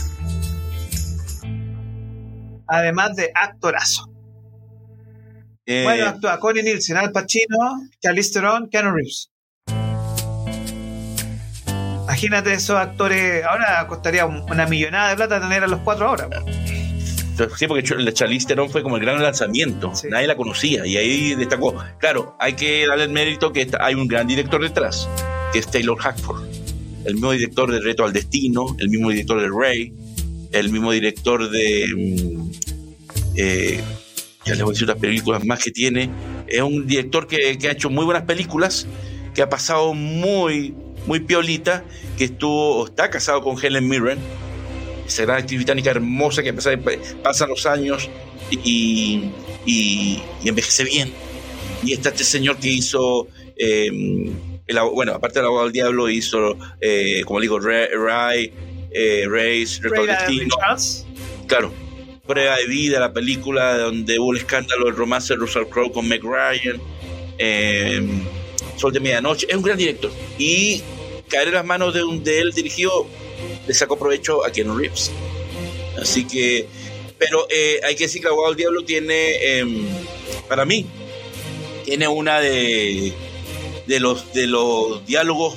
Además 2.68 3.14
de 3.16 3.30
actorazo. 3.34 4.08
Eh, 5.66 5.82
Bueno, 5.84 6.06
actúa 6.06 6.38
Connie 6.38 6.62
Nielsen, 6.62 6.96
Al 6.96 7.10
Pacino, 7.10 7.56
Charlize 8.00 8.32
Theron, 8.34 8.68
Keanu 8.68 8.92
Reeves. 8.92 9.30
Imagínate 12.04 12.52
esos 12.54 12.76
actores. 12.76 13.44
Ahora 13.44 13.84
costaría 13.88 14.24
un- 14.26 14.48
una 14.50 14.66
millonada 14.66 15.10
de 15.10 15.16
plata 15.16 15.40
tener 15.40 15.64
a 15.64 15.66
los 15.66 15.80
cuatro 15.80 16.06
ahora. 16.08 16.28
Sí, 17.56 17.66
porque 17.66 17.82
la 17.96 18.12
Charlize 18.12 18.46
Theron 18.46 18.70
fue 18.70 18.82
como 18.82 18.96
el 18.96 19.02
gran 19.02 19.22
lanzamiento. 19.22 19.94
Sí. 19.94 20.08
Nadie 20.10 20.26
la 20.26 20.36
conocía 20.36 20.86
y 20.86 20.96
ahí 20.96 21.34
destacó. 21.34 21.74
Claro, 21.98 22.36
hay 22.40 22.54
que 22.54 22.86
darle 22.86 23.04
el 23.04 23.10
mérito 23.10 23.52
que 23.52 23.68
hay 23.80 23.94
un 23.94 24.08
gran 24.08 24.26
director 24.26 24.62
detrás, 24.62 25.08
que 25.52 25.58
es 25.58 25.70
Taylor 25.70 25.98
Hackford. 25.98 26.44
El 27.04 27.14
mismo 27.14 27.32
director 27.32 27.70
de 27.70 27.80
Reto 27.80 28.04
al 28.04 28.12
Destino, 28.12 28.74
el 28.78 28.88
mismo 28.88 29.10
director 29.10 29.40
de 29.40 29.48
Ray, 29.48 29.92
el 30.52 30.70
mismo 30.70 30.92
director 30.92 31.48
de. 31.50 31.86
mm, 31.94 32.50
eh, 33.36 33.80
ya 34.44 34.54
les 34.54 34.62
voy 34.62 34.70
a 34.70 34.72
decir 34.72 34.84
otras 34.84 35.00
películas 35.00 35.44
más 35.44 35.62
que 35.62 35.70
tiene. 35.70 36.10
Es 36.46 36.62
un 36.62 36.86
director 36.86 37.26
que, 37.26 37.58
que 37.58 37.68
ha 37.68 37.72
hecho 37.72 37.90
muy 37.90 38.04
buenas 38.04 38.22
películas, 38.24 38.86
que 39.34 39.42
ha 39.42 39.48
pasado 39.48 39.92
muy, 39.92 40.74
muy 41.06 41.20
piolita, 41.20 41.84
que 42.16 42.24
estuvo, 42.24 42.86
está 42.86 43.10
casado 43.10 43.42
con 43.42 43.62
Helen 43.62 43.88
Mirren, 43.88 44.18
esa 45.06 45.22
gran 45.24 45.38
actriz 45.38 45.58
británica 45.58 45.90
hermosa 45.90 46.42
que 46.42 46.50
a 46.50 46.54
pesar 46.54 46.78
de 46.78 46.98
pasan 47.22 47.48
los 47.48 47.66
años 47.66 48.08
y, 48.50 49.30
y- 49.64 50.22
y 50.42 50.48
envejece 50.48 50.84
bien. 50.84 51.12
Y 51.84 51.92
está 51.92 52.08
este 52.10 52.24
señor 52.24 52.56
que 52.58 52.68
hizo, 52.68 53.28
eh, 53.58 53.86
el 54.66 54.78
bueno, 54.92 55.12
aparte 55.14 55.38
del 55.38 55.46
abogado 55.46 55.66
del 55.66 55.72
diablo, 55.72 56.08
hizo, 56.10 56.56
eh, 56.80 57.22
como 57.24 57.38
le 57.40 57.44
digo, 57.44 57.60
Ray, 57.60 57.88
Ray 57.96 58.52
eh, 58.90 59.26
Race, 59.28 59.80
Destino, 60.06 60.56
claro. 61.46 61.72
Prueba 62.26 62.56
de 62.56 62.66
vida, 62.66 62.98
la 62.98 63.12
película 63.12 63.78
donde 63.78 64.18
hubo 64.18 64.32
el 64.32 64.38
escándalo 64.38 64.86
del 64.86 64.96
romance 64.96 65.32
de 65.34 65.38
Russell 65.38 65.66
Crowe 65.70 65.92
con 65.92 66.08
Meg 66.08 66.22
Ryan, 66.24 66.80
eh, 67.38 68.04
Sol 68.76 68.92
de 68.92 68.98
Medianoche, 69.00 69.46
es 69.48 69.54
un 69.54 69.62
gran 69.62 69.76
director. 69.78 70.10
Y 70.38 70.82
caer 71.28 71.48
en 71.48 71.54
las 71.54 71.64
manos 71.64 71.94
de, 71.94 72.02
un, 72.02 72.24
de 72.24 72.40
él 72.40 72.52
dirigido 72.52 73.06
le 73.66 73.74
sacó 73.74 73.98
provecho 73.98 74.44
a 74.44 74.50
Keanu 74.50 74.76
Reeves. 74.78 75.10
Así 76.00 76.26
que, 76.26 76.66
pero 77.18 77.46
eh, 77.50 77.80
hay 77.84 77.96
que 77.96 78.04
decir 78.04 78.20
que 78.22 78.28
abogado 78.28 78.50
del 78.52 78.58
diablo 78.58 78.82
tiene, 78.84 79.58
em, 79.58 79.86
para 80.48 80.64
mí, 80.64 80.86
tiene 81.84 82.06
una 82.08 82.40
de, 82.40 83.12
de, 83.86 84.00
los, 84.00 84.32
de 84.32 84.46
los 84.46 85.04
diálogos 85.06 85.54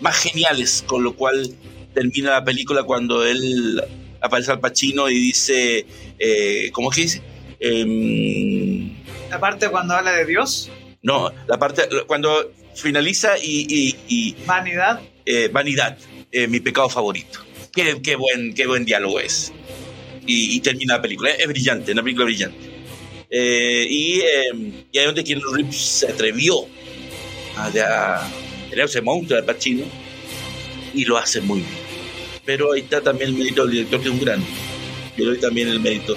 más 0.00 0.16
geniales, 0.16 0.84
con 0.86 1.02
lo 1.02 1.14
cual 1.14 1.54
termina 1.94 2.30
la 2.32 2.44
película 2.44 2.82
cuando 2.82 3.24
él 3.24 3.82
aparece 4.20 4.50
al 4.52 4.60
Pacino 4.60 5.08
y 5.08 5.14
dice, 5.14 5.86
eh, 6.18 6.70
¿cómo 6.72 6.90
es 6.90 6.96
que 6.96 7.02
dice? 7.02 7.22
Em, 7.60 8.92
Aparte 9.30 9.68
cuando 9.68 9.94
habla 9.94 10.12
de 10.12 10.24
Dios, 10.26 10.70
no, 11.02 11.30
la 11.46 11.58
parte, 11.58 11.82
cuando 12.06 12.50
finaliza 12.74 13.36
y, 13.38 13.66
y- 13.68 13.96
y, 14.08 14.36
vanidad. 14.46 15.00
eh, 15.24 15.48
vanidad, 15.52 15.96
eh, 16.32 16.46
mi 16.46 16.60
pecado 16.60 16.88
favorito. 16.88 17.40
Qué, 17.72 18.00
qué 18.02 18.16
buen, 18.16 18.54
qué 18.54 18.66
buen 18.66 18.84
diálogo 18.84 19.20
es. 19.20 19.52
Y, 20.26 20.56
y 20.56 20.60
termina 20.60 20.96
la 20.96 21.02
película. 21.02 21.30
Es, 21.30 21.46
brillante, 21.46 21.92
una 21.92 22.02
película 22.02 22.24
brillante. 22.26 22.58
Eh, 23.30 23.86
y, 23.88 24.20
eh, 24.20 24.84
y 24.92 24.98
ahí 24.98 25.06
donde 25.06 25.22
Keanu 25.24 25.52
Reeves 25.52 25.76
se 25.76 26.08
atrevió 26.08 26.66
a, 27.56 27.66
a- 27.66 28.30
en 28.70 28.80
ese 28.80 29.00
monstruo 29.00 29.40
de 29.40 29.46
Pacino, 29.46 29.84
y 30.94 31.04
lo 31.04 31.16
hace 31.16 31.40
muy 31.40 31.60
bien. 31.60 31.72
Pero 32.44 32.72
ahí 32.72 32.80
está 32.80 33.00
también 33.02 33.30
el 33.30 33.36
mérito 33.36 33.62
del 33.62 33.72
director, 33.72 34.00
que 34.00 34.08
es 34.08 34.14
un 34.14 34.20
grande. 34.20 34.46
Yo 35.16 35.24
le 35.24 35.30
doy 35.32 35.40
también 35.40 35.68
el 35.68 35.80
mérito. 35.80 36.16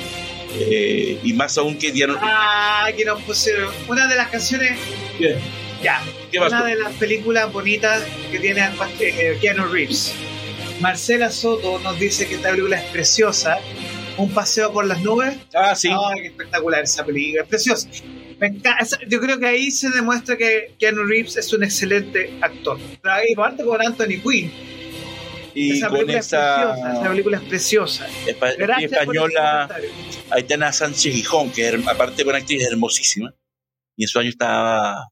Eh, 0.59 1.17
y 1.23 1.33
más 1.33 1.57
aún 1.57 1.77
que 1.77 1.91
Diana. 1.91 2.17
Ah, 2.21 2.89
que 2.95 3.05
nos 3.05 3.21
pusieron 3.23 3.73
una 3.87 4.07
de 4.07 4.15
las 4.15 4.29
canciones. 4.29 4.77
¿Qué? 5.17 5.35
Ya. 5.83 6.03
¿Qué 6.31 6.39
una 6.39 6.63
de 6.65 6.75
las 6.75 6.93
películas 6.93 7.51
bonitas 7.51 8.03
que 8.31 8.39
tiene 8.39 8.61
eh, 8.99 9.37
Keanu 9.41 9.65
Reeves. 9.65 10.13
Marcela 10.79 11.29
Soto 11.31 11.79
nos 11.79 11.99
dice 11.99 12.27
que 12.27 12.35
esta 12.35 12.49
película 12.51 12.77
es 12.81 12.85
preciosa. 12.91 13.57
Un 14.17 14.29
paseo 14.31 14.71
por 14.73 14.85
las 14.85 15.01
nubes. 15.01 15.35
Ah, 15.53 15.75
sí. 15.75 15.89
Ay, 15.89 16.21
qué 16.21 16.27
espectacular 16.27 16.83
esa 16.83 17.05
película, 17.05 17.43
es 17.43 17.49
preciosa. 17.49 17.87
Esa- 18.79 18.99
Yo 19.07 19.21
creo 19.21 19.39
que 19.39 19.45
ahí 19.47 19.69
se 19.71 19.89
demuestra 19.91 20.35
que 20.37 20.73
Keanu 20.79 21.03
Reeves 21.03 21.37
es 21.37 21.53
un 21.53 21.63
excelente 21.63 22.33
actor. 22.41 22.79
Y 23.27 23.33
aparte 23.33 23.63
con 23.63 23.81
Anthony 23.81 24.19
Quinn. 24.23 24.51
y 25.53 25.77
esa 25.77 25.89
con 25.89 25.97
película 25.99 26.19
es 26.19 26.25
esa 26.27 26.55
preciosa. 26.73 26.93
Esa 26.99 27.09
película 27.09 27.37
es 27.37 27.43
preciosa. 27.43 28.07
espa- 28.25 28.55
Gracias 28.57 28.91
española. 28.91 29.69
Aitana 30.31 30.71
Sánchez 30.73 31.13
Gijón, 31.13 31.51
que 31.51 31.67
aparte 31.87 32.17
de 32.17 32.23
buena 32.23 32.39
actriz, 32.39 32.61
es 32.63 32.71
hermosísima. 32.71 33.33
Y 33.97 34.03
en 34.03 34.07
su 34.07 34.17
año 34.19 34.29
estaba 34.29 35.10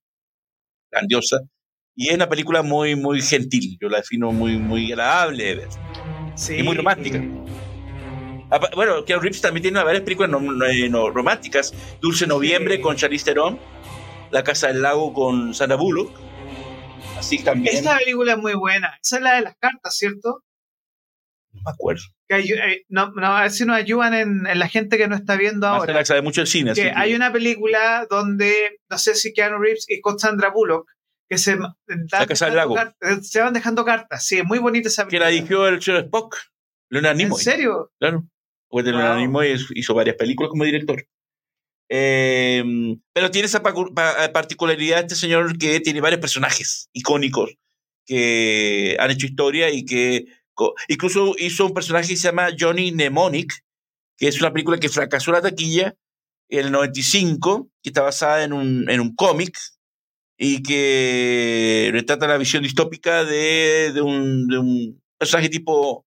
grandiosa. 0.91 1.39
Y 1.95 2.09
es 2.09 2.15
una 2.15 2.29
película 2.29 2.61
muy, 2.61 2.95
muy 2.95 3.21
gentil. 3.21 3.77
Yo 3.81 3.89
la 3.89 3.97
defino 3.97 4.31
muy, 4.31 4.57
muy 4.57 4.91
agradable 4.91 5.43
de 5.43 5.55
ver. 5.55 5.67
Sí. 6.35 6.55
Y 6.55 6.63
muy 6.63 6.75
romántica. 6.75 7.21
Bueno, 8.75 9.03
Keanu 9.05 9.21
Reeves 9.21 9.41
también 9.41 9.61
tiene 9.63 9.83
varias 9.83 10.03
películas 10.03 10.31
no, 10.31 10.39
no- 10.39 10.65
eh, 10.65 10.89
no, 10.89 11.09
románticas. 11.09 11.73
Dulce 12.01 12.25
Noviembre 12.25 12.77
Sí. 12.77 12.81
con 12.81 12.95
Charlize 12.95 13.25
Theron. 13.25 13.59
La 14.31 14.43
Casa 14.43 14.67
del 14.67 14.81
Lago 14.81 15.13
con 15.13 15.53
Sandra 15.53 15.75
Bullock. 15.77 16.11
Así 17.17 17.43
también. 17.43 17.75
Esta 17.75 17.97
película 17.97 18.33
es 18.33 18.37
muy 18.39 18.53
buena. 18.53 18.97
Esa 19.03 19.17
es 19.17 19.21
la 19.21 19.35
de 19.35 19.41
las 19.41 19.55
cartas, 19.59 19.95
¿cierto? 19.97 20.43
No 21.51 21.61
me 21.65 21.71
acuerdo. 21.71 22.01
Que 22.29 22.35
hay- 22.35 22.51
eh, 22.51 22.85
no, 22.89 23.11
no, 23.11 23.25
a 23.35 23.41
ver 23.41 23.51
si 23.51 23.65
nos 23.65 23.75
ayudan 23.75 24.13
en, 24.13 24.45
en 24.47 24.59
la 24.59 24.67
gente 24.69 24.97
que 24.97 25.07
nos 25.07 25.19
está 25.19 25.35
viendo 25.35 25.65
ahora. 25.67 25.79
Marcela 25.93 26.05
sabe 26.05 26.21
mucho 26.21 26.41
de 26.41 26.47
cine. 26.47 26.73
que 26.73 26.83
que- 26.83 26.91
hay 26.95 27.15
una 27.15 27.33
película 27.33 28.05
donde, 28.09 28.79
no 28.89 28.97
sé 28.99 29.15
si 29.15 29.33
Keanu 29.33 29.57
Reeves 29.57 29.85
y 29.89 29.99
con 29.99 30.19
Sandra 30.19 30.49
Bullock, 30.51 30.87
que 31.27 31.37
se, 31.39 31.57
La 31.57 32.25
Casa 32.27 32.45
del 32.45 32.55
Lago. 32.55 32.75
car- 32.75 32.95
se 33.23 33.41
van 33.41 33.53
dejando 33.53 33.83
cartas. 33.83 34.25
Sí, 34.25 34.37
es 34.37 34.45
muy 34.45 34.59
bonita 34.59 34.87
esa 34.89 35.03
que 35.03 35.07
película. 35.17 35.25
la 35.25 35.31
dirigió 35.31 35.67
el 35.67 35.81
señor 35.81 36.03
Spock. 36.03 36.37
Leonard 36.91 37.11
¿En 37.13 37.17
Nimoy. 37.17 37.41
serio? 37.41 37.91
Claro. 37.99 38.23
Pues 38.69 38.85
de 38.85 38.91
Wow. 38.91 38.99
Leonard 39.01 39.19
Nimoy 39.19 39.55
hizo- 39.75 39.93
varias 39.95 40.15
películas 40.15 40.49
como 40.51 40.63
director. 40.65 41.03
Eh, 41.91 42.63
pero 43.13 43.31
tiene 43.31 43.47
esa 43.47 43.63
pa- 43.63 43.73
particularidad 44.31 44.99
este 44.99 45.15
señor 45.15 45.57
que 45.57 45.79
tiene 45.79 46.01
varios 46.01 46.21
personajes 46.21 46.89
icónicos 46.93 47.55
que 48.05 48.95
han 48.99 49.09
hecho 49.11 49.25
historia 49.25 49.69
y 49.71 49.85
que 49.85 50.25
incluso 50.87 51.33
hizo 51.37 51.65
un 51.65 51.73
personaje 51.73 52.07
que 52.09 52.15
se 52.17 52.27
llama 52.27 52.49
Johnny 52.57 52.91
Mnemonic, 52.91 53.53
que 54.17 54.27
es 54.27 54.39
una 54.41 54.51
película 54.51 54.77
que 54.79 54.89
fracasó 54.89 55.31
en 55.31 55.35
la 55.35 55.41
taquilla 55.41 55.95
en 56.49 56.65
el 56.65 56.71
95, 56.71 57.69
que 57.83 57.89
está 57.89 58.01
basada 58.01 58.43
en 58.43 58.53
un, 58.53 58.89
en 58.89 58.99
un 58.99 59.15
cómic 59.15 59.57
y 60.37 60.63
que 60.63 61.89
retrata 61.93 62.27
la 62.27 62.37
visión 62.37 62.63
distópica 62.63 63.23
de, 63.23 63.91
de 63.93 64.01
un, 64.01 64.47
de 64.47 64.57
un 64.57 65.03
personaje 65.17 65.49
tipo 65.49 66.05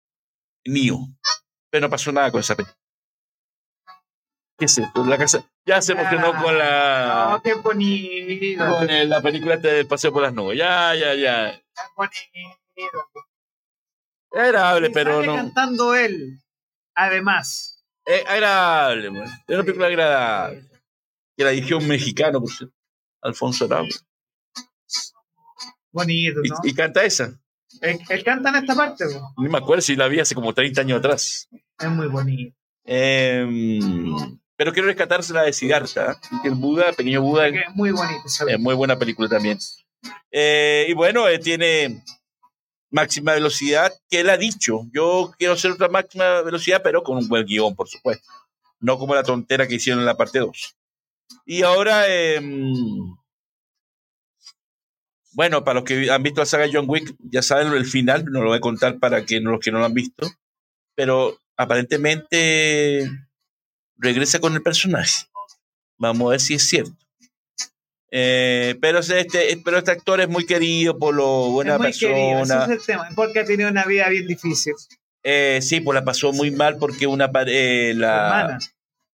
Neo. 0.67 0.99
Pero 1.71 1.83
no 1.87 1.91
pasó 1.91 2.11
nada 2.13 2.31
con 2.31 2.41
esa 2.41 2.55
película. 2.57 2.77
¿Qué 4.59 4.67
es 4.67 4.79
esto? 4.79 5.05
La 5.07 5.17
casa. 5.19 5.49
Ya 5.67 5.81
se 5.81 5.93
emocionó 5.93 6.35
con 6.43 6.57
la. 6.59 7.35
Oh, 7.37 7.43
qué 7.43 7.55
bonito. 7.55 8.65
Con 8.69 8.91
el- 8.91 9.09
la 9.09 9.21
película 9.23 9.57
del 9.57 9.87
paseo 9.87 10.13
por 10.13 10.23
las 10.23 10.33
nubes. 10.35 10.59
Ya, 10.59 10.95
ya, 10.95 11.15
ya. 11.15 11.53
Qué 11.53 11.83
bonito. 11.97 12.99
Agradable, 14.35 14.89
Y 14.89 14.93
pero 14.93 15.15
sale 15.17 15.27
no. 15.27 15.37
cantando 15.37 15.95
él, 15.95 16.39
además. 16.95 17.85
Es 18.05 18.25
agradable, 18.27 19.11
man. 19.11 19.25
Es 19.47 19.55
una 19.55 19.63
película 19.63 19.87
agradable. 19.87 20.65
Que 21.37 21.45
la 21.45 21.51
dirigió 21.51 21.79
un 21.79 21.87
mexicano, 21.89 22.41
por 22.41 22.51
cierto. 22.51 22.75
Alfonso 23.23 23.65
Arau. 23.67 23.87
Bonito, 25.93 26.41
¿no? 26.43 26.55
Y, 26.65 26.71
y 26.71 26.75
canta 26.75 27.05
esa. 27.05 27.39
Él, 27.81 27.99
él 28.09 28.25
canta 28.25 28.51
en 28.51 28.57
esta 28.57 28.75
parte. 28.75 29.05
No 29.37 29.49
me 29.51 29.59
acuerdo 29.59 29.83
si 29.83 29.97
la 29.97 30.09
vi 30.09 30.21
hace 30.21 30.35
como 30.35 30.53
30 30.55 30.81
años 30.81 30.99
atrás. 30.99 31.49
es 31.79 31.89
muy 31.91 32.07
bonito. 32.09 32.57
Em, 32.85 34.11
pero 34.57 34.73
quiero 34.73 34.89
rescatarse 34.89 35.33
la 35.33 35.43
de 35.43 35.53
Siddhartha. 35.53 36.19
que 36.43 36.49
El 36.49 36.55
Buda, 36.55 36.93
Pequeño 36.93 37.23
Buda, 37.23 37.49
Es 37.49 37.75
muy 37.75 37.91
bonito. 37.93 38.23
esa 38.27 38.45
Es 38.51 38.59
muy 38.59 38.75
buena 38.75 38.99
película 38.99 39.29
también. 39.29 39.59
Eh, 40.31 40.87
y 40.89 40.93
bueno, 40.95 41.29
eh, 41.29 41.39
tiene 41.39 42.03
máxima 42.93 43.33
velocidad, 43.33 43.93
que 44.09 44.21
él 44.21 44.31
ha 44.31 44.37
dicho. 44.37 44.83
Yo 44.93 45.33
quiero 45.39 45.55
hacer 45.55 45.73
otra 45.73 45.89
máxima 45.89 46.43
velocidad, 46.43 46.83
pero 46.85 47.03
con 47.03 47.17
un 47.17 47.29
buen 47.29 47.45
guion, 47.45 47.75
por 47.75 47.89
supuesto. 47.89 48.31
No 48.79 48.99
como 48.99 49.15
la 49.15 49.25
tontera 49.25 49.67
que 49.67 49.77
hicieron 49.77 50.01
en 50.01 50.07
la 50.07 50.17
parte 50.17 50.39
2. 50.39 50.77
Y 51.47 51.63
ahora, 51.63 52.05
eh, 52.09 52.41
bueno, 55.33 55.65
para 55.65 55.81
los 55.81 55.85
que 55.85 56.11
han 56.11 56.23
visto 56.23 56.41
la 56.41 56.47
saga 56.47 56.69
John 56.71 56.85
Wick, 56.89 57.15
ya 57.19 57.43
saben 57.43 57.73
el 57.73 57.87
final, 57.87 58.25
no 58.27 58.43
lo 58.43 58.49
voy 58.49 58.59
a 58.59 58.61
contar 58.61 58.99
para 58.99 59.25
que 59.25 59.41
los 59.41 59.61
que 59.61 59.73
no 59.73 59.79
lo 59.79 59.87
han 59.87 59.95
visto, 59.95 60.29
pero 60.95 61.39
aparentemente 61.57 63.11
regresa 63.97 64.41
con 64.41 64.55
el 64.55 64.63
personaje. 64.63 65.27
Vamos 65.97 66.27
a 66.27 66.31
ver 66.33 66.41
si 66.41 66.55
es 66.55 66.69
cierto. 66.69 66.97
Eh, 68.15 68.77
pero, 68.83 68.99
este, 68.99 69.59
pero 69.65 69.79
este 69.79 69.91
actor 69.91 70.21
es 70.21 70.29
muy 70.29 70.45
querido 70.45 70.99
por 70.99 71.15
lo 71.15 71.51
buena 71.51 71.75
es 71.75 71.81
muy 71.81 71.93
querido, 71.95 72.43
ese 72.43 72.53
persona. 72.53 72.65
es 72.65 72.71
el 72.81 72.85
tema, 72.87 73.09
porque 73.17 73.41
ha 73.41 73.45
tenido 73.47 73.71
una 73.71 73.87
vida 73.87 74.07
bien 74.11 74.27
difícil. 74.27 74.75
Eh, 75.25 75.61
sí, 75.63 75.81
pues 75.81 75.95
la 75.95 76.05
pasó 76.05 76.31
muy 76.33 76.51
mal 76.51 76.77
porque 76.77 77.07
una 77.07 77.31
eh, 77.47 77.95
la, 77.97 78.41
hermana, 78.43 78.59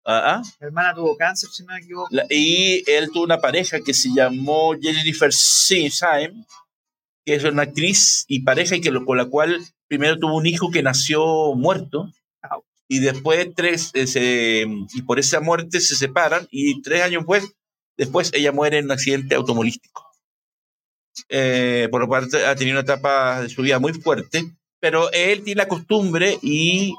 ah, 0.05 0.35
ah, 0.35 0.41
hermana 0.59 0.93
tuvo 0.93 1.17
cáncer, 1.17 1.49
si 1.49 1.63
no 1.65 1.73
me 1.73 1.79
equivoco. 1.79 2.07
la- 2.11 2.25
y 2.29 2.83
él 2.85 3.09
tuvo 3.11 3.23
una 3.23 3.39
pareja 3.41 3.79
que 3.79 3.95
se 3.95 4.09
llamó 4.13 4.73
Jennifer 4.79 5.33
Syme, 5.33 6.45
que 7.25 7.33
es 7.35 7.43
una 7.45 7.63
actriz 7.63 8.25
y 8.27 8.41
pareja 8.41 8.75
y 8.75 8.81
que 8.81 8.91
lo- 8.91 9.05
con 9.05 9.17
la 9.17 9.25
cual 9.25 9.59
primero 9.87 10.19
tuvo 10.19 10.35
un 10.35 10.45
hijo 10.45 10.69
que 10.69 10.83
nació 10.83 11.55
muerto 11.55 12.11
y 12.87 12.99
después 12.99 13.47
tres 13.55 13.89
eh, 13.95 14.05
se- 14.05 14.65
y 14.93 15.01
por 15.01 15.17
esa 15.17 15.39
muerte 15.39 15.79
se 15.79 15.95
separan 15.95 16.47
y 16.51 16.79
tres 16.83 17.01
años 17.01 17.21
después 17.21 17.51
después 17.97 18.31
ella 18.33 18.51
muere 18.51 18.79
en 18.79 18.85
un 18.85 18.91
accidente 18.91 19.35
automovilístico. 19.35 20.09
Eh, 21.29 21.87
por 21.91 22.01
lo 22.01 22.07
cual 22.07 22.27
ha 22.47 22.55
tenido 22.55 22.73
una 22.73 22.81
etapa 22.81 23.41
de 23.41 23.49
su 23.49 23.61
vida 23.61 23.77
muy 23.77 23.93
fuerte 23.93 24.43
pero 24.83 25.09
él 25.13 25.43
tiene 25.45 25.59
la 25.59 25.69
costumbre 25.69 26.37
y 26.41 26.93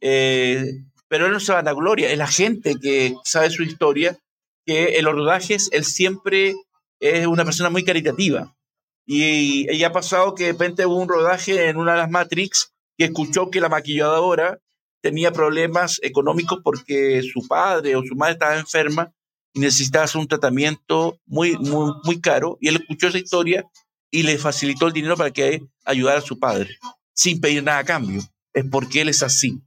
eh, 0.00 0.72
pero 1.06 1.26
él 1.26 1.32
no 1.32 1.38
se 1.38 1.52
vanagloria 1.52 2.10
es 2.10 2.16
la 2.16 2.26
gente 2.26 2.76
que 2.80 3.14
sabe 3.24 3.50
su 3.50 3.62
historia 3.62 4.18
que 4.64 4.96
en 4.96 5.04
los 5.04 5.12
rodajes 5.12 5.68
él 5.72 5.84
siempre 5.84 6.54
es 6.98 7.26
una 7.26 7.44
persona 7.44 7.68
muy 7.68 7.84
caritativa. 7.84 8.56
Y, 9.04 9.70
y 9.70 9.84
ha 9.84 9.92
pasado 9.92 10.34
que 10.34 10.44
de 10.44 10.52
repente 10.52 10.86
hubo 10.86 10.96
un 10.96 11.10
rodaje 11.10 11.68
en 11.68 11.76
una 11.76 11.92
de 11.92 11.98
las 11.98 12.10
Matrix 12.10 12.72
que 12.96 13.04
escuchó 13.04 13.50
que 13.50 13.60
la 13.60 13.68
maquilladora 13.68 14.58
tenía 15.02 15.30
problemas 15.30 16.00
económicos 16.02 16.60
porque 16.64 17.22
su 17.22 17.46
padre 17.46 17.96
o 17.96 18.02
su 18.02 18.16
madre 18.16 18.32
estaba 18.32 18.56
enferma 18.56 19.12
y 19.56 19.60
necesitaba 19.60 20.04
hacer 20.04 20.20
un 20.20 20.28
tratamiento 20.28 21.18
muy, 21.24 21.56
muy, 21.56 21.92
muy 22.04 22.20
caro. 22.20 22.58
Y 22.60 22.68
él 22.68 22.76
escuchó 22.76 23.08
esa 23.08 23.18
historia 23.18 23.64
y 24.10 24.22
le 24.22 24.36
facilitó 24.36 24.86
el 24.86 24.92
dinero 24.92 25.16
para 25.16 25.30
que 25.30 25.62
ayudara 25.86 26.18
a 26.18 26.22
su 26.22 26.38
padre, 26.38 26.76
sin 27.14 27.40
pedir 27.40 27.62
nada 27.64 27.78
a 27.78 27.84
cambio. 27.84 28.20
Es 28.52 28.64
porque 28.70 29.00
él 29.00 29.08
es 29.08 29.22
así. 29.22 29.58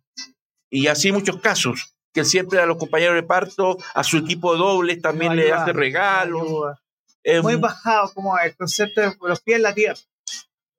Y 0.69 0.85
así 0.87 1.11
muchos 1.11 1.39
casos, 1.41 1.95
que 2.13 2.19
él 2.19 2.25
siempre 2.27 2.59
a 2.61 2.67
los 2.67 2.77
compañeros 2.77 3.15
de 3.15 3.21
reparto, 3.21 3.77
a 3.95 4.03
su 4.03 4.17
equipo 4.17 4.53
de 4.53 4.59
dobles 4.59 5.01
también 5.01 5.35
le 5.35 5.51
hace 5.51 5.73
lo 5.73 5.79
regalos. 5.79 6.77
Es 7.23 7.41
Muy 7.41 7.55
mu- 7.55 7.61
bajado, 7.61 8.13
como 8.13 8.37
el 8.37 8.55
concepto 8.55 9.01
de 9.01 9.13
los 9.27 9.41
pies 9.41 9.57
en 9.57 9.63
la 9.63 9.73
tierra. 9.73 9.99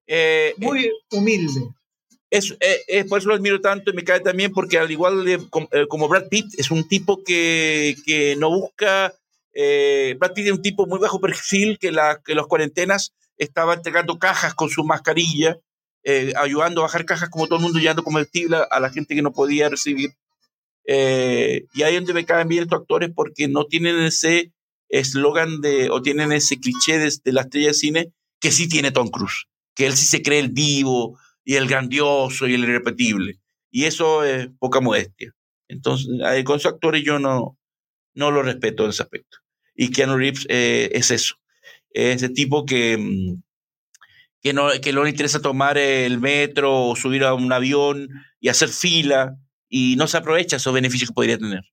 eh, 0.06 0.54
Muy 0.58 0.88
humilde. 1.10 1.68
Es, 2.30 2.56
eh, 2.60 2.80
eh, 2.86 3.04
por 3.04 3.18
eso 3.18 3.28
lo 3.28 3.34
admiro 3.34 3.60
tanto 3.60 3.90
y 3.90 3.94
me 3.94 4.04
cae 4.04 4.20
también 4.20 4.52
porque 4.52 4.78
al 4.78 4.90
igual 4.90 5.24
de, 5.24 5.34
eh, 5.72 5.86
como 5.88 6.08
Brad 6.08 6.28
Pitt 6.28 6.54
es 6.58 6.70
un 6.70 6.86
tipo 6.86 7.24
que, 7.24 7.96
que 8.06 8.36
no 8.36 8.50
busca 8.50 9.12
Brad 9.52 10.32
Pitt 10.32 10.46
es 10.46 10.52
un 10.52 10.62
tipo 10.62 10.86
muy 10.86 11.00
bajo 11.00 11.20
perfil 11.20 11.78
que, 11.78 11.90
la, 11.90 12.20
que 12.24 12.36
las 12.36 12.46
cuarentenas 12.46 13.12
estaba 13.36 13.74
entregando 13.74 14.18
cajas 14.18 14.54
con 14.54 14.70
su 14.70 14.84
mascarilla 14.84 15.58
ayudando 16.36 16.80
a 16.80 16.84
bajar 16.84 17.04
cajas 17.04 17.28
como 17.28 17.46
todo 17.46 17.56
el 17.56 17.64
mundo 17.64 17.78
llevando 17.78 18.04
comestible 18.04 18.58
a, 18.70 18.80
la 18.80 18.90
gente 18.90 19.14
que 19.14 19.22
no 19.22 19.32
podía 19.32 19.68
recibir. 19.68 20.12
Y 20.86 21.82
ahí 21.82 21.94
es 21.94 21.94
donde 21.94 22.14
me 22.14 22.24
caen 22.24 22.48
bien 22.48 22.62
estos 22.62 22.80
actores 22.80 23.10
porque 23.14 23.48
no 23.48 23.64
tienen 23.66 24.00
ese 24.00 24.52
eslogan 24.88 25.60
de 25.60 25.90
o 25.90 26.00
tienen 26.00 26.32
ese 26.32 26.58
cliché 26.58 26.98
de, 26.98 27.12
de 27.22 27.32
la 27.32 27.42
estrella 27.42 27.68
de 27.68 27.74
cine 27.74 28.12
que 28.40 28.52
sí 28.52 28.68
tiene 28.68 28.92
Tom 28.92 29.08
Cruise 29.08 29.46
que 29.74 29.86
él 29.86 29.96
sí 29.96 30.04
se 30.04 30.22
cree 30.22 30.40
el 30.40 30.52
divo 30.52 31.18
y 31.50 31.56
el 31.56 31.66
grandioso 31.66 32.46
y 32.46 32.54
el 32.54 32.62
irrepetible. 32.62 33.40
Y 33.72 33.86
eso 33.86 34.22
es 34.22 34.48
poca 34.60 34.80
modestia. 34.80 35.34
Entonces, 35.66 36.06
con 36.44 36.56
esos 36.56 36.72
actores 36.72 37.02
yo 37.02 37.18
no, 37.18 37.58
no 38.14 38.30
lo 38.30 38.44
respeto 38.44 38.84
en 38.84 38.90
ese 38.90 39.02
aspecto. 39.02 39.38
Y 39.74 39.90
Keanu 39.90 40.16
Reeves 40.16 40.46
eh, 40.48 40.90
es 40.92 41.10
eso. 41.10 41.34
Es 41.90 42.22
ese 42.22 42.28
tipo 42.28 42.64
que, 42.64 42.96
mm, 42.96 43.42
que 44.40 44.52
no, 44.52 44.68
que 44.80 44.92
no 44.92 45.02
le 45.02 45.10
interesa 45.10 45.42
tomar 45.42 45.76
el 45.76 46.20
metro 46.20 46.86
o 46.86 46.94
subir 46.94 47.24
a 47.24 47.34
un 47.34 47.52
avión 47.52 48.08
y 48.38 48.48
hacer 48.48 48.68
fila 48.68 49.36
y 49.68 49.96
no 49.96 50.06
se 50.06 50.18
aprovecha 50.18 50.54
esos 50.54 50.72
beneficios 50.72 51.10
que 51.10 51.14
podría 51.14 51.36
tener. 51.36 51.64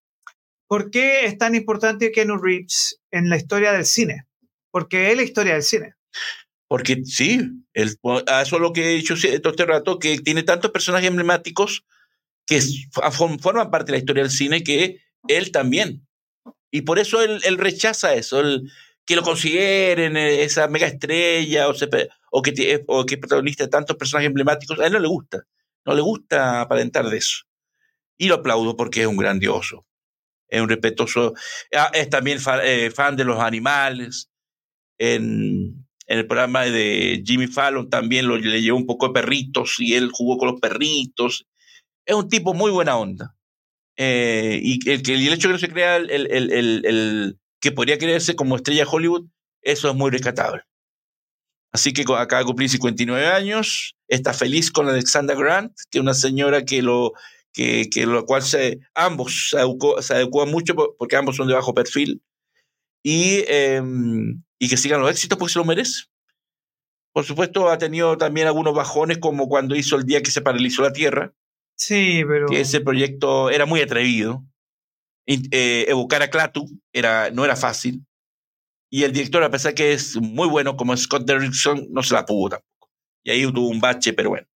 ¿Por 0.66 0.90
qué 0.90 1.26
es 1.26 1.38
tan 1.38 1.54
importante 1.54 2.12
Keanu 2.12 2.38
Reeves 2.40 3.00
en 3.12 3.30
la 3.30 3.38
historia 3.38 3.74
del 3.74 3.86
cine? 3.86 4.26
Porque 4.72 5.12
es 5.12 5.18
la 5.18 5.22
historia 5.22 5.54
del 5.54 5.62
cine. 5.62 5.94
Porque 6.68 7.04
sí, 7.06 7.40
el, 7.74 7.88
eso 7.88 8.56
es 8.56 8.62
lo 8.62 8.74
que 8.74 8.86
he 8.86 8.96
dicho 8.96 9.16
todo 9.42 9.52
este 9.52 9.66
rato, 9.66 10.00
que 10.00 10.20
tiene 10.20 10.44
tantos 10.44 10.72
personajes 10.72 11.08
emblemáticos 11.08 11.86
que 12.46 12.62
forman 13.40 13.72
parte 13.72 13.92
de 13.92 13.98
la 13.98 14.00
historia 14.00 14.24
del 14.24 14.32
cine 14.32 14.64
que 14.64 15.00
él 15.28 15.52
también. 15.52 16.08
Y 16.72 16.82
por 16.82 17.00
eso 17.00 17.22
él, 17.22 17.40
él 17.46 17.58
rechaza 17.58 18.14
eso, 18.16 18.42
que 19.06 19.16
lo 19.16 19.24
consideren 19.24 20.18
eh, 20.18 20.44
esa 20.44 20.68
mega 20.68 20.88
estrella 20.88 21.70
o, 21.70 21.74
o, 22.32 22.42
que, 22.42 22.84
o 22.88 23.06
que 23.06 23.18
protagonista 23.18 23.64
de 23.64 23.70
tantos 23.70 23.96
personajes 23.96 24.28
emblemáticos. 24.28 24.80
A 24.80 24.88
él 24.88 24.94
no 24.94 25.00
le 25.00 25.08
gusta, 25.08 25.44
no 25.86 25.96
le 25.96 26.02
gusta 26.02 26.62
aparentar 26.62 27.10
de 27.10 27.18
eso. 27.18 27.46
Y 28.18 28.28
lo 28.28 28.36
aplaudo 28.36 28.76
porque 28.76 29.02
es 29.02 29.08
un 29.08 29.16
grandioso, 29.16 29.86
es 30.50 30.62
un 30.62 30.70
respetuoso, 30.70 31.34
ah, 31.74 31.90
es 31.94 32.10
también 32.10 32.40
eh, 32.64 32.92
fan 32.94 33.16
de 33.16 33.24
los 33.24 33.40
animales. 33.40 34.30
En, 34.98 35.87
en, 36.08 36.18
el 36.20 36.28
programa 36.28 36.64
de 36.66 37.22
Jimmy 37.26 37.48
Fallon 37.48 37.90
también 37.90 38.28
lo, 38.28 38.38
le 38.38 38.62
llevó 38.62 38.78
un 38.78 38.86
poco 38.86 39.08
de 39.08 39.14
perritos 39.14 39.76
y 39.80 39.94
él 39.96 40.10
jugó 40.12 40.38
con 40.38 40.50
los 40.50 40.60
perritos. 40.60 41.46
Es 42.06 42.16
un 42.16 42.30
tipo 42.30 42.54
muy 42.54 42.72
buena 42.72 42.98
onda. 42.98 43.36
Eh, 43.98 44.60
y, 44.64 44.90
el, 44.90 45.00
hecho 45.02 45.14
de 45.14 45.38
que 45.38 45.48
no 45.48 45.58
se 45.58 45.70
crea 45.70 45.98
el, 45.98 47.38
que 47.60 47.72
podría 47.72 47.98
creerse 47.98 48.36
como 48.36 48.56
estrella 48.56 48.84
de 48.84 48.90
Hollywood, 48.92 49.28
eso 49.62 49.90
es 49.90 49.96
muy 49.96 50.12
rescatable. 50.12 50.62
Así 51.74 51.94
que 51.94 52.04
acaba 52.04 52.40
de 52.40 52.46
cumplir 52.46 52.70
59 52.70 53.28
años, 53.28 53.96
está 54.08 54.34
feliz 54.34 54.72
con 54.72 54.88
Alexandra 54.88 55.36
Grant, 55.36 55.74
que 55.92 55.98
es 55.98 56.02
una 56.02 56.14
señora 56.14 56.64
que 56.64 56.82
lo, 56.82 57.14
que, 57.52 57.90
lo 58.06 58.26
cual 58.26 58.44
se, 58.44 58.80
ambos 58.94 59.50
se, 59.52 60.14
adecuan 60.14 60.50
mucho 60.50 60.76
porque 60.98 61.16
ambos 61.16 61.36
son 61.36 61.48
de 61.48 61.56
bajo 61.56 61.74
perfil 61.74 62.22
y, 63.04 63.44
em, 63.48 64.44
y 64.60 64.70
que 64.70 64.78
sigan 64.78 65.02
los 65.02 65.12
éxitos 65.12 65.38
porque 65.38 65.54
se 65.54 65.60
lo 65.60 65.66
merece. 65.66 66.04
Por 67.14 67.26
supuesto, 67.26 67.70
ha 67.70 67.78
tenido 67.78 68.18
también 68.18 68.48
algunos 68.48 68.74
bajones, 68.74 69.18
como 69.18 69.48
cuando 69.48 69.76
hizo 69.76 69.96
el 69.96 70.04
día 70.04 70.22
que 70.22 70.32
se 70.32 70.42
paralizó 70.42 70.84
la 70.84 70.94
Tierra. 70.94 71.34
Sí, 71.76 72.24
pero. 72.28 72.48
Que 72.48 72.62
ese 72.62 72.82
proyecto 72.82 73.50
era 73.50 73.66
muy 73.66 73.82
atrevido. 73.82 74.44
Eh, 75.26 75.86
evocar 75.90 76.22
a 76.22 76.30
Clatu 76.30 76.66
era, 76.94 77.32
no 77.32 77.44
era 77.44 77.56
fácil. 77.56 78.06
Y 78.90 79.04
el 79.04 79.12
director, 79.12 79.44
a 79.44 79.52
pesar 79.52 79.74
que 79.74 79.94
es 79.94 80.16
muy 80.16 80.48
bueno 80.48 80.78
como 80.78 80.96
Scott 80.96 81.26
Derrickson, 81.26 81.88
no 81.90 82.04
se 82.04 82.14
la 82.14 82.26
pudo 82.26 82.50
tampoco. 82.50 82.90
Y 83.24 83.32
ahí 83.32 83.52
tuvo 83.52 83.68
un 83.68 83.80
bache, 83.80 84.14
pero 84.14 84.30
bueno. 84.30 84.48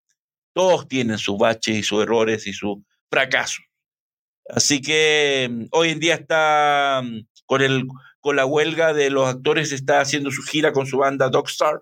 Todos 0.53 0.87
tienen 0.87 1.17
sus 1.17 1.37
baches 1.37 1.77
y 1.77 1.83
sus 1.83 2.03
errores 2.03 2.47
y 2.47 2.53
sus 2.53 2.77
fracasos. 3.09 3.65
Así 4.49 4.81
que 4.81 5.49
mm, 5.49 5.65
hoy 5.71 5.89
en 5.89 5.99
día 5.99 6.15
está 6.15 7.01
mm, 7.03 7.25
con, 7.45 7.61
el, 7.61 7.87
con 8.21 8.35
la 8.35 8.45
huelga 8.45 8.93
de 8.93 9.09
los 9.09 9.27
actores, 9.27 9.71
está 9.71 9.99
haciendo 9.99 10.31
su 10.31 10.43
gira 10.43 10.71
con 10.71 10.85
su 10.85 10.97
banda 10.97 11.29
Dogstar, 11.29 11.81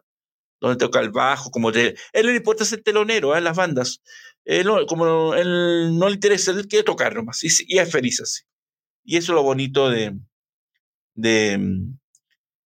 donde 0.60 0.78
toca 0.78 1.00
el 1.00 1.12
bajo, 1.12 1.52
como 1.52 1.72
de, 1.72 1.96
él 2.14 2.26
no 2.26 2.32
le 2.32 2.38
importa 2.38 2.66
ser 2.66 2.82
telonero 2.82 3.34
en 3.34 3.40
¿eh? 3.40 3.42
las 3.42 3.56
bandas. 3.56 4.02
como 4.88 5.36
él 5.36 5.98
no 5.98 6.08
le 6.08 6.16
interesa, 6.16 6.52
él 6.52 6.68
quiere 6.68 6.84
tocar 6.84 7.16
nomás, 7.16 7.44
y, 7.44 7.78
es 7.78 7.92
feliz 7.92 8.22
así. 8.22 8.44
Y 9.04 9.18
eso 9.18 9.32
es 9.32 9.36
lo 9.36 9.44
bonito 9.44 9.90
de, 9.90 10.18
de, 11.16 11.60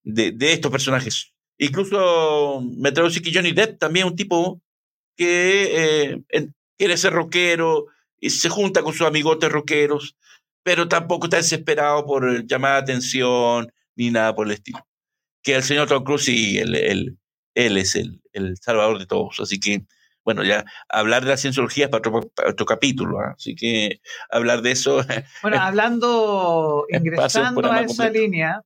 de, 0.04 0.54
estos 0.54 0.72
personajes. 0.72 1.34
Incluso 1.58 2.62
me 2.78 2.90
atrevo 2.90 3.10
a 3.10 3.12
que 3.12 3.34
Johnny 3.34 3.52
Depp 3.52 3.80
también 3.80 4.06
es 4.06 4.12
un 4.12 4.18
tipo 4.18 4.62
que 5.16 6.18
eh, 6.30 6.48
quiere 6.78 6.98
ser 6.98 7.14
rockero 7.14 7.86
y 8.20 8.30
se 8.30 8.50
junta 8.50 8.82
con 8.82 8.94
sus 8.94 9.08
amigotes 9.08 9.52
rockeros, 9.52 10.16
pero 10.64 10.88
tampoco 10.88 11.28
está 11.28 11.38
desesperado 11.38 12.06
por 12.06 12.46
llamar 12.46 12.72
la 12.72 12.78
atención 12.78 13.72
ni 13.96 14.10
nada 14.10 14.34
por 14.34 14.48
el 14.48 14.54
estilo. 14.54 14.88
Que 15.44 15.56
el 15.56 15.64
señor 15.64 15.88
Tom 15.88 16.04
Cruise 16.04 16.26
sí, 16.26 16.58
él, 16.58 16.76
él, 16.76 17.18
él 17.54 17.78
es 17.78 17.96
el, 17.96 18.22
el 18.32 18.58
salvador 18.58 18.98
de 19.00 19.06
todos. 19.06 19.40
Así 19.40 19.60
que 19.60 19.86
bueno, 20.24 20.44
ya 20.44 20.64
hablar 20.90 21.24
de 21.24 21.32
la 21.32 21.38
cienciología 21.38 21.86
es 21.86 21.92
para 21.92 22.10
otro, 22.48 22.66
capítulo, 22.66 23.20
¿ah? 23.20 23.34
así 23.36 23.56
que 23.56 24.02
hablar 24.30 24.62
de 24.62 24.72
eso. 24.72 25.02
Bueno, 25.42 25.60
hablando, 25.60 26.86
ingresando 26.90 27.70
a 27.72 27.82
esa 27.82 28.10
línea 28.10 28.62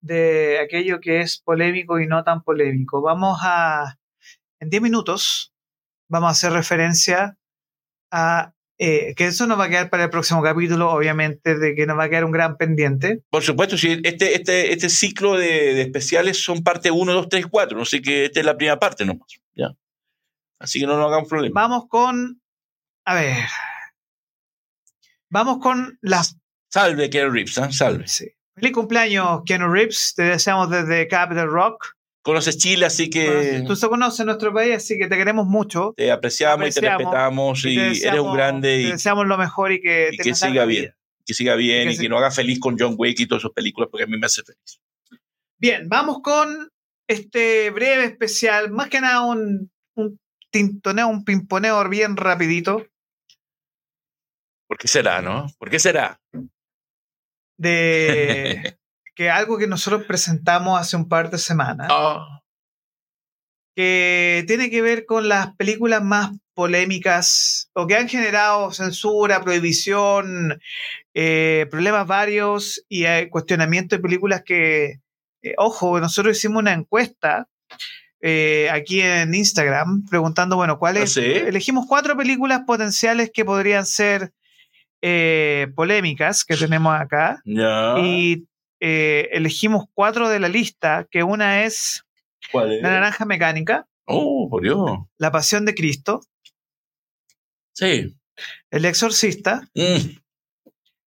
de 0.00 0.60
aquello 0.60 1.00
que 1.00 1.20
es 1.20 1.38
polémico 1.38 1.98
y 1.98 2.06
no 2.06 2.22
tan 2.24 2.42
polémico, 2.42 3.02
vamos 3.02 3.38
a, 3.42 3.98
en 4.60 4.70
10 4.70 4.82
minutos, 4.82 5.52
vamos 6.08 6.28
a 6.28 6.32
hacer 6.32 6.52
referencia 6.52 7.36
a 8.10 8.52
eh, 8.84 9.14
que 9.14 9.26
eso 9.26 9.46
nos 9.46 9.60
va 9.60 9.66
a 9.66 9.68
quedar 9.68 9.90
para 9.90 10.02
el 10.02 10.10
próximo 10.10 10.42
capítulo, 10.42 10.90
obviamente, 10.90 11.56
de 11.56 11.76
que 11.76 11.86
nos 11.86 11.96
va 11.96 12.04
a 12.04 12.08
quedar 12.08 12.24
un 12.24 12.32
gran 12.32 12.56
pendiente. 12.56 13.22
Por 13.30 13.44
supuesto, 13.44 13.78
sí, 13.78 14.00
este, 14.02 14.34
este, 14.34 14.72
este 14.72 14.88
ciclo 14.88 15.36
de, 15.36 15.74
de 15.74 15.82
especiales 15.82 16.42
son 16.42 16.64
parte 16.64 16.90
1, 16.90 17.12
2, 17.12 17.28
3, 17.28 17.46
4, 17.46 17.80
así 17.80 18.02
que 18.02 18.24
esta 18.24 18.40
es 18.40 18.46
la 18.46 18.56
primera 18.56 18.80
parte 18.80 19.04
nomás. 19.04 19.28
¿ya? 19.54 19.68
Así 20.58 20.80
que 20.80 20.88
no 20.88 20.96
nos 20.96 21.12
hagan 21.12 21.26
problema. 21.26 21.60
Vamos 21.60 21.84
con. 21.88 22.42
A 23.04 23.14
ver. 23.14 23.36
Vamos 25.30 25.58
con 25.58 25.96
las. 26.00 26.36
Salve, 26.68 27.08
Keanu 27.08 27.30
Reeves, 27.30 27.58
¿eh? 27.58 27.70
salve. 27.70 28.08
Sí. 28.08 28.26
Feliz 28.56 28.72
cumpleaños, 28.72 29.42
Keanu 29.46 29.72
Reeves. 29.72 30.14
Te 30.16 30.24
deseamos 30.24 30.70
desde 30.70 31.06
Capital 31.06 31.48
Rock. 31.48 31.94
Conoces 32.22 32.56
Chile, 32.56 32.86
así 32.86 33.10
que. 33.10 33.64
Tú 33.66 33.74
se 33.74 33.88
conoces 33.88 34.24
nuestro 34.24 34.52
país, 34.52 34.76
así 34.76 34.96
que 34.96 35.08
te 35.08 35.16
queremos 35.16 35.46
mucho. 35.46 35.92
Te 35.96 36.12
apreciamos, 36.12 36.68
y 36.68 36.72
te 36.72 36.80
respetamos 36.80 37.64
y, 37.64 37.78
eres 37.78 38.20
un 38.20 38.32
grande. 38.32 38.80
Y, 38.80 38.86
te 38.86 38.92
deseamos 38.92 39.26
lo 39.26 39.36
mejor 39.36 39.72
y 39.72 39.80
que, 39.80 40.10
y 40.12 40.16
que 40.16 40.34
siga 40.34 40.64
bien. 40.64 40.94
Que 41.26 41.34
siga 41.34 41.56
bien 41.56 41.90
y 41.90 41.98
que, 41.98 42.08
nos 42.08 42.18
haga 42.18 42.30
feliz 42.30 42.60
con 42.60 42.76
John 42.78 42.94
Wick 42.96 43.18
y 43.20 43.26
todas 43.26 43.42
sus 43.42 43.52
películas, 43.52 43.88
porque 43.90 44.04
a 44.04 44.06
mí 44.06 44.16
me 44.16 44.26
hace 44.26 44.42
feliz. 44.42 44.80
Bien, 45.58 45.88
vamos 45.88 46.20
con 46.22 46.70
este 47.08 47.70
breve 47.70 48.04
especial, 48.04 48.70
más 48.70 48.88
que 48.88 49.00
nada 49.00 49.22
un 49.22 49.70
tintoneo, 50.50 51.08
un 51.08 51.24
pimponeo 51.24 51.88
bien 51.88 52.16
rapidito. 52.16 52.86
¿Por 54.68 54.78
qué 54.78 54.86
será, 54.86 55.20
no? 55.20 55.48
¿Por 55.58 55.70
qué 55.70 55.78
será? 55.78 56.20
De 57.58 58.78
que 59.14 59.30
algo 59.30 59.58
que 59.58 59.66
nosotros 59.66 60.04
presentamos 60.06 60.80
hace 60.80 60.96
un 60.96 61.08
par 61.08 61.30
de 61.30 61.38
semanas. 61.38 61.88
Ah. 61.90 62.40
Que 63.74 64.44
tiene 64.46 64.70
que 64.70 64.82
ver 64.82 65.06
con 65.06 65.28
las 65.28 65.54
películas 65.56 66.02
más 66.02 66.30
polémicas 66.54 67.70
o 67.74 67.86
que 67.86 67.96
han 67.96 68.08
generado 68.08 68.70
censura, 68.70 69.42
prohibición, 69.42 70.60
eh, 71.14 71.66
problemas 71.70 72.06
varios 72.06 72.84
y 72.88 73.04
cuestionamiento 73.30 73.96
de 73.96 74.02
películas 74.02 74.42
que, 74.44 75.00
eh, 75.42 75.54
ojo, 75.56 75.98
nosotros 76.00 76.36
hicimos 76.36 76.60
una 76.60 76.74
encuesta 76.74 77.48
eh, 78.20 78.68
aquí 78.70 79.00
en 79.00 79.34
Instagram 79.34 80.04
preguntando, 80.08 80.56
bueno, 80.56 80.78
¿cuáles? 80.78 81.16
¿Ah, 81.16 81.22
elegimos 81.22 81.86
cuatro 81.88 82.16
películas 82.16 82.60
potenciales 82.66 83.30
que 83.32 83.44
podrían 83.44 83.84
ser 83.84 84.32
eh, 85.04 85.66
polémicas 85.74 86.44
que 86.44 86.56
tenemos 86.56 86.94
acá. 86.94 87.42
Y 87.44 88.46
eh, 88.84 89.28
elegimos 89.30 89.84
cuatro 89.94 90.28
de 90.28 90.40
la 90.40 90.48
lista, 90.48 91.06
que 91.08 91.22
una 91.22 91.62
es, 91.62 92.04
¿Cuál 92.50 92.82
La 92.82 92.90
Naranja 92.90 93.24
Mecánica. 93.24 93.86
Oh, 94.06 94.48
por 94.50 94.64
Dios. 94.64 94.98
La 95.18 95.30
Pasión 95.30 95.64
de 95.64 95.76
Cristo. 95.76 96.20
Sí. 97.72 98.16
El 98.72 98.84
Exorcista. 98.84 99.68
Mm. 99.76 100.16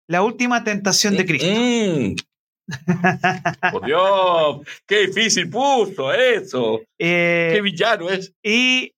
La 0.07 0.21
Última 0.21 0.65
Tentación 0.65 1.15
de 1.15 1.25
Cristo. 1.25 1.47
Mm. 1.49 2.15
Por 3.71 3.85
Dios, 3.85 4.67
qué 4.85 5.07
difícil 5.07 5.49
puso 5.49 6.13
eso. 6.13 6.81
Eh, 6.99 7.51
qué 7.53 7.61
villano 7.61 8.09
es. 8.09 8.33
Y 8.43 8.93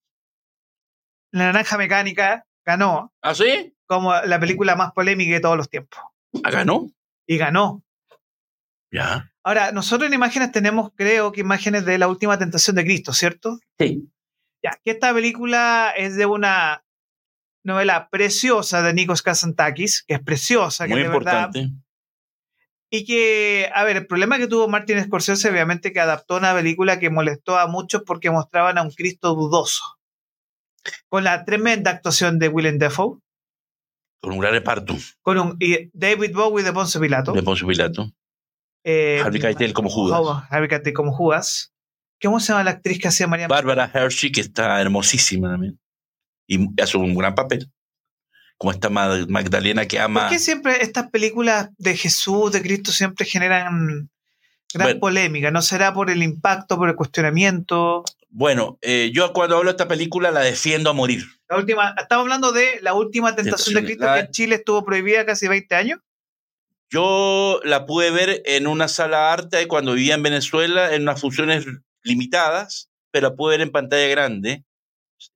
La 1.31 1.45
Naranja 1.45 1.77
Mecánica 1.77 2.47
ganó. 2.65 3.13
¿Ah, 3.21 3.35
sí? 3.35 3.75
Como 3.85 4.13
la 4.13 4.39
película 4.39 4.75
más 4.75 4.93
polémica 4.93 5.35
de 5.35 5.39
todos 5.41 5.57
los 5.57 5.69
tiempos. 5.69 6.01
¿Ah, 6.43 6.49
ganó? 6.49 6.89
Y 7.27 7.37
ganó. 7.37 7.83
Ya. 8.93 9.31
Ahora, 9.43 9.71
nosotros 9.71 10.07
en 10.07 10.13
imágenes 10.13 10.51
tenemos, 10.51 10.91
creo 10.95 11.31
que 11.31 11.41
imágenes 11.41 11.83
de 11.85 11.97
la 11.97 12.07
última 12.07 12.37
tentación 12.37 12.75
de 12.75 12.83
Cristo, 12.83 13.11
¿cierto? 13.11 13.59
Sí. 13.79 14.09
Ya, 14.63 14.79
que 14.83 14.91
esta 14.91 15.13
película 15.13 15.93
es 15.97 16.15
de 16.15 16.25
una 16.25 16.85
novela 17.65 18.07
preciosa 18.09 18.81
de 18.81 18.93
Nikos 18.93 19.21
Kazantakis, 19.21 20.03
que 20.07 20.13
es 20.13 20.21
preciosa, 20.21 20.85
que 20.85 20.91
Muy 20.91 21.01
de 21.01 21.07
importante. 21.07 21.59
verdad 21.59 21.73
y 22.95 23.05
que, 23.05 23.71
a 23.73 23.83
ver, 23.83 23.97
el 23.97 24.05
problema 24.05 24.37
que 24.37 24.45
tuvo 24.45 24.67
Martin 24.67 25.03
Scorsese, 25.03 25.49
obviamente, 25.49 25.91
que 25.91 25.99
adaptó 25.99 26.37
una 26.37 26.53
película 26.53 26.99
que 26.99 27.09
molestó 27.09 27.57
a 27.57 27.65
muchos 27.65 28.03
porque 28.05 28.29
mostraban 28.29 28.77
a 28.77 28.83
un 28.83 28.91
Cristo 28.91 29.33
dudoso. 29.33 29.81
Con 31.09 31.23
la 31.23 31.43
tremenda 31.43 31.89
actuación 31.89 32.37
de 32.37 32.49
Willem 32.49 32.77
Dafoe. 32.77 33.17
Con 34.21 34.33
un 34.33 34.37
gran 34.37 34.53
reparto. 34.53 34.95
Con 35.23 35.39
un 35.39 35.57
y 35.59 35.89
David 35.91 36.35
Bowie 36.35 36.63
de 36.63 36.71
Ponce 36.71 36.99
Pilato. 36.99 37.33
De 37.33 37.41
Ponce 37.41 37.65
Pilato. 37.65 38.11
Eh, 38.83 39.21
Harvey 39.23 39.39
Keitel 39.39 39.73
como 39.73 39.89
Judas. 39.89 40.45
Harvey 40.49 40.69
Keitel 40.69 40.93
como 40.93 41.13
Judas. 41.13 41.73
¿Cómo 42.21 42.39
se 42.39 42.53
llama 42.53 42.63
la 42.63 42.71
actriz 42.71 42.99
que 42.99 43.09
hacía 43.09 43.27
María 43.27 43.47
Bárbara 43.47 43.89
Hershey, 43.93 44.31
que 44.31 44.41
está 44.41 44.79
hermosísima 44.79 45.49
también. 45.49 45.79
Y 46.47 46.81
hace 46.81 46.97
un 46.97 47.15
gran 47.15 47.35
papel. 47.35 47.69
Como 48.57 48.71
esta 48.71 48.89
Magdalena 48.89 49.85
que 49.87 49.99
ama. 49.99 50.21
¿Por 50.21 50.29
qué 50.29 50.39
siempre 50.39 50.81
estas 50.81 51.09
películas 51.09 51.69
de 51.77 51.97
Jesús, 51.97 52.51
de 52.51 52.61
Cristo, 52.61 52.91
siempre 52.91 53.25
generan 53.25 54.09
gran 54.73 54.99
polémica? 54.99 55.51
¿No 55.51 55.61
será 55.61 55.93
por 55.93 56.09
el 56.09 56.23
impacto, 56.23 56.77
por 56.77 56.87
el 56.87 56.95
cuestionamiento? 56.95 58.05
Bueno, 58.29 58.77
eh, 58.81 59.11
yo 59.13 59.33
cuando 59.33 59.57
hablo 59.57 59.71
de 59.71 59.75
esta 59.75 59.87
película 59.87 60.31
la 60.31 60.41
defiendo 60.41 60.89
a 60.89 60.93
morir. 60.93 61.25
La 61.49 61.57
última, 61.57 61.93
estamos 61.99 62.23
hablando 62.23 62.51
de 62.51 62.79
la 62.81 62.93
última 62.93 63.35
tentación 63.35 63.75
de 63.75 63.83
Cristo 63.85 64.05
que 64.13 64.19
en 64.19 64.31
Chile 64.31 64.55
estuvo 64.55 64.85
prohibida 64.85 65.25
casi 65.25 65.47
20 65.47 65.75
años. 65.75 65.99
Yo 66.89 67.59
la 67.63 67.85
pude 67.85 68.11
ver 68.11 68.41
en 68.45 68.67
una 68.67 68.87
sala 68.87 69.33
arte 69.33 69.67
cuando 69.67 69.93
vivía 69.93 70.15
en 70.15 70.23
Venezuela, 70.23 70.93
en 70.93 71.03
unas 71.03 71.19
funciones 71.19 71.65
limitadas, 72.03 72.89
pero 73.11 73.29
la 73.29 73.35
pude 73.35 73.57
ver 73.57 73.61
en 73.61 73.71
pantalla 73.71 74.07
grande. 74.07 74.63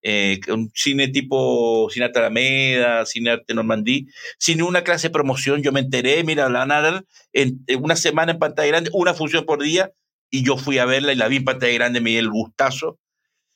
Eh, 0.01 0.39
un 0.49 0.69
cine 0.73 1.07
tipo 1.07 1.89
Cine 1.89 2.11
Alameda, 2.13 3.05
Cine 3.05 3.31
Arte 3.31 3.53
Normandí, 3.53 4.07
sin 4.37 4.61
una 4.61 4.83
clase 4.83 5.07
de 5.07 5.13
promoción. 5.13 5.63
Yo 5.63 5.71
me 5.71 5.79
enteré, 5.79 6.23
mira, 6.23 6.49
la 6.49 6.65
dar 6.65 7.05
en, 7.33 7.63
una 7.79 7.95
semana 7.95 8.33
en 8.33 8.39
pantalla 8.39 8.67
grande, 8.67 8.89
una 8.93 9.13
función 9.13 9.45
por 9.45 9.61
día, 9.61 9.91
y 10.29 10.43
yo 10.43 10.57
fui 10.57 10.77
a 10.77 10.85
verla 10.85 11.13
y 11.13 11.15
la 11.15 11.27
vi 11.27 11.37
en 11.37 11.45
pantalla 11.45 11.73
grande, 11.73 12.01
me 12.01 12.11
di 12.11 12.17
el 12.17 12.29
gustazo. 12.29 12.99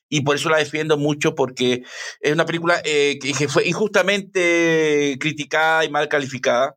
Y 0.10 0.22
por 0.22 0.36
eso 0.36 0.50
la 0.50 0.58
defiendo 0.58 0.98
mucho, 0.98 1.36
porque 1.36 1.84
es 2.20 2.34
una 2.34 2.46
película 2.46 2.82
eh, 2.84 3.18
que, 3.22 3.48
fue 3.48 3.68
injustamente 3.68 5.18
criticada 5.20 5.86
y 5.86 5.90
mal 5.90 6.10
calificada. 6.10 6.76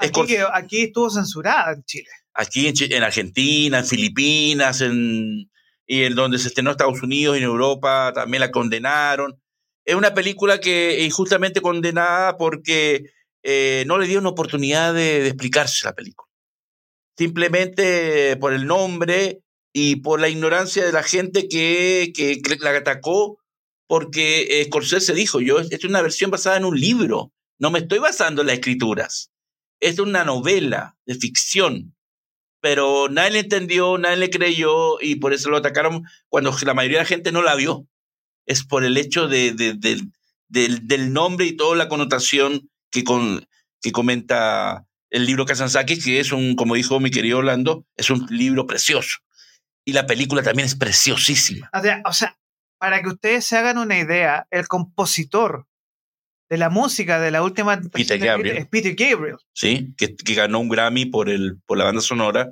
Aquí, 0.00 0.36
aquí 0.52 0.82
estuvo 0.84 1.10
censurada 1.10 1.72
en 1.72 1.84
Chile. 1.84 2.08
Aquí 2.34 2.66
en, 2.66 2.74
en 2.78 3.02
Argentina, 3.02 3.78
en 3.78 3.86
Filipinas, 3.86 4.80
en, 4.80 5.50
y 5.86 6.04
en 6.04 6.14
donde 6.14 6.38
se 6.38 6.48
estrenó 6.48 6.70
en 6.70 6.74
Estados 6.74 7.02
Unidos 7.02 7.36
y 7.36 7.38
en 7.40 7.44
Europa 7.44 8.12
también 8.14 8.40
la 8.40 8.50
condenaron. 8.50 9.40
Es 9.84 9.94
una 9.94 10.14
película 10.14 10.60
que 10.60 11.04
injustamente 11.04 11.60
condenada 11.60 12.36
porque 12.36 13.10
eh, 13.42 13.84
no 13.86 13.98
le 13.98 14.06
dio 14.06 14.20
una 14.20 14.28
oportunidad 14.28 14.94
de, 14.94 15.26
explicarse 15.26 15.86
la 15.86 15.94
película. 15.94 16.30
Simplemente 17.16 18.36
por 18.36 18.52
el 18.52 18.66
nombre 18.66 19.40
y 19.72 19.96
por 19.96 20.20
la 20.20 20.28
ignorancia 20.28 20.84
de 20.84 20.92
la 20.92 21.02
gente 21.02 21.48
que, 21.48 22.12
que, 22.14 22.40
la 22.60 22.70
atacó, 22.70 23.38
porque 23.86 24.62
Scorsese 24.66 25.12
dijo, 25.12 25.40
yo, 25.40 25.58
es 25.58 25.84
una 25.84 26.02
versión 26.02 26.30
basada 26.30 26.56
en 26.56 26.64
un 26.64 26.78
libro, 26.78 27.32
no 27.58 27.70
me 27.70 27.80
estoy 27.80 27.98
basando 27.98 28.42
en 28.42 28.46
las 28.46 28.54
escrituras, 28.54 29.30
es 29.80 29.98
una 29.98 30.24
novela 30.24 30.96
de 31.06 31.14
ficción 31.14 31.94
pero 32.60 33.08
nadie 33.08 33.30
le 33.30 33.38
entendió, 33.40 33.96
nadie 33.98 34.18
le 34.18 34.30
creyó 34.30 35.00
y 35.00 35.16
por 35.16 35.32
eso 35.32 35.50
lo 35.50 35.56
atacaron 35.56 36.04
cuando 36.28 36.54
la 36.62 36.74
mayoría 36.74 36.98
de 36.98 37.04
la 37.04 37.08
gente 37.08 37.32
no 37.32 37.42
la 37.42 37.54
vio. 37.54 37.86
Es 38.46 38.64
por 38.64 38.84
el 38.84 38.96
hecho 38.96 39.28
de, 39.28 39.52
del, 40.48 41.12
nombre 41.12 41.46
y 41.46 41.56
toda 41.56 41.76
la 41.76 41.88
connotación 41.88 42.70
que, 42.90 43.02
comenta 43.92 44.86
el 45.10 45.26
libro 45.26 45.46
Kazansaki, 45.46 45.98
que 45.98 46.20
es 46.20 46.32
un, 46.32 46.54
como 46.54 46.74
dijo 46.74 47.00
mi 47.00 47.10
querido 47.10 47.38
Orlando, 47.38 47.86
es 47.96 48.10
un 48.10 48.26
libro 48.30 48.66
precioso. 48.66 49.18
Y 49.84 49.92
la 49.92 50.06
película 50.06 50.42
también 50.42 50.66
es 50.66 50.74
preciosísima. 50.74 51.70
O 52.04 52.12
sea, 52.12 52.38
para 52.78 53.02
que 53.02 53.08
ustedes 53.08 53.46
se 53.46 53.56
hagan 53.56 53.78
una 53.78 53.98
idea, 53.98 54.46
el 54.50 54.68
compositor 54.68 55.66
de 56.50 56.58
la 56.58 56.68
música 56.68 57.20
de 57.20 57.30
la 57.30 57.44
última 57.44 57.80
Peter 57.92 58.18
Gabriel. 58.18 58.66
Peter 58.68 58.94
Gabriel. 58.94 59.36
Sí, 59.54 59.94
que, 59.96 60.34
ganó 60.34 60.58
un 60.58 60.68
Grammy 60.68 61.06
por, 61.06 61.30
el, 61.30 61.58
por 61.64 61.78
la 61.78 61.84
banda 61.84 62.00
sonora 62.00 62.50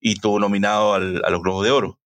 y 0.00 0.14
estuvo 0.14 0.40
nominado 0.40 0.94
al, 0.94 1.24
a 1.24 1.30
los 1.30 1.40
Globos 1.40 1.64
de 1.64 1.70
Oro. 1.70 2.00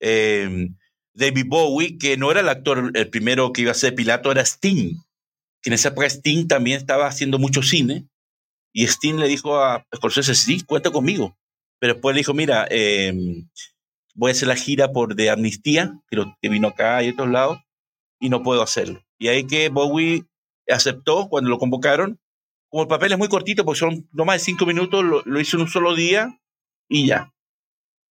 Em, 0.00 0.74
David 1.12 1.46
Bowie, 1.46 1.98
que 1.98 2.16
no 2.16 2.30
era 2.30 2.40
el 2.40 2.48
actor, 2.48 2.90
el 2.94 3.10
primero 3.10 3.52
que 3.52 3.62
iba 3.62 3.70
a 3.70 3.74
ser 3.74 3.94
Pilato, 3.94 4.32
era 4.32 4.42
Sting. 4.42 4.96
Que 5.60 5.70
en 5.70 5.74
esa 5.74 5.88
época 5.88 6.06
Sting 6.06 6.46
también 6.48 6.78
estaba 6.78 7.06
haciendo 7.06 7.38
mucho 7.38 7.62
cine. 7.62 8.06
Y 8.72 8.84
Sting 8.84 9.16
le 9.16 9.28
dijo 9.28 9.60
a 9.60 9.86
Scorsese, 9.94 10.34
sí, 10.34 10.62
cuenta 10.62 10.90
conmigo. 10.90 11.36
Pero 11.78 11.94
después 11.94 12.14
le 12.14 12.20
dijo, 12.20 12.32
mira, 12.32 12.66
em, 12.70 13.46
voy 14.14 14.30
a 14.30 14.32
hacer 14.32 14.48
la 14.48 14.56
gira 14.56 14.90
por 14.90 15.14
de 15.16 15.28
Amnistía, 15.28 16.00
que, 16.08 16.24
que 16.40 16.48
vino 16.48 16.68
acá 16.68 17.02
y 17.02 17.08
a 17.08 17.12
otros 17.12 17.28
lados, 17.28 17.58
y 18.20 18.30
no 18.30 18.42
puedo 18.42 18.62
hacerlo. 18.62 19.02
Y 19.18 19.28
ahí 19.28 19.46
que 19.46 19.68
Bowie 19.68 20.24
aceptó 20.68 21.28
cuando 21.28 21.50
lo 21.50 21.58
convocaron. 21.58 22.20
Como 22.68 22.82
el 22.82 22.88
papel 22.88 23.12
es 23.12 23.18
muy 23.18 23.28
cortito, 23.28 23.64
porque 23.64 23.78
son 23.78 24.08
no 24.12 24.24
más 24.24 24.36
de 24.36 24.44
cinco 24.44 24.66
minutos, 24.66 25.04
lo, 25.04 25.40
hizo 25.40 25.56
en 25.56 25.62
un 25.62 25.68
solo 25.68 25.94
día 25.94 26.40
y 26.88 27.06
ya. 27.06 27.32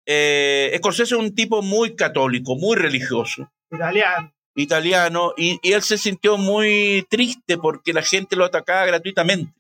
Eh, 0.06 0.72
Scorsese 0.78 1.14
es 1.14 1.20
un 1.20 1.34
tipo 1.34 1.62
muy 1.62 1.96
católico, 1.96 2.56
muy 2.56 2.76
religioso. 2.76 3.50
Italiano. 3.70 4.32
Italiano, 4.54 5.32
y, 5.36 5.58
y, 5.62 5.72
él 5.72 5.82
se 5.82 5.96
sintió 5.96 6.36
muy 6.36 7.06
triste 7.08 7.56
porque 7.56 7.94
la 7.94 8.02
gente 8.02 8.36
lo 8.36 8.44
atacaba 8.44 8.84
gratuitamente, 8.84 9.58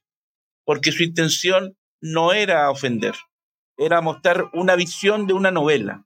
porque 0.66 0.92
su 0.92 1.02
intención 1.02 1.78
no 2.02 2.34
era 2.34 2.70
ofender, 2.70 3.14
era 3.78 4.02
mostrar 4.02 4.50
una 4.52 4.76
visión 4.76 5.26
de 5.26 5.32
una 5.32 5.50
novela. 5.50 6.04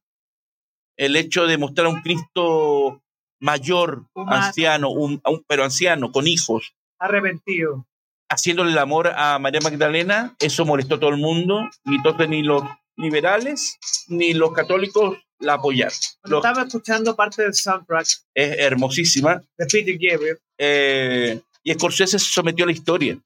El 0.97 1.17
hecho 1.17 1.47
de 1.47 1.59
mostrar 1.59 1.89
a 1.89 1.91
un 1.91 2.01
Cristo 2.01 3.03
mayor, 3.41 4.05
anciano, 4.15 4.91
un, 4.91 5.21
pero 5.47 5.65
anciano, 5.65 6.13
con 6.13 6.27
hijos. 6.27 6.75
Arrepentido. 6.99 7.87
Haciéndole 8.29 8.73
el 8.73 8.79
amor 8.79 9.09
a 9.15 9.39
María 9.39 9.61
Magdalena, 9.61 10.35
eso 10.41 10.65
molestó 10.65 10.97
a 10.97 11.01
todo 11.01 11.11
el 11.11 11.19
mundo, 11.19 11.69
y 11.85 11.97
entonces 11.97 12.29
ni 12.29 12.43
los 12.43 12.65
liberales 12.97 13.79
ni 14.09 14.35
los 14.35 14.53
católicos 14.53 15.19
la 15.39 15.55
apoyaron. 15.55 15.93
estaba 16.25 16.63
escuchando 16.63 17.15
parte 17.15 17.43
del 17.43 17.55
soundtrack. 17.55 18.07
Es 18.35 18.59
hermosísima. 18.59 19.43
De 19.57 19.67
Peter 19.67 19.99
Gabriel. 20.01 20.39
Eh, 20.59 21.41
y 21.63 21.75
Scorsese 21.75 22.19
se 22.19 22.33
sometió 22.33 22.65
a 22.65 22.67
la 22.67 22.73
historia. 22.73 23.19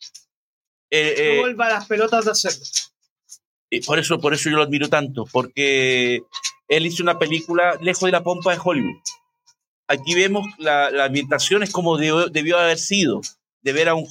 Eh, 0.90 1.14
no 1.16 1.22
eh, 1.22 1.38
vuelva 1.40 1.66
a 1.66 1.70
las 1.70 1.86
pelotas 1.86 2.24
de 2.24 2.30
hacerlo. 2.32 2.64
Y 3.70 3.80
por 3.82 4.00
eso, 4.00 4.20
por 4.20 4.34
eso 4.34 4.50
yo 4.50 4.56
lo 4.56 4.64
admiro 4.64 4.88
tanto, 4.88 5.24
porque 5.30 6.22
él 6.66 6.86
hizo 6.86 7.04
una 7.04 7.20
película 7.20 7.78
lejos 7.80 8.02
de 8.02 8.10
la 8.10 8.24
pompa 8.24 8.52
de 8.52 8.60
Hollywood 8.62 8.96
aquí 9.90 10.14
vemos 10.14 10.46
la, 10.58 11.04
ambientación 11.04 11.62
es 11.62 11.72
como 11.72 11.98
debió, 11.98 12.58
haber 12.58 12.78
sido, 12.78 13.20
de 13.60 13.72
ver 13.72 13.88
a 13.88 13.94
un, 13.94 14.06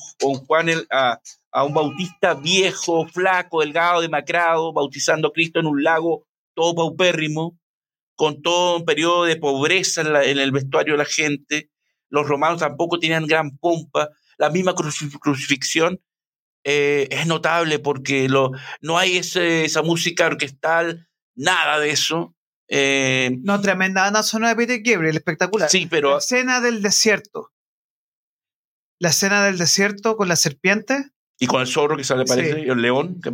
Juan, 0.46 0.68
a, 0.92 1.64
un 1.64 1.74
bautista 1.74 2.34
viejo, 2.34 3.08
flaco, 3.08 3.62
delgado, 3.62 4.02
demacrado, 4.02 4.74
bautizando 4.74 5.30
a 5.30 5.34
Cristo 5.34 5.60
en 5.60 5.68
un 5.68 5.82
lago 5.82 6.28
todo 6.54 6.76
paupérrimo, 6.76 7.58
con 8.16 8.42
todo 8.42 8.78
un 8.78 8.86
periodo 8.86 9.24
de 9.24 9.38
pobreza 9.38 10.02
en, 10.02 10.38
el 10.38 10.52
vestuario 10.52 10.96
de 10.96 10.98
la 10.98 11.06
gente. 11.06 11.72
Los 12.10 12.28
romanos 12.28 12.60
tampoco 12.60 13.00
tenían 13.00 13.26
gran 13.26 13.58
pompa. 13.58 14.10
La 14.38 14.50
misma 14.50 14.76
crucifixión 14.76 16.02
eh, 16.66 17.08
es 17.10 17.26
notable 17.26 17.80
porque 17.80 18.28
lo, 18.28 18.52
no 18.82 18.98
hay 18.98 19.18
esa 19.18 19.82
música 19.82 20.28
orquestal, 20.28 21.08
nada 21.36 21.80
de 21.80 21.92
eso. 21.92 22.36
Eh, 22.70 23.38
no, 23.42 23.60
tremenda 23.62 24.04
banda 24.04 24.22
sonora 24.22 24.54
de 24.54 24.56
Peter 24.56 24.82
Gabriel, 24.84 25.18
espectacular. 25.18 25.70
Sí, 25.70 25.88
pero. 25.90 26.12
La 26.12 26.18
escena 26.20 26.62
del 26.62 26.82
desierto. 26.82 27.52
La 29.00 29.10
escena 29.10 29.44
del 29.44 29.58
desierto 29.58 30.16
con 30.16 30.28
la 30.28 30.36
serpiente. 30.36 31.10
Y 31.40 31.48
con 31.48 31.62
el 31.62 31.68
zorro 31.68 31.98
que 31.98 32.04
sale, 32.04 32.26
parece, 32.26 32.62
y 32.62 32.70
el 32.70 32.82
león. 32.82 33.20
Que 33.22 33.32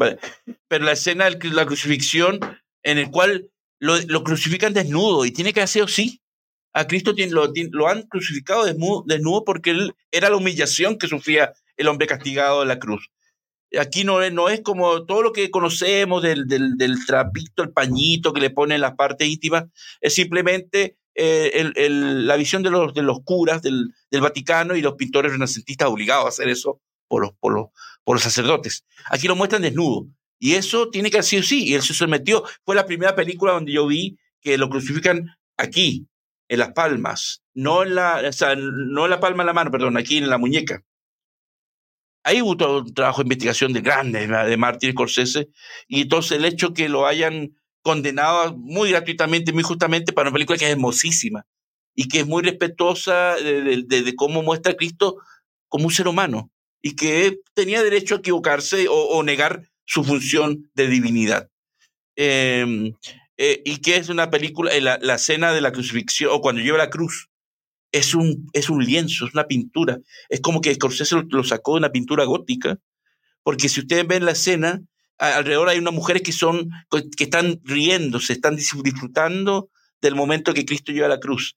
Pero 0.67 0.85
la 0.85 0.93
escena 0.93 1.29
de 1.29 1.49
la 1.49 1.65
crucifixión, 1.65 2.39
en 2.83 2.97
el 2.97 3.09
cual 3.09 3.49
lo, 3.79 3.97
lo 4.07 4.23
crucifican 4.23 4.73
desnudo, 4.73 5.25
y 5.25 5.31
tiene 5.31 5.53
que 5.53 5.61
hacer 5.61 5.83
así. 5.83 6.21
A 6.73 6.87
Cristo 6.87 7.13
lo, 7.29 7.51
lo, 7.71 7.87
han 7.87 8.03
crucificado 8.03 8.65
desnudo, 8.65 9.03
desnudo 9.07 9.43
porque 9.43 9.71
él 9.71 9.95
era 10.11 10.29
la 10.29 10.35
humillación 10.35 10.97
que 10.97 11.07
sufría 11.07 11.53
el 11.77 11.87
hombre 11.87 12.07
castigado 12.07 12.61
de 12.61 12.67
la 12.67 12.79
cruz 12.79 13.09
aquí 13.79 14.03
no 14.03 14.21
es, 14.21 14.61
como 14.61 15.05
todo 15.05 15.21
lo 15.21 15.31
que 15.31 15.51
conocemos 15.51 16.21
del, 16.21 16.47
del, 16.47 17.05
trapito, 17.05 17.63
el 17.63 17.71
pañito 17.71 18.33
que 18.33 18.41
le 18.41 18.49
ponen 18.49 18.75
en 18.75 18.81
las 18.81 18.95
partes 18.95 19.27
íntimas, 19.27 19.65
es 20.01 20.13
simplemente 20.15 20.97
eh, 21.13 21.71
la 21.89 22.35
visión 22.35 22.63
de 22.63 22.71
los, 22.71 22.93
de 22.93 23.01
los 23.01 23.19
curas 23.23 23.61
del, 23.61 23.93
del, 24.11 24.21
Vaticano 24.21 24.75
y 24.75 24.81
los 24.81 24.95
pintores 24.95 25.31
renacentistas 25.31 25.87
obligados 25.87 26.25
a 26.25 26.29
hacer 26.29 26.49
eso 26.49 26.81
por 27.07 27.21
los, 27.21 27.33
por 27.39 27.53
los, 27.53 27.67
por 28.03 28.15
los 28.15 28.23
sacerdotes. 28.23 28.85
Aquí 29.09 29.27
lo 29.27 29.35
muestran 29.35 29.61
desnudo. 29.61 30.07
Y 30.37 30.55
eso 30.55 30.89
tiene 30.89 31.09
que 31.09 31.23
ser 31.23 31.43
sí, 31.43 31.65
y 31.65 31.73
él 31.75 31.81
se 31.81 31.93
sometió. 31.93 32.43
Fue 32.65 32.75
la 32.75 32.85
primera 32.85 33.15
película 33.15 33.53
donde 33.53 33.71
yo 33.71 33.87
vi 33.87 34.17
que 34.41 34.57
lo 34.57 34.69
crucifican 34.69 35.37
aquí, 35.57 36.07
en 36.47 36.59
las 36.59 36.73
palmas, 36.73 37.43
no 37.53 37.83
en 37.83 37.95
la, 37.95 38.21
o 38.27 38.31
sea, 38.31 38.55
no 38.55 39.05
en 39.05 39.09
la 39.09 39.19
palma 39.19 39.43
de 39.43 39.47
la 39.47 39.53
mano, 39.53 39.71
perdón, 39.71 39.97
aquí 39.97 40.17
en 40.17 40.29
la 40.29 40.37
muñeca. 40.37 40.83
Ahí 42.25 42.41
hubo 42.41 42.79
un 42.79 42.93
trabajo 42.95 43.21
de 43.21 43.27
investigación 43.27 43.71
de 43.71 43.81
grande 43.81 44.25
de 44.25 44.57
Martin 44.57 44.91
Scorsese, 44.93 45.49
y 45.87 46.01
entonces 46.01 46.39
el 46.39 46.45
hecho 46.45 46.73
que 46.73 46.89
lo 46.89 47.05
hayan 47.05 47.55
condenado 47.83 48.57
muy 48.57 48.89
gratuitamente, 48.89 49.53
muy 49.53 49.61
justamente, 49.61 50.11
para 50.11 50.29
una 50.29 50.33
película 50.33 50.57
que 50.57 50.65
es 50.65 50.71
hermosísima 50.71 51.45
y 51.93 52.07
que 52.07 52.21
es 52.21 52.27
muy 52.27 52.41
respetuosa 52.41 53.35
de, 53.35 54.13
cómo 54.17 54.41
muestra 54.41 54.71
a 54.71 54.75
Cristo 54.75 55.17
como 55.69 55.85
un 55.85 55.91
ser 55.91 56.07
humano 56.07 56.49
y 56.81 56.95
que 56.95 57.37
tenía 57.53 57.83
derecho 57.83 58.15
a 58.15 58.17
equivocarse 58.17 58.87
o, 58.89 59.21
negar 59.21 59.61
su 59.85 60.03
función 60.03 60.71
de 60.73 60.87
divinidad. 60.87 61.51
Em, 62.15 62.93
eh, 63.37 63.61
y 63.65 63.77
que 63.81 63.97
es 63.97 64.09
una 64.09 64.31
película, 64.31 64.71
eh, 64.71 64.81
la, 64.81 64.97
la 64.99 65.15
escena 65.15 65.53
de 65.53 65.61
la 65.61 65.71
crucifixión, 65.71 66.31
o 66.33 66.41
cuando 66.41 66.63
lleva 66.63 66.79
la 66.79 66.89
cruz, 66.89 67.29
es 67.95 68.13
un, 68.13 68.49
es 68.51 68.69
un 68.69 68.83
lienzo, 68.83 69.25
es 69.25 69.33
una 69.33 69.47
pintura. 69.47 69.99
Es 70.27 70.41
como 70.41 70.59
que 70.59 70.73
Scorsese 70.73 71.15
lo, 71.15 71.21
lo 71.29 71.43
sacó 71.43 71.73
de 71.73 71.79
una 71.79 71.91
pintura 71.91 72.25
gótica, 72.25 72.77
porque 73.41 73.69
si 73.69 73.79
ustedes 73.79 74.05
ven 74.05 74.25
la 74.25 74.31
escena, 74.31 74.81
alrededor 75.17 75.69
hay 75.69 75.79
unas 75.79 75.93
mujeres 75.93 76.21
que 76.21 76.33
son 76.33 76.69
que 76.89 77.23
están 77.23 77.61
riéndose, 77.63 78.33
están 78.33 78.57
disfrutando 78.57 79.69
del 80.01 80.15
momento 80.15 80.53
que 80.53 80.65
Cristo 80.65 80.91
lleva 80.91 81.07
la 81.07 81.21
cruz. 81.21 81.55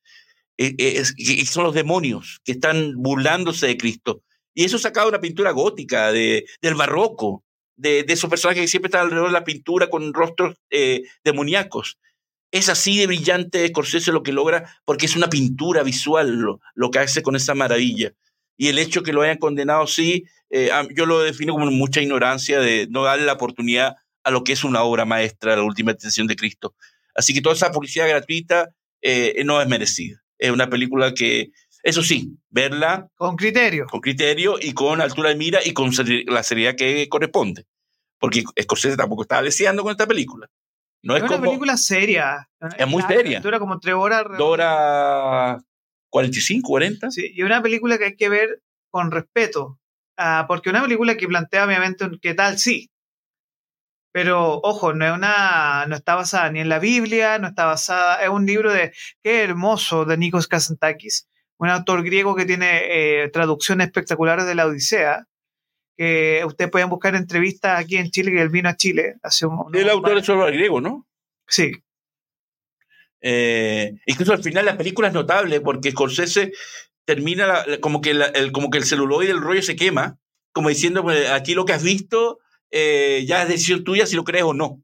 Eh, 0.59 0.75
eh, 0.79 1.45
son 1.45 1.65
los 1.65 1.75
demonios 1.75 2.41
que 2.45 2.53
están 2.53 2.95
burlándose 2.97 3.67
de 3.67 3.77
Cristo. 3.77 4.23
Y 4.55 4.65
eso 4.65 4.79
sacado 4.79 5.07
de 5.07 5.17
una 5.17 5.21
pintura 5.21 5.51
gótica, 5.51 6.13
de, 6.13 6.47
del 6.63 6.75
barroco, 6.75 7.45
de, 7.77 8.05
de, 8.05 8.13
esos 8.13 8.31
personajes 8.31 8.63
que 8.63 8.69
siempre 8.69 8.89
están 8.89 9.03
alrededor 9.03 9.29
de 9.29 9.33
la 9.33 9.45
pintura 9.45 9.91
con 9.91 10.13
rostros 10.15 10.57
eh, 10.71 11.03
demoníacos. 11.25 11.99
Es 12.51 12.69
así 12.69 12.99
de 12.99 13.07
brillante 13.07 13.67
Scorsese 13.69 14.13
lo 14.13 14.23
que 14.23 14.33
logra, 14.33 14.81
porque 14.85 15.07
es 15.07 15.17
una 15.17 15.29
pintura 15.29 15.83
visual 15.83 16.37
lo, 16.37 16.61
lo 16.75 16.91
que 16.91 16.99
hace 16.99 17.23
con 17.23 17.37
esa 17.37 17.55
maravilla. 17.55 18.13
Y 18.57 18.69
el 18.69 18.79
hecho 18.79 19.03
que 19.03 19.13
lo 19.13 19.23
hayan 19.23 19.39
condenado, 19.39 19.87
sí, 19.87 20.25
eh, 20.51 20.71
yo 20.97 21.07
lo 21.07 21.21
defino 21.21 21.53
como 21.53 21.71
mucha 21.71 22.01
ignorancia 22.01 22.59
de 22.61 22.89
no 22.91 23.05
darle 23.05 23.27
la 23.27 23.35
oportunidad 23.35 23.97
a 24.25 24.31
lo 24.31 24.45
que 24.45 24.53
es 24.53 24.65
una 24.65 24.83
obra 24.83 25.05
maestra, 25.05 25.57
la 25.57 25.63
última 25.63 25.93
extensión 25.93 26.27
de 26.27 26.37
Cristo. 26.37 26.75
Así 27.15 27.35
que 27.35 27.41
toda 27.41 27.55
esa 27.55 27.71
publicidad 27.71 28.09
gratuita 28.09 28.69
eh, 29.03 29.43
no 29.45 29.61
es 29.61 29.69
merecida. 29.69 30.23
Es 30.39 30.51
una 30.51 30.69
película 30.71 31.15
que, 31.15 31.51
eso 31.83 32.03
sí, 32.03 32.37
verla. 32.49 33.09
Con 33.17 33.37
criterio. 33.37 33.87
Con 33.87 34.01
criterio 34.01 34.57
y 34.61 34.73
con 34.73 35.01
altura 35.01 35.31
de 35.31 35.37
mira 35.37 35.61
y 35.65 35.73
con 35.73 35.91
la 36.27 36.43
seriedad 36.43 36.75
que 36.77 37.09
corresponde. 37.09 37.65
Porque 38.19 38.43
Scorsese 38.61 38.97
tampoco 38.97 39.23
estaba 39.23 39.43
deseando 39.43 39.83
con 39.83 39.93
esta 39.93 40.07
película. 40.07 40.49
No 41.03 41.17
es, 41.17 41.23
una 41.23 41.41
película 41.41 41.77
seria. 41.77 42.49
Es 42.77 42.87
muy 42.89 43.03
seria. 43.03 43.41
Dura 43.41 43.59
como 43.59 43.79
tres 43.79 43.95
horas. 43.95 44.25
Dura 44.37 45.63
45, 46.11 46.67
40. 46.67 47.11
Sí, 47.11 47.31
y 47.35 47.43
una 47.43 47.63
película 47.63 47.99
que 47.99 48.07
hay 48.07 48.17
que 48.17 48.29
ver 48.29 48.61
con 48.91 49.11
respeto. 49.11 49.79
Uh, 50.19 50.47
porque 50.49 50.71
una 50.71 50.83
película 50.83 51.17
que 51.17 51.29
plantea 51.29 51.65
obviamente 51.65 52.09
qué 52.21 52.35
tal 52.35 52.59
sí. 52.59 52.91
Pero 54.11 54.61
ojo, 54.63 54.95
no 54.95 55.07
es 55.07 55.13
una, 55.13 55.87
no 55.87 55.95
está 55.95 56.17
basada 56.17 56.51
ni 56.51 56.61
en 56.61 56.69
la 56.69 56.81
Biblia, 56.81 57.39
no 57.39 57.47
está 57.47 57.67
basada, 57.67 58.17
es 58.17 58.29
un 58.29 58.47
libro 58.47 58.73
de 58.73 58.93
qué 59.23 59.45
hermoso 59.45 60.07
de 60.07 60.17
Nikos 60.17 60.49
Kazantakis, 60.49 61.29
un 61.59 61.69
autor 61.69 62.03
griego 62.03 62.35
que 62.35 62.47
tiene 62.47 62.81
eh, 63.23 63.29
traducciones 63.31 63.87
espectaculares 63.87 64.47
de 64.47 64.55
la 64.57 64.67
Odisea, 64.67 65.28
que 65.99 66.45
ustedes 66.47 66.71
pueden 66.71 66.89
buscar 66.89 67.17
entrevistas 67.17 67.81
aquí 67.81 67.97
en 67.97 68.11
Chile, 68.11 68.31
que 68.31 68.41
él 68.41 68.51
vino 68.51 68.69
a 68.69 68.77
Chile 68.77 69.17
hace 69.21 69.47
un... 69.47 69.75
El 69.75 69.91
autor 69.91 70.19
es 70.19 70.29
el 70.29 70.53
griego, 70.53 70.81
¿no? 70.81 71.09
Sí. 71.49 71.73
Eh, 73.21 73.95
incluso 74.07 74.33
al 74.33 74.43
final 74.45 74.65
la 74.65 74.79
película 74.79 75.09
es 75.09 75.15
notable 75.15 75.61
porque 75.61 75.91
Scorsese 75.91 76.53
termina 77.05 77.65
como, 77.81 78.01
que 78.01 78.11
el, 78.11 78.53
como 78.53 78.71
que 78.71 78.79
el 78.79 78.85
celuloide 78.85 79.33
del 79.33 79.43
rollo 79.43 79.61
se 79.61 79.75
quema, 79.75 80.21
como 80.53 80.69
diciendo, 80.69 81.03
pues, 81.03 81.29
aquí 81.31 81.55
lo 81.55 81.65
que 81.65 81.73
has 81.73 81.83
visto 81.83 82.39
eh, 82.71 83.25
ya 83.27 83.43
es 83.43 83.49
decisión 83.49 83.83
tuya 83.83 84.07
si 84.07 84.15
lo 84.15 84.23
crees 84.23 84.45
o 84.45 84.55
no. 84.55 84.81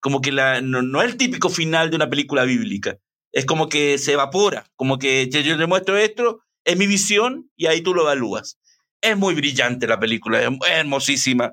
Como 0.00 0.22
que 0.22 0.32
la, 0.32 0.62
no, 0.62 1.02
es 1.02 1.10
el 1.10 1.16
típico 1.18 1.50
final 1.50 1.90
de 1.90 1.96
una 1.96 2.08
película 2.08 2.44
bíblica. 2.44 2.98
Es 3.32 3.44
como 3.44 3.68
que 3.68 3.98
se 3.98 4.12
evapora, 4.12 4.64
como 4.76 4.98
que 4.98 5.28
yo 5.28 5.58
te 5.58 5.66
muestro 5.66 5.98
esto, 5.98 6.40
es 6.64 6.78
mi 6.78 6.86
visión 6.86 7.50
y 7.54 7.66
ahí 7.66 7.82
tú 7.82 7.92
lo 7.92 8.02
evalúas. 8.02 8.58
Es 9.02 9.16
muy 9.16 9.34
brillante 9.34 9.86
la 9.86 10.00
película, 10.00 10.42
es 10.42 10.50
hermosísima. 10.70 11.52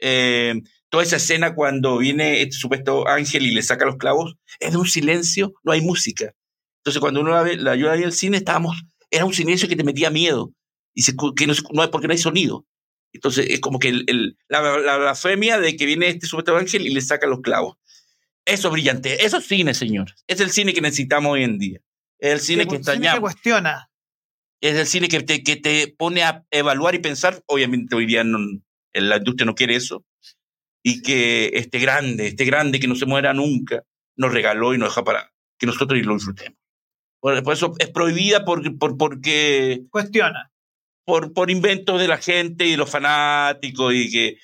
Eh, 0.00 0.60
toda 0.90 1.02
esa 1.02 1.16
escena 1.16 1.54
cuando 1.54 1.98
viene 1.98 2.42
este 2.42 2.56
supuesto 2.56 3.08
ángel 3.08 3.46
y 3.46 3.52
le 3.52 3.62
saca 3.62 3.86
los 3.86 3.96
clavos, 3.96 4.34
es 4.60 4.72
de 4.72 4.76
un 4.76 4.86
silencio, 4.86 5.54
no 5.64 5.72
hay 5.72 5.80
música. 5.80 6.34
Entonces 6.80 7.00
cuando 7.00 7.20
uno 7.20 7.30
la, 7.30 7.42
ve, 7.42 7.56
la 7.56 7.76
yo 7.76 7.90
el 7.92 8.12
cine, 8.12 8.36
estábamos 8.36 8.76
era 9.10 9.24
un 9.24 9.34
silencio 9.34 9.68
que 9.68 9.76
te 9.76 9.84
metía 9.84 10.10
miedo. 10.10 10.52
Y 10.94 11.02
que 11.36 11.46
no, 11.46 11.54
porque 11.90 12.08
no 12.08 12.12
hay 12.12 12.18
sonido. 12.18 12.66
Entonces 13.12 13.46
es 13.50 13.60
como 13.60 13.78
que 13.78 13.88
el, 13.88 14.36
la, 14.48 14.78
la, 14.78 14.96
blasfemia 14.96 15.58
de 15.58 15.76
que 15.76 15.86
viene 15.86 16.08
este 16.08 16.26
supuesto 16.26 16.56
ángel 16.56 16.86
y 16.86 16.90
le 16.90 17.00
saca 17.00 17.26
los 17.26 17.40
clavos. 17.40 17.76
Eso 18.44 18.68
es 18.68 18.72
brillante. 18.72 19.24
Eso 19.24 19.38
es 19.38 19.46
cine, 19.46 19.74
señores. 19.74 20.14
Es 20.26 20.40
el 20.40 20.50
cine 20.50 20.74
que 20.74 20.80
necesitamos 20.80 21.32
hoy 21.32 21.44
en 21.44 21.58
día. 21.58 21.80
Es 22.18 22.32
el 22.32 22.40
cine 22.40 22.66
que 22.66 22.80
que 22.80 23.20
cuestiona. 23.20 23.87
Es 24.60 24.76
el 24.76 24.86
cine 24.86 25.08
que 25.08 25.20
te, 25.20 25.42
que 25.42 25.56
te 25.56 25.94
pone 25.96 26.22
a 26.22 26.44
evaluar 26.50 26.94
y 26.94 26.98
pensar. 26.98 27.42
Obviamente 27.46 27.94
hoy 27.94 28.06
día 28.06 28.24
no, 28.24 28.38
la 28.92 29.16
industria 29.18 29.46
no 29.46 29.54
quiere 29.54 29.76
eso. 29.76 30.04
Y 30.82 31.02
que 31.02 31.50
este 31.54 31.78
grande, 31.78 32.28
este 32.28 32.44
grande 32.44 32.80
que 32.80 32.88
no 32.88 32.94
se 32.94 33.06
muera 33.06 33.34
nunca, 33.34 33.84
nos 34.16 34.32
regaló 34.32 34.74
y 34.74 34.78
nos 34.78 34.90
deja 34.90 35.04
para 35.04 35.32
que 35.58 35.66
nosotros 35.66 36.00
lo 36.04 36.14
disfrutemos. 36.14 36.58
Por, 37.20 37.52
eso 37.52 37.74
es 37.78 37.90
prohibida 37.90 38.44
por, 38.44 38.78
por, 38.78 38.96
porque... 38.96 39.82
Cuestiona. 39.90 40.52
Por, 41.04 41.32
por 41.32 41.50
inventos 41.50 42.00
de 42.00 42.08
la 42.08 42.18
gente 42.18 42.66
y 42.66 42.76
los 42.76 42.90
fanáticos 42.90 43.94
y 43.94 44.10
que, 44.10 44.38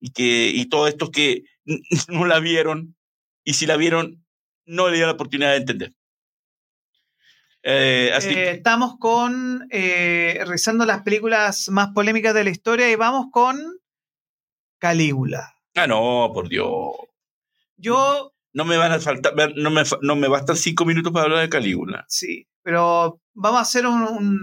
y 0.00 0.10
que 0.10 0.50
y 0.52 0.66
todos 0.66 0.88
estos 0.88 1.10
que 1.10 1.44
no 2.08 2.26
la 2.26 2.40
vieron 2.40 2.96
y 3.44 3.54
si 3.54 3.66
la 3.66 3.76
vieron 3.76 4.24
no 4.66 4.88
le 4.88 4.94
dieron 4.94 5.08
la 5.08 5.14
oportunidad 5.14 5.50
de 5.52 5.58
entender. 5.58 5.92
Eh, 7.64 8.10
así 8.12 8.30
eh, 8.30 8.50
estamos 8.50 8.96
con 8.98 9.68
eh, 9.70 10.42
revisando 10.44 10.84
las 10.84 11.02
películas 11.02 11.68
más 11.68 11.90
polémicas 11.94 12.34
de 12.34 12.44
la 12.44 12.50
historia 12.50 12.90
y 12.90 12.96
vamos 12.96 13.26
con 13.30 13.60
Calígula. 14.78 15.54
Ah, 15.76 15.86
no, 15.86 16.30
por 16.34 16.48
Dios. 16.48 16.92
Yo 17.76 18.32
no 18.52 18.64
me 18.64 18.76
van 18.76 18.92
a 18.92 19.00
faltar, 19.00 19.34
no 19.56 19.70
me, 19.70 19.82
no 20.02 20.16
me 20.16 20.28
bastan 20.28 20.56
cinco 20.56 20.84
minutos 20.84 21.12
para 21.12 21.24
hablar 21.24 21.40
de 21.40 21.48
Calígula. 21.48 22.04
Sí, 22.08 22.48
pero 22.62 23.20
vamos 23.32 23.58
a 23.58 23.62
hacer 23.62 23.86
un, 23.86 24.40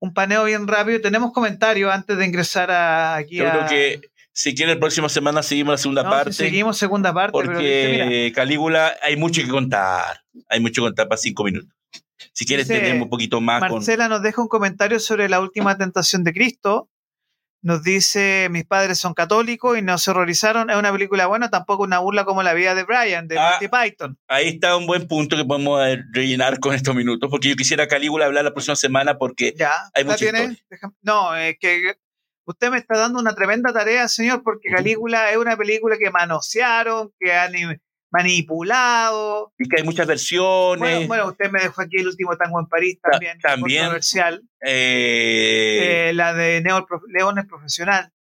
un, 0.00 0.14
paneo 0.14 0.44
bien 0.44 0.68
rápido. 0.68 1.00
Tenemos 1.00 1.32
comentarios 1.32 1.92
antes 1.92 2.16
de 2.16 2.26
ingresar 2.26 2.70
a, 2.70 3.16
aquí 3.16 3.36
Yo 3.36 3.50
creo 3.50 3.66
que 3.66 4.00
si 4.32 4.54
quieren, 4.54 4.76
la 4.76 4.80
próxima 4.80 5.08
semana 5.08 5.42
seguimos 5.42 5.72
la 5.72 5.78
segunda 5.78 6.08
parte. 6.08 6.32
seguimos 6.32 6.78
segunda 6.78 7.12
parte. 7.12 7.32
Porque 7.32 8.32
Calígula 8.34 8.96
hay 9.02 9.16
mucho 9.16 9.42
que 9.42 9.48
contar. 9.48 10.21
Hay 10.48 10.60
mucho 10.60 10.82
que 10.82 10.88
contar 10.88 11.08
para 11.08 11.18
cinco 11.18 11.44
minutos. 11.44 11.70
Si 12.32 12.46
quieres, 12.46 12.68
tenemos 12.68 13.04
un 13.04 13.10
poquito 13.10 13.40
más. 13.40 13.60
Marcela 13.60 14.08
nos 14.08 14.22
deja 14.22 14.40
un 14.40 14.48
comentario 14.48 15.00
sobre 15.00 15.28
la 15.28 15.40
última 15.40 15.76
tentación 15.76 16.24
de 16.24 16.32
Cristo 16.32 16.88
nos 17.62 17.84
dice, 17.84 18.48
mis 18.50 18.64
padres 18.64 18.98
son 18.98 19.14
católicos 19.14 19.78
y 19.78 19.82
no 19.82 19.96
se 19.96 20.10
horrorizaron. 20.10 20.68
Es 20.68 20.76
una 20.76 20.90
película 20.90 21.26
buena, 21.28 21.48
tampoco 21.48 21.84
una 21.84 22.00
burla 22.00 22.24
como 22.24 22.42
La 22.42 22.54
vida 22.54 22.74
de 22.74 22.82
Brian, 22.82 23.28
de 23.28 23.38
ah, 23.38 23.58
Python. 23.60 24.18
Ahí 24.26 24.48
está 24.48 24.76
un 24.76 24.86
buen 24.86 25.06
punto 25.06 25.36
que 25.36 25.44
podemos 25.44 25.80
eh, 25.86 26.02
rellenar 26.12 26.58
con 26.58 26.74
estos 26.74 26.94
minutos, 26.94 27.30
porque 27.30 27.48
yo 27.48 27.56
quisiera 27.56 27.86
Calígula 27.86 28.26
hablar 28.26 28.44
la 28.44 28.52
próxima 28.52 28.74
semana 28.74 29.16
porque 29.16 29.54
ya, 29.56 29.72
hay 29.94 30.04
mucha 30.04 30.26
No, 31.02 31.36
es 31.36 31.56
que 31.60 31.94
usted 32.44 32.70
me 32.70 32.78
está 32.78 32.98
dando 32.98 33.20
una 33.20 33.34
tremenda 33.34 33.72
tarea, 33.72 34.08
señor, 34.08 34.42
porque 34.42 34.68
Calígula 34.68 35.30
es 35.30 35.36
una 35.36 35.56
película 35.56 35.96
que 35.96 36.10
manosearon, 36.10 37.12
que 37.20 37.32
han 37.32 37.54
manipulado. 38.12 39.52
Y 39.58 39.68
que 39.68 39.78
hay 39.78 39.82
muchas 39.82 40.06
versiones. 40.06 41.08
Bueno, 41.08 41.28
usted 41.28 41.50
me 41.50 41.60
dejó 41.60 41.82
aquí 41.82 41.96
el 41.96 42.08
último 42.08 42.36
tango 42.36 42.60
en 42.60 42.66
París 42.66 42.98
también. 43.02 43.38
también. 43.40 43.80
Controversial. 43.84 44.42
Eh, 44.60 46.10
eh, 46.10 46.12
la 46.14 46.34
de 46.34 46.60
Neo, 46.60 46.86
Leones 47.08 47.46
Profesional. 47.46 48.12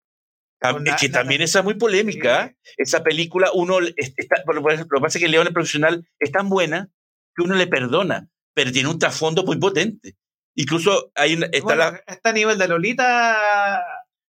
Es 0.86 0.96
que 0.96 1.10
también 1.10 1.42
esa 1.42 1.60
es 1.60 1.66
muy 1.66 1.74
polémica. 1.74 2.54
Esa 2.78 3.04
película, 3.04 3.50
uno. 3.54 3.80
Está, 3.98 4.44
lo 4.48 4.64
que 4.64 5.02
pasa 5.02 5.18
es 5.18 5.24
que 5.24 5.28
Leones 5.28 5.54
Profesional 5.54 6.08
es 6.20 6.32
tan 6.32 6.50
buena 6.50 6.90
que 7.36 7.44
uno 7.44 7.56
le 7.56 7.68
perdona, 7.68 8.30
pero 8.54 8.72
tiene 8.72 8.90
un 8.90 9.00
trasfondo 9.00 9.44
muy 9.44 9.58
potente. 9.58 10.16
Incluso 10.56 11.12
hay 11.16 11.40
está 11.52 11.76
la. 11.76 12.04
Está 12.06 12.30
a 12.30 12.34
nivel 12.34 12.60
de 12.60 12.68
Lolita. 12.68 13.84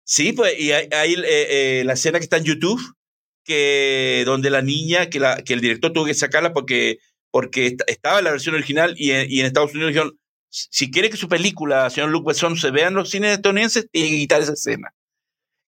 Sí, 0.05 0.31
pues, 0.31 0.57
y 0.57 0.71
hay, 0.71 0.87
eh, 0.91 1.83
la 1.85 1.93
escena 1.93 2.17
que 2.17 2.23
está 2.23 2.37
en 2.37 2.45
YouTube 2.45 2.81
donde 4.25 4.49
la 4.49 4.61
niña, 4.61 5.09
que, 5.09 5.17
el 5.17 5.61
director 5.61 5.91
tuvo 5.93 6.05
que 6.05 6.13
sacarla 6.13 6.53
porque, 6.53 6.99
porque 7.31 7.75
estaba 7.87 8.21
la 8.21 8.31
versión 8.31 8.55
original 8.55 8.93
y 8.97 9.11
en, 9.11 9.45
Estados 9.45 9.73
Unidos 9.73 9.89
dijeron, 9.89 10.19
si 10.49 10.91
quiere 10.91 11.09
que 11.09 11.17
su 11.17 11.29
película, 11.29 11.89
señor 11.89 12.09
Luc 12.09 12.27
Besson, 12.27 12.57
se 12.57 12.71
vea 12.71 12.89
en 12.89 12.93
los 12.93 13.09
cines 13.09 13.33
estadounidenses, 13.33 13.87
tiene 13.91 14.09
que 14.09 14.17
quitar 14.17 14.41
esa 14.41 14.53
escena. 14.53 14.93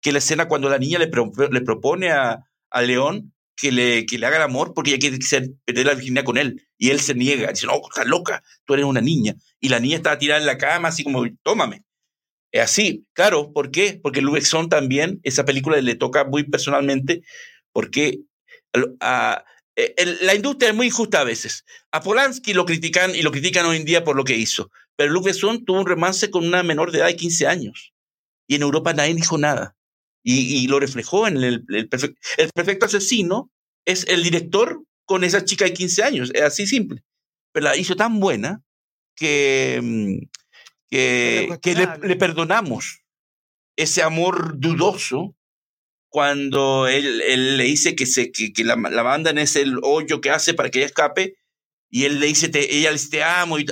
Que 0.02 0.12
la 0.12 0.18
escena 0.18 0.48
cuando 0.48 0.70
la 0.70 0.80
niña 0.80 0.98
le, 0.98 1.08
propone 1.08 2.12
a, 2.12 2.44
León 2.82 3.34
que 3.56 3.72
le, 3.72 4.06
haga 4.26 4.38
el 4.38 4.44
amor 4.44 4.74
porque 4.74 4.92
ella 4.92 5.00
quiere 5.00 5.20
perder 5.66 5.86
la 5.86 5.94
virginidad 5.94 6.24
con 6.24 6.38
él. 6.38 6.68
Y 6.80 6.90
él 6.90 7.00
se 7.00 7.14
niega, 7.14 7.52
dice, 7.52 7.68
no, 7.68 7.80
estás 7.88 8.08
loca, 8.08 8.42
tú 8.66 8.74
eres 8.74 8.86
una 8.86 9.02
niña. 9.02 9.36
Y 9.60 9.70
la 9.70 9.80
niña 9.80 9.98
estaba 9.98 10.18
tirada 10.18 10.40
en 10.40 10.48
la 10.48 10.58
cama, 10.58 10.88
así 10.88 11.04
como, 11.04 11.24
tómame. 11.44 11.84
Es 12.52 12.62
así, 12.62 13.06
claro, 13.14 13.54
¿por 13.54 13.72
qué? 13.72 14.00
Porque 14.02 14.22
Luc 14.22 14.36
Besson 14.36 14.68
también, 14.68 15.22
esa 15.24 15.46
película 15.46 15.80
le 15.80 15.96
toca 15.96 16.26
muy 16.26 16.44
personalmente, 16.44 17.22
porque 17.72 18.22
e, 19.76 20.18
la 20.22 20.36
industria 20.36 20.70
es 20.70 20.76
muy 20.76 20.88
injusta 20.88 21.22
a 21.22 21.24
veces. 21.24 21.66
A 21.92 22.02
Polanski 22.02 22.54
lo 22.54 22.66
critican 22.66 23.16
y 23.16 23.22
lo 23.22 23.32
critican 23.32 23.66
hoy 23.66 23.78
en 23.78 23.86
día 23.86 24.04
por 24.04 24.16
lo 24.16 24.24
que 24.24 24.36
hizo, 24.36 24.72
pero 24.96 25.12
Luc 25.12 25.26
Besson 25.26 25.66
tuvo 25.66 25.80
un 25.80 25.86
romance 25.86 26.30
con 26.30 26.46
una 26.46 26.64
menor 26.64 26.92
de 26.92 27.00
edad 27.00 27.08
de 27.08 27.16
15 27.16 27.48
años 27.48 27.94
y 28.48 28.56
en 28.56 28.62
Europa 28.64 28.94
nadie 28.94 29.16
dijo 29.16 29.38
nada. 29.38 29.76
Y, 30.24 30.68
lo 30.68 30.80
reflejó 30.80 31.28
en 31.28 31.38
el, 31.38 31.66
el, 31.70 31.90
perfecto, 31.90 32.86
asesino, 32.86 33.50
es 33.88 34.06
el 34.08 34.22
director 34.22 34.84
con 35.06 35.24
esa 35.24 35.44
chica 35.46 35.66
de 35.66 35.74
15 35.74 36.04
años, 36.04 36.32
es 36.36 36.44
así 36.44 36.68
simple. 36.68 37.04
Pero 37.52 37.64
la 37.64 37.76
hizo 37.76 37.96
tan 37.96 38.20
buena 38.20 38.62
que, 39.16 39.80
mm, 39.82 40.18
que, 40.92 41.58
que 41.60 41.74
le, 41.74 41.88
le 42.04 42.16
perdonamos 42.18 43.02
ese 43.76 44.04
amor 44.04 44.60
dudoso 44.60 45.36
cuando 46.12 46.88
él, 46.88 47.22
él 47.22 47.58
le 47.58 47.64
dice 47.64 47.96
que, 47.96 48.06
se, 48.06 48.32
que, 48.34 48.52
que 48.52 48.66
la, 48.66 48.76
la, 48.76 49.04
mandan 49.04 49.38
es 49.38 49.56
el 49.56 49.80
hoyo 49.82 50.20
que 50.20 50.30
hace 50.30 50.54
para 50.54 50.70
que 50.70 50.80
ella 50.80 50.88
escape 50.88 51.38
y 51.90 52.04
él 52.04 52.20
le 52.20 52.28
dice, 52.28 52.50
te, 52.50 52.76
ella 52.76 52.90
le 52.90 52.98
dice, 52.98 53.10
te 53.10 53.24
amo. 53.24 53.58
Y 53.58 53.66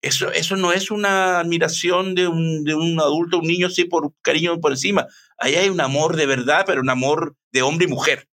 eso, 0.00 0.32
eso 0.32 0.56
no 0.56 0.72
es 0.72 0.90
una 0.90 1.38
admiración 1.38 2.14
de 2.14 2.28
un, 2.28 2.64
de 2.64 2.74
un 2.74 2.98
adulto, 2.98 3.38
un 3.38 3.46
niño, 3.46 3.68
sí, 3.68 3.84
por 3.84 4.14
cariño 4.22 4.58
por 4.58 4.72
encima. 4.72 5.06
Ahí 5.36 5.54
hay 5.54 5.68
un 5.68 5.82
amor 5.82 6.16
de 6.16 6.24
verdad, 6.24 6.64
pero 6.66 6.80
un 6.80 6.88
amor 6.88 7.36
de 7.52 7.60
hombre 7.60 7.84
y 7.84 7.90
mujer. 7.90 8.26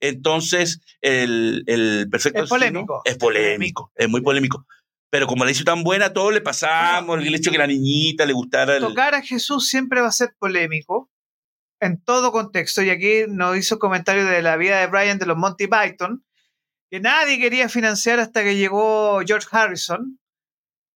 Entonces, 0.00 0.80
el, 1.00 1.64
el 1.66 2.08
perfecto 2.10 2.42
es 2.42 2.48
polémico. 2.50 3.00
Es 3.06 3.16
polémico, 3.16 3.90
es 3.96 4.08
muy 4.08 4.20
polémico. 4.20 4.66
Pero 5.10 5.26
como 5.26 5.46
le 5.46 5.52
hizo 5.52 5.64
tan 5.64 5.82
buena, 5.82 6.12
todo 6.12 6.30
le 6.30 6.42
pasamos, 6.42 7.18
el 7.18 7.34
hecho 7.34 7.50
que 7.50 7.58
la 7.58 7.66
niñita 7.66 8.26
le 8.26 8.34
gustara. 8.34 8.76
El... 8.76 8.82
Tocar 8.82 9.14
a 9.14 9.22
Jesús 9.22 9.66
siempre 9.66 10.02
va 10.02 10.08
a 10.08 10.12
ser 10.12 10.34
polémico, 10.38 11.10
en 11.80 12.02
todo 12.02 12.32
contexto. 12.32 12.82
Y 12.82 12.90
aquí 12.90 13.24
nos 13.28 13.56
hizo 13.56 13.78
comentario 13.78 14.24
de 14.24 14.42
la 14.42 14.56
vida 14.56 14.80
de 14.80 14.86
Brian 14.86 15.18
de 15.18 15.26
los 15.26 15.36
Monty 15.36 15.66
Python, 15.66 16.24
que 16.90 17.00
nadie 17.00 17.38
quería 17.38 17.68
financiar 17.68 18.18
hasta 18.20 18.42
que 18.42 18.56
llegó 18.56 19.20
George 19.26 19.48
Harrison. 19.50 20.18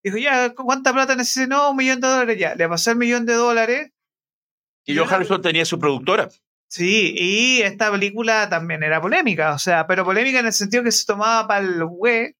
Dijo, 0.02 0.16
ya, 0.16 0.54
¿cuánta 0.54 0.92
plata 0.92 1.14
necesita? 1.14 1.46
No, 1.46 1.70
un 1.70 1.76
millón 1.76 2.00
de 2.00 2.08
dólares 2.08 2.38
ya. 2.38 2.54
Le 2.54 2.68
pasó 2.68 2.90
el 2.90 2.96
millón 2.96 3.26
de 3.26 3.34
dólares. 3.34 3.90
Y 4.84 4.94
George 4.94 5.14
Harrison 5.14 5.42
tenía 5.42 5.64
su 5.64 5.78
productora. 5.78 6.28
Sí, 6.72 7.14
y 7.14 7.60
esta 7.60 7.90
película 7.90 8.48
también 8.48 8.82
era 8.82 8.98
polémica, 8.98 9.52
o 9.52 9.58
sea, 9.58 9.86
pero 9.86 10.06
polémica 10.06 10.40
en 10.40 10.46
el 10.46 10.54
sentido 10.54 10.82
que 10.82 10.90
se 10.90 11.04
tomaba 11.04 11.46
para 11.46 11.66
el 11.66 11.84
güey, 11.84 12.34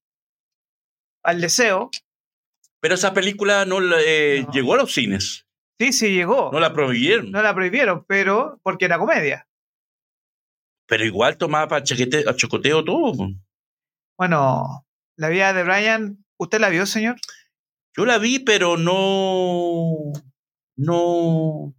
al 1.21 1.39
deseo. 1.39 1.91
Pero 2.79 2.95
esa 2.95 3.13
película 3.13 3.65
no, 3.65 3.79
eh, 3.99 4.43
no, 4.43 4.51
llegó 4.51 4.73
a 4.73 4.77
los 4.77 4.91
cines. 4.91 5.45
Sí, 5.83 5.91
sí 5.91 6.13
llegó. 6.13 6.49
No 6.53 6.61
la 6.61 6.71
prohibieron. 6.71 7.31
No 7.31 7.41
la 7.41 7.53
prohibieron, 7.53 8.05
pero 8.07 8.59
porque 8.63 8.85
era 8.85 8.97
comedia. 8.97 9.49
Pero 10.87 11.03
igual 11.03 11.37
tomaba 11.37 11.67
para 11.67 11.83
chaquete, 11.83 12.23
a 12.25 12.33
chocoteo 12.33 12.85
todo. 12.85 13.29
Bueno, 14.17 14.85
la 15.17 15.27
vida 15.27 15.51
de 15.51 15.63
Brian, 15.63 16.25
¿usted 16.37 16.61
la 16.61 16.69
vio, 16.69 16.85
señor? 16.85 17.17
Yo 17.97 18.05
la 18.05 18.17
vi, 18.17 18.39
pero 18.39 18.77
no. 18.77 20.13
No. 20.77 21.75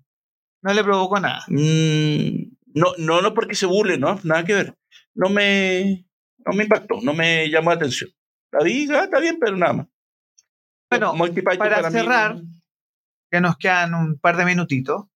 No 0.62 0.74
le 0.74 0.84
provocó 0.84 1.18
nada. 1.18 1.44
Mm, 1.48 2.52
no, 2.74 2.92
no, 2.98 3.22
no 3.22 3.32
porque 3.32 3.54
se 3.54 3.64
burle, 3.64 3.96
¿no? 3.96 4.20
Nada 4.22 4.44
que 4.44 4.52
ver. 4.52 4.74
No 5.14 5.30
me, 5.30 6.06
no 6.44 6.52
me 6.52 6.64
impactó, 6.64 7.00
no 7.02 7.14
me 7.14 7.48
llamó 7.48 7.70
la 7.70 7.76
atención. 7.76 8.10
La 8.52 8.62
vi, 8.62 8.86
ah, 8.90 9.04
está 9.04 9.18
bien, 9.18 9.38
pero 9.40 9.56
nada 9.56 9.72
más. 9.72 9.86
Bueno, 10.90 11.14
para, 11.42 11.58
para, 11.58 11.90
cerrar, 11.90 12.34
mí... 12.36 12.42
que 13.34 13.40
nos 13.40 13.56
quedan 13.56 13.94
un 13.94 14.16
par 14.16 14.36
de 14.36 14.44
minutitos, 14.44 15.06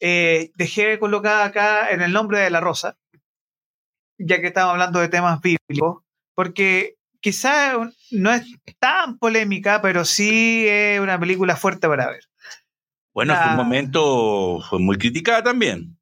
eh, 0.00 0.52
dejé 0.54 0.98
colocada 0.98 1.44
acá 1.44 1.90
en 1.90 2.00
el 2.00 2.14
nombre 2.14 2.38
de 2.38 2.48
la 2.48 2.60
rosa, 2.60 2.96
ya 4.16 4.40
que 4.40 4.46
estamos 4.46 4.72
hablando 4.72 5.00
de 5.00 5.08
temas 5.08 5.38
bíblicos, 5.42 6.02
porque 6.34 6.96
quizás 7.20 7.76
no 8.10 8.32
es 8.32 8.46
tan 8.78 9.18
polémica, 9.18 9.82
pero 9.82 10.06
sí 10.06 10.66
es 10.66 10.98
una 10.98 11.20
película 11.20 11.56
fuerte 11.56 11.86
para 11.88 12.08
ver. 12.08 12.24
Bueno, 13.12 13.34
la... 13.34 13.44
en 13.44 13.50
su 13.50 13.56
momento 13.56 14.60
fue 14.62 14.78
muy 14.78 14.96
criticada 14.96 15.42
también, 15.42 15.98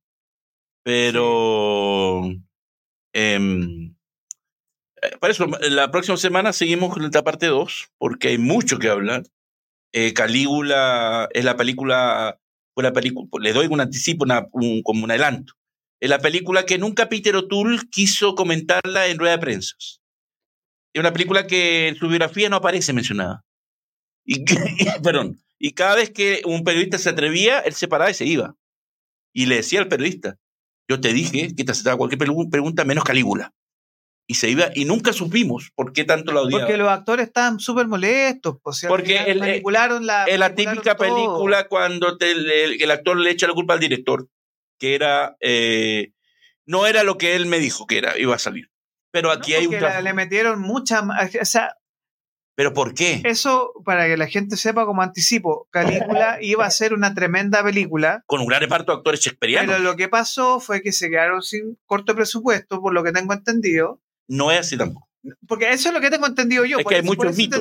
pero 0.85 2.21
sí. 2.27 2.45
eh, 3.13 3.89
para 5.19 5.33
eso, 5.33 5.47
la 5.63 5.91
próxima 5.91 6.17
semana 6.17 6.53
seguimos 6.53 6.95
con 6.95 7.03
la 7.03 7.25
parte 7.25 7.47
2, 7.47 7.91
porque 7.99 8.29
hay 8.29 8.39
mucho 8.39 8.79
que 8.79 8.89
hablar. 8.89 9.25
Eh, 9.99 10.13
Calígula 10.13 11.27
es 11.33 11.43
la 11.43 11.57
película, 11.57 12.39
fue 12.75 12.85
la 12.85 12.93
película, 12.93 13.27
le 13.41 13.55
doy 13.55 13.67
un 13.67 13.81
anticipo, 13.81 14.27
como 14.83 15.05
un 15.05 15.11
adelanto. 15.11 15.55
Es 16.03 16.11
la 16.11 16.19
película 16.19 16.67
que 16.67 16.77
nunca 16.77 17.09
Peter 17.09 17.35
O'Toole 17.35 17.81
quiso 17.91 18.35
comentarla 18.35 19.07
en 19.07 19.19
rueda 19.19 19.39
de 19.39 19.41
prensa. 19.41 19.75
Es 20.93 21.01
una 21.01 21.15
película 21.15 21.47
que 21.47 21.89
en 21.89 21.97
su 21.97 22.09
biografía 22.09 22.51
no 22.51 22.57
aparece 22.57 22.93
mencionada. 22.93 23.43
Y, 24.29 24.45
perdón, 25.03 25.39
y 25.59 25.73
cada 25.73 25.95
vez 25.95 26.11
que 26.11 26.43
un 26.45 26.63
periodista 26.63 26.99
se 26.99 27.09
atrevía, 27.09 27.61
él 27.61 27.73
se 27.73 27.89
paraba 27.89 28.11
y 28.11 28.15
se 28.15 28.27
iba. 28.27 28.55
Y 29.33 29.47
le 29.47 29.57
decía 29.57 29.79
al 29.79 29.89
periodista, 29.89 30.37
yo 30.91 31.01
te 31.01 31.15
dije 31.15 31.55
que 31.57 31.65
te 31.65 31.73
aceptaba 31.73 31.97
cualquier 31.97 32.19
pregunta 32.51 32.85
menos 32.85 33.05
Calígula 33.05 33.55
y 34.27 34.35
se 34.35 34.51
iba 34.51 34.71
y 34.75 34.85
nunca 34.85 35.13
supimos 35.13 35.71
por 35.75 35.93
qué 35.93 36.05
tanto 36.05 36.33
la 36.33 36.43
odiaban. 36.43 36.67
Porque 36.67 36.77
los 36.77 36.89
actores 36.89 37.29
estaban 37.29 37.61
súper 37.61 37.87
molestos. 37.87 38.57
Pues, 38.63 38.85
Porque 38.89 39.19
el, 39.19 39.39
manipularon 39.39 40.07
la, 40.07 40.25
es 40.25 40.39
la 40.39 40.55
típica 40.55 40.97
todo. 40.97 41.15
película 41.15 41.69
cuando 41.69 42.19
te, 42.19 42.33
el, 42.33 42.83
el, 42.83 42.91
actor 42.91 43.17
le 43.17 43.31
echa 43.31 43.47
la 43.47 43.55
culpa 43.55 43.75
al 43.75 43.81
director, 43.81 44.29
que 44.79 44.95
era 44.95 45.37
eh, 45.41 46.13
no 46.65 46.87
era 46.87 47.05
lo 47.05 47.19
que 47.19 47.37
él 47.37 47.47
me 47.47 47.59
dijo 47.59 47.87
que 47.87 47.99
era, 47.99 48.19
iba 48.19 48.35
a 48.35 48.41
salir. 48.41 48.71
Pero 49.13 49.31
aquí 49.31 49.53
no, 49.53 49.59
hay 49.59 49.67
un 49.67 49.81
la, 49.81 50.03
le 50.03 50.13
metieron 50.13 50.61
mucha 50.61 51.07
o 51.41 51.45
sea, 51.45 51.77
¿Pero 52.57 52.73
por 52.73 52.95
qué? 52.95 53.21
Eso, 53.25 53.75
para 53.85 54.07
que 54.07 54.17
la 54.17 54.27
gente 54.29 54.57
sepa 54.57 54.87
como 54.87 55.03
anticipo, 55.03 55.69
Calígula 55.71 56.39
iba 56.41 56.65
a 56.65 56.71
ser 56.71 56.95
una 56.95 57.15
tremenda 57.15 57.63
película. 57.63 58.25
Con 58.27 58.41
un 58.41 58.47
gran 58.47 58.63
reparto 58.63 58.93
de 58.93 58.97
actores 58.97 59.21
shakespearianos. 59.21 59.71
Pero 59.71 59.85
lo 59.85 59.95
que 59.95 60.09
pasó 60.09 60.59
fue 60.59 60.81
que 60.81 60.93
se 60.93 61.11
quedaron 61.11 61.43
sin 61.43 61.79
corto 61.85 62.15
presupuesto, 62.15 62.81
por 62.81 62.95
lo 62.95 63.05
que 63.05 63.13
tengo 63.13 63.35
entendido. 63.35 64.01
No 64.29 64.51
es 64.51 64.61
así 64.61 64.77
tampoco. 64.77 65.09
Porque 65.49 65.71
eso 65.73 65.89
es 65.89 65.95
lo 65.95 66.01
que 66.01 66.11
tengo 66.11 66.27
entendido 66.27 66.65
yo. 66.65 66.79
Es 66.79 66.85
que 66.85 66.97
hay 66.97 67.03
muchos 67.03 67.37
mitos. 67.37 67.61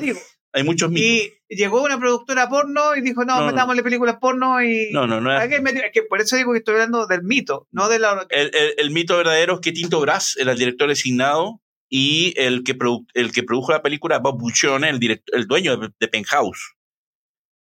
Hay 0.54 0.64
muchos 0.64 0.90
mitos. 0.90 1.38
Y 1.50 1.56
llegó 1.56 1.84
una 1.84 2.00
productora 2.00 2.48
porno 2.48 2.96
y 2.96 3.02
dijo, 3.02 3.26
no, 3.26 3.42
no 3.42 3.48
metámosle 3.48 3.82
no. 3.82 3.84
películas 3.84 4.18
porno 4.20 4.62
y... 4.64 4.92
No, 4.92 5.06
no, 5.08 5.20
no. 5.20 5.36
Es 5.40 5.50
que, 5.50 5.56
es 5.56 5.92
que 5.94 6.04
por 6.04 6.22
eso 6.22 6.36
digo 6.36 6.54
que 6.54 6.60
estoy 6.60 6.76
hablando 6.76 7.08
del 7.08 7.24
mito, 7.24 7.68
no 7.72 7.90
de 7.90 8.00
la... 8.00 8.26
El, 8.30 8.52
el, 8.56 8.74
el 8.78 8.92
mito 8.92 9.18
verdadero 9.18 9.56
es 9.56 9.60
que 9.60 9.72
Tinto 9.72 10.00
Brass 10.00 10.38
era 10.40 10.54
el 10.54 10.58
director 10.58 10.88
designado 10.88 11.62
y 11.90 12.34
el 12.38 12.64
que, 12.64 12.76
produ 12.76 13.06
el 13.14 13.32
que 13.32 13.44
produjo 13.44 13.72
la 13.72 13.82
película, 13.82 14.20
Bob 14.20 14.40
Buchone, 14.40 14.90
el, 14.90 15.00
director, 15.00 15.38
el 15.38 15.48
dueño 15.48 15.78
de, 15.78 15.90
de 16.00 16.08
Penthouse. 16.08 16.76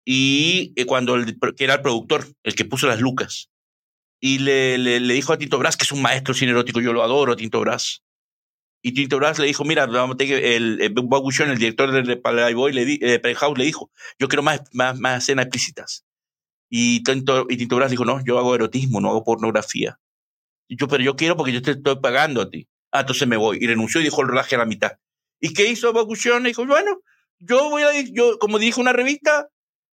Y 0.05 0.73
eh, 0.75 0.85
cuando 0.85 1.15
el, 1.15 1.37
que 1.55 1.63
era 1.63 1.75
el 1.75 1.81
productor, 1.81 2.25
el 2.43 2.55
que 2.55 2.65
puso 2.65 2.87
las 2.87 2.99
lucas. 2.99 3.49
Y 4.19 4.39
le, 4.39 4.77
le, 4.77 4.99
le 4.99 5.13
dijo 5.13 5.33
a 5.33 5.37
Tinto 5.37 5.57
Brass, 5.57 5.77
que 5.77 5.83
es 5.83 5.91
un 5.91 6.01
maestro 6.01 6.33
cine 6.33 6.51
erótico, 6.51 6.81
yo 6.81 6.93
lo 6.93 7.03
adoro, 7.03 7.35
Tinto 7.35 7.59
Brass. 7.59 8.03
Y 8.83 8.93
Tinto 8.93 9.17
Brass 9.17 9.37
le 9.37 9.45
dijo, 9.45 9.63
mira, 9.63 9.83
el, 9.83 10.81
el 10.81 10.93
Bob 10.93 11.21
Buchon, 11.21 11.51
el 11.51 11.59
director 11.59 11.91
de 11.91 12.17
Playboy, 12.17 12.73
le 12.73 12.85
di, 12.85 12.99
eh, 13.01 13.21
le 13.23 13.63
dijo, 13.63 13.91
yo 14.17 14.27
quiero 14.27 14.41
más, 14.41 14.61
más, 14.73 14.99
más 14.99 15.23
escenas 15.23 15.45
explícitas. 15.45 16.03
Y 16.67 17.03
Tinto, 17.03 17.45
y 17.47 17.63
Brass 17.65 17.91
dijo, 17.91 18.05
no, 18.05 18.23
yo 18.25 18.39
hago 18.39 18.55
erotismo, 18.55 18.99
no 18.99 19.09
hago 19.09 19.23
pornografía. 19.23 19.99
Y 20.67 20.77
yo, 20.77 20.87
pero 20.87 21.03
yo 21.03 21.15
quiero 21.15 21.37
porque 21.37 21.51
yo 21.51 21.61
te 21.61 21.71
estoy 21.71 21.99
pagando 21.99 22.41
a 22.41 22.49
ti. 22.49 22.67
Ah, 22.91 23.01
entonces 23.01 23.27
me 23.27 23.37
voy. 23.37 23.59
Y 23.61 23.67
renunció 23.67 24.01
y 24.01 24.05
dejó 24.05 24.21
el 24.23 24.29
rodaje 24.29 24.55
a 24.55 24.59
la 24.59 24.65
mitad. 24.65 24.93
¿Y 25.39 25.53
qué 25.53 25.69
hizo 25.69 25.93
Bob? 25.93 26.11
Dijo, 26.43 26.65
bueno, 26.65 27.01
yo 27.39 27.69
voy 27.69 27.83
a, 27.83 27.89
yo, 28.01 28.39
como 28.39 28.57
dijo 28.57 28.81
una 28.81 28.93
revista, 28.93 29.49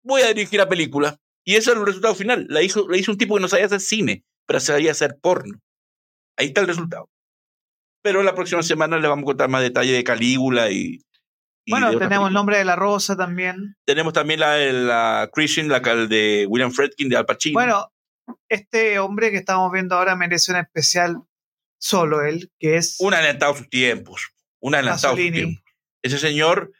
voy 0.02 0.22
a 0.22 0.28
dirigir 0.28 0.58
la 0.58 0.68
película. 0.68 1.18
Y 1.44 1.54
ese 1.54 1.70
es 1.70 1.76
el 1.76 1.86
resultado 1.86 2.14
final. 2.14 2.46
La 2.50 2.60
hizo, 2.60 2.88
la 2.88 2.98
hizo 2.98 3.12
un 3.12 3.18
tipo 3.18 3.34
que 3.36 3.40
no 3.40 3.48
sabía 3.48 3.66
hacer 3.66 3.80
cine, 3.80 4.24
pero 4.46 4.60
sabía 4.60 4.90
hacer 4.90 5.16
porno. 5.22 5.60
Ahí 6.36 6.48
está 6.48 6.60
el 6.60 6.66
resultado 6.66 7.08
pero 8.04 8.22
la 8.22 8.34
próxima 8.34 8.62
semana 8.62 8.98
le 8.98 9.08
vamos 9.08 9.22
a 9.22 9.24
contar 9.24 9.48
más 9.48 9.62
detalle 9.62 9.92
de 9.92 10.04
Calígula 10.04 10.70
y... 10.70 11.00
y 11.64 11.70
bueno, 11.70 11.98
tenemos 11.98 12.28
el 12.28 12.34
nombre 12.34 12.58
de 12.58 12.66
la 12.66 12.76
rosa 12.76 13.16
también. 13.16 13.76
Tenemos 13.86 14.12
también 14.12 14.40
la, 14.40 14.58
la 14.58 15.30
Christian, 15.32 15.68
la 15.68 15.80
de 15.80 16.44
William 16.46 16.70
Fredkin 16.70 17.08
de 17.08 17.16
Al 17.16 17.24
Pacino. 17.24 17.54
Bueno, 17.54 17.90
este 18.50 18.98
hombre 18.98 19.30
que 19.30 19.38
estamos 19.38 19.72
viendo 19.72 19.96
ahora 19.96 20.16
merece 20.16 20.52
un 20.52 20.58
especial 20.58 21.16
solo 21.80 22.22
él, 22.22 22.52
que 22.60 22.76
es... 22.76 22.96
Un 22.98 23.14
adelantado 23.14 23.56
sus 23.56 23.70
tiempos, 23.70 24.28
un 24.60 24.74
adelantado 24.74 25.16
sus 25.16 25.32
tiempos. 25.32 25.64
Ese 26.02 26.18
señor, 26.18 26.72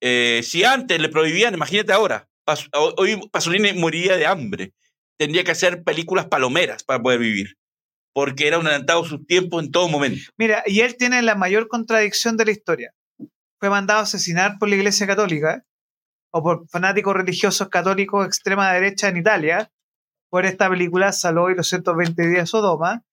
eh, 0.00 0.42
si 0.44 0.62
antes 0.62 1.00
le 1.00 1.08
prohibían, 1.08 1.54
imagínate 1.54 1.92
ahora, 1.92 2.28
Pas, 2.44 2.68
hoy 2.72 3.20
Pasolini 3.32 3.72
moriría 3.72 4.16
de 4.16 4.26
hambre. 4.26 4.72
Tendría 5.18 5.42
que 5.42 5.50
hacer 5.50 5.82
películas 5.82 6.26
palomeras 6.26 6.84
para 6.84 7.02
poder 7.02 7.18
vivir 7.18 7.56
porque 8.18 8.48
era 8.48 8.58
un 8.58 8.66
adelantado 8.66 9.04
su 9.04 9.24
tiempo 9.24 9.60
en 9.60 9.70
todo 9.70 9.88
momento. 9.88 10.18
Mira, 10.36 10.64
y 10.66 10.80
él 10.80 10.96
tiene 10.96 11.22
la 11.22 11.36
mayor 11.36 11.68
contradicción 11.68 12.36
de 12.36 12.46
la 12.46 12.50
historia. 12.50 12.92
Fue 13.60 13.70
mandado 13.70 14.00
a 14.00 14.02
asesinar 14.02 14.58
por 14.58 14.68
la 14.68 14.74
Iglesia 14.74 15.06
Católica 15.06 15.64
o 16.32 16.42
por 16.42 16.68
fanáticos 16.68 17.14
religiosos 17.14 17.68
católicos 17.68 18.26
extrema 18.26 18.72
derecha 18.72 19.06
en 19.06 19.18
Italia 19.18 19.70
por 20.30 20.46
esta 20.46 20.68
película 20.68 21.12
Saló 21.12 21.48
y 21.48 21.54
los 21.54 21.68
120 21.68 22.26
días 22.26 22.40
de 22.40 22.46
Sodoma, 22.46 23.04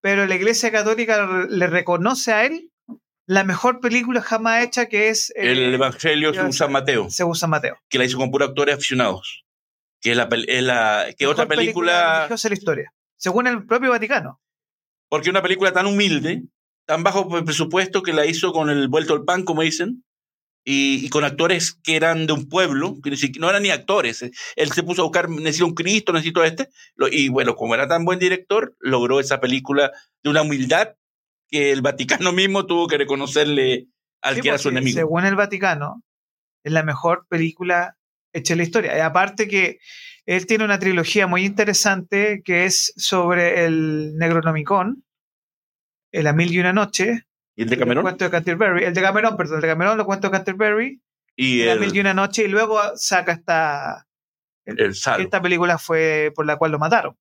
pero 0.00 0.26
la 0.26 0.34
Iglesia 0.34 0.72
Católica 0.72 1.46
le 1.46 1.66
reconoce 1.66 2.32
a 2.32 2.46
él 2.46 2.70
la 3.26 3.44
mejor 3.44 3.80
película 3.80 4.22
jamás 4.22 4.64
hecha 4.64 4.86
que 4.86 5.10
es 5.10 5.28
eh, 5.36 5.52
el 5.52 5.74
Evangelio 5.74 6.32
según 6.32 6.54
San 6.54 6.72
Mateo. 6.72 7.10
Según 7.10 7.34
San 7.34 7.50
Mateo. 7.50 7.76
Que 7.90 7.98
la 7.98 8.06
hizo 8.06 8.16
con 8.16 8.30
puros 8.30 8.48
actores 8.48 8.76
aficionados. 8.76 9.44
Que 10.00 10.12
es 10.12 10.16
la, 10.16 10.26
es 10.48 10.62
la 10.62 11.08
que 11.18 11.26
otra 11.26 11.44
película, 11.44 11.92
película 11.92 12.16
religiosa 12.20 12.48
de 12.48 12.54
la 12.54 12.58
historia, 12.58 12.94
según 13.18 13.46
el 13.46 13.66
propio 13.66 13.90
Vaticano. 13.90 14.40
Porque 15.08 15.30
una 15.30 15.42
película 15.42 15.72
tan 15.72 15.86
humilde, 15.86 16.42
tan 16.86 17.02
bajo 17.02 17.28
presupuesto 17.44 18.02
que 18.02 18.12
la 18.12 18.26
hizo 18.26 18.52
con 18.52 18.70
el 18.70 18.88
vuelto 18.88 19.14
al 19.14 19.24
pan, 19.24 19.44
como 19.44 19.62
dicen, 19.62 20.04
y, 20.64 21.08
con 21.10 21.24
actores 21.24 21.74
que 21.82 21.96
eran 21.96 22.26
de 22.26 22.32
un 22.32 22.48
pueblo, 22.48 22.96
que 23.02 23.10
no 23.38 23.50
eran 23.50 23.62
ni 23.62 23.70
actores. 23.70 24.22
Él 24.56 24.72
se 24.72 24.82
puso 24.82 25.02
a 25.02 25.04
buscar, 25.04 25.28
necesito 25.28 25.66
un 25.66 25.74
Cristo, 25.74 26.12
necesito 26.12 26.42
este, 26.42 26.70
y 27.10 27.28
bueno, 27.28 27.54
como 27.54 27.74
era 27.74 27.86
tan 27.86 28.04
buen 28.04 28.18
director, 28.18 28.74
logró 28.80 29.20
esa 29.20 29.40
película 29.40 29.92
de 30.22 30.30
una 30.30 30.42
humildad 30.42 30.94
que 31.48 31.70
el 31.70 31.82
Vaticano 31.82 32.32
mismo 32.32 32.66
tuvo 32.66 32.86
que 32.86 32.98
reconocerle 32.98 33.88
al 34.22 34.40
que 34.40 34.48
era 34.48 34.58
su 34.58 34.70
enemigo. 34.70 34.96
Según 34.96 35.26
el 35.26 35.36
Vaticano, 35.36 36.02
es 36.64 36.72
la 36.72 36.82
mejor 36.82 37.26
película 37.28 37.98
hecha 38.34 38.54
la 38.54 38.64
historia. 38.64 38.96
Y 38.96 39.00
aparte 39.00 39.48
que 39.48 39.78
él 40.26 40.46
tiene 40.46 40.64
una 40.64 40.78
trilogía 40.78 41.26
muy 41.26 41.44
interesante 41.44 42.42
que 42.44 42.64
es 42.64 42.92
sobre 42.96 43.64
el 43.64 44.16
Necronomicon, 44.16 45.04
La 46.12 46.32
Mil 46.32 46.52
y 46.52 46.58
una 46.58 46.72
Noche. 46.72 47.26
¿Y 47.56 47.62
el 47.62 47.70
de 47.70 47.78
Cameron? 47.78 47.98
El 47.98 48.02
cuento 48.02 48.24
de 48.24 48.30
Canterbury. 48.30 48.84
El 48.84 48.94
de 48.94 49.02
Cameron, 49.02 49.36
perdón, 49.36 49.56
el 49.56 49.62
de 49.62 49.68
Cameron, 49.68 49.96
lo 49.96 50.06
cuento 50.06 50.28
de 50.28 50.32
Canterbury. 50.32 51.00
Y 51.36 51.64
La 51.64 51.76
Mil 51.76 51.94
y 51.94 52.00
una 52.00 52.14
Noche. 52.14 52.44
Y 52.44 52.48
luego 52.48 52.78
saca 52.96 53.32
esta. 53.32 54.06
esta 54.64 55.40
película 55.40 55.78
fue 55.78 56.32
por 56.34 56.46
la 56.46 56.56
cual 56.56 56.72
lo 56.72 56.78
mataron. 56.78 57.16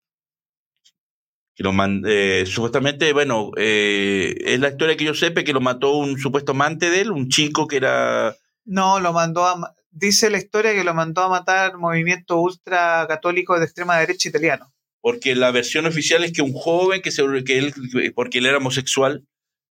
lo 1.57 1.73
eh, 2.07 2.45
supuestamente, 2.47 3.11
bueno, 3.11 3.51
eh, 3.57 4.33
es 4.39 4.59
la 4.59 4.69
historia 4.69 4.95
que 4.95 5.05
yo 5.05 5.13
sepa 5.13 5.43
que 5.43 5.53
lo 5.53 5.61
mató 5.61 5.97
un 5.97 6.17
supuesto 6.17 6.53
amante 6.53 6.89
de 6.89 7.01
él, 7.01 7.11
un 7.11 7.27
chico 7.27 7.67
que 7.67 7.77
era. 7.77 8.35
No, 8.65 9.01
lo 9.01 9.11
mandó 9.11 9.45
a 9.45 9.75
dice 9.93 10.29
la 10.29 10.37
historia 10.37 10.73
que 10.73 10.83
lo 10.83 10.93
mandó 10.93 11.21
a 11.21 11.29
matar 11.29 11.77
movimiento 11.77 12.39
ultra 12.39 13.05
católico 13.07 13.57
de 13.57 13.65
extrema 13.65 13.97
derecha 13.97 14.29
italiano. 14.29 14.73
Porque 15.01 15.35
la 15.35 15.51
versión 15.51 15.85
oficial 15.85 16.23
es 16.23 16.31
que 16.31 16.41
un 16.41 16.53
joven 16.53 17.01
que, 17.01 17.11
se, 17.11 17.23
que 17.43 17.57
él, 17.57 17.73
porque 18.15 18.39
él 18.39 18.45
era 18.45 18.57
homosexual, 18.57 19.25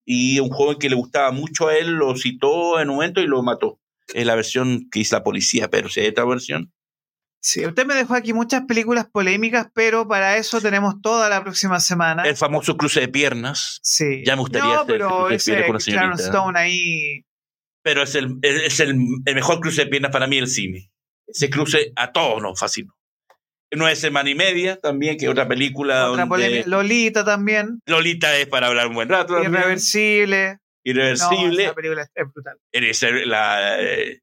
y 0.05 0.39
un 0.39 0.49
joven 0.49 0.77
que 0.77 0.89
le 0.89 0.95
gustaba 0.95 1.31
mucho 1.31 1.67
a 1.67 1.77
él 1.77 1.91
lo 1.91 2.15
citó 2.17 2.79
en 2.79 2.89
un 2.89 2.95
momento 2.95 3.21
y 3.21 3.27
lo 3.27 3.41
mató. 3.43 3.79
Es 4.13 4.25
la 4.25 4.35
versión 4.35 4.89
que 4.89 4.99
hizo 4.99 5.15
la 5.15 5.23
policía, 5.23 5.69
pero 5.69 5.89
si 5.89 6.01
hay 6.01 6.07
otra 6.07 6.25
versión. 6.25 6.73
Sí, 7.39 7.65
usted 7.65 7.85
me 7.85 7.95
dejó 7.95 8.13
aquí 8.13 8.33
muchas 8.33 8.65
películas 8.65 9.07
polémicas, 9.11 9.67
pero 9.73 10.07
para 10.07 10.37
eso 10.37 10.61
tenemos 10.61 11.01
toda 11.01 11.27
la 11.27 11.41
próxima 11.41 11.79
semana. 11.79 12.23
El 12.23 12.35
famoso 12.35 12.77
cruce 12.77 12.99
de 12.99 13.07
piernas. 13.07 13.79
Sí. 13.81 14.23
Ya 14.25 14.35
me 14.35 14.41
gustaría 14.41 14.75
no, 14.75 14.85
pero 14.85 15.29
ese 15.29 15.65
con 15.65 15.77
la 15.77 16.15
Stone 16.15 16.59
ahí 16.59 17.25
pero 17.83 18.03
es 18.03 18.15
el, 18.15 18.37
es 18.41 18.79
el, 18.79 18.95
mejor 18.95 19.59
cruce 19.59 19.85
de 19.85 19.89
piernas 19.89 20.11
para 20.11 20.27
mí 20.27 20.37
el 20.37 20.47
cine. 20.47 20.91
Ese 21.27 21.49
cruce 21.49 21.93
a 21.95 22.11
todos 22.11 22.41
nos 22.41 22.59
fascinó. 22.59 22.93
No 23.73 23.87
es 23.87 23.99
semana 23.99 24.29
y 24.29 24.35
media 24.35 24.77
también, 24.77 25.17
que 25.17 25.29
otra 25.29 25.47
película. 25.47 26.09
Lolita 26.65 27.23
también. 27.23 27.79
Lolita 27.85 28.37
es 28.37 28.47
para 28.47 28.67
hablar 28.67 28.87
un 28.87 28.95
buen 28.95 29.07
rato. 29.07 29.41
Irreversible. 29.41 30.57
Irreversible. 30.83 31.67
No, 31.67 31.73
película 31.73 32.01
es 32.13 32.25
brutal. 32.33 32.57
la, 33.29 33.81
eh, 33.81 34.19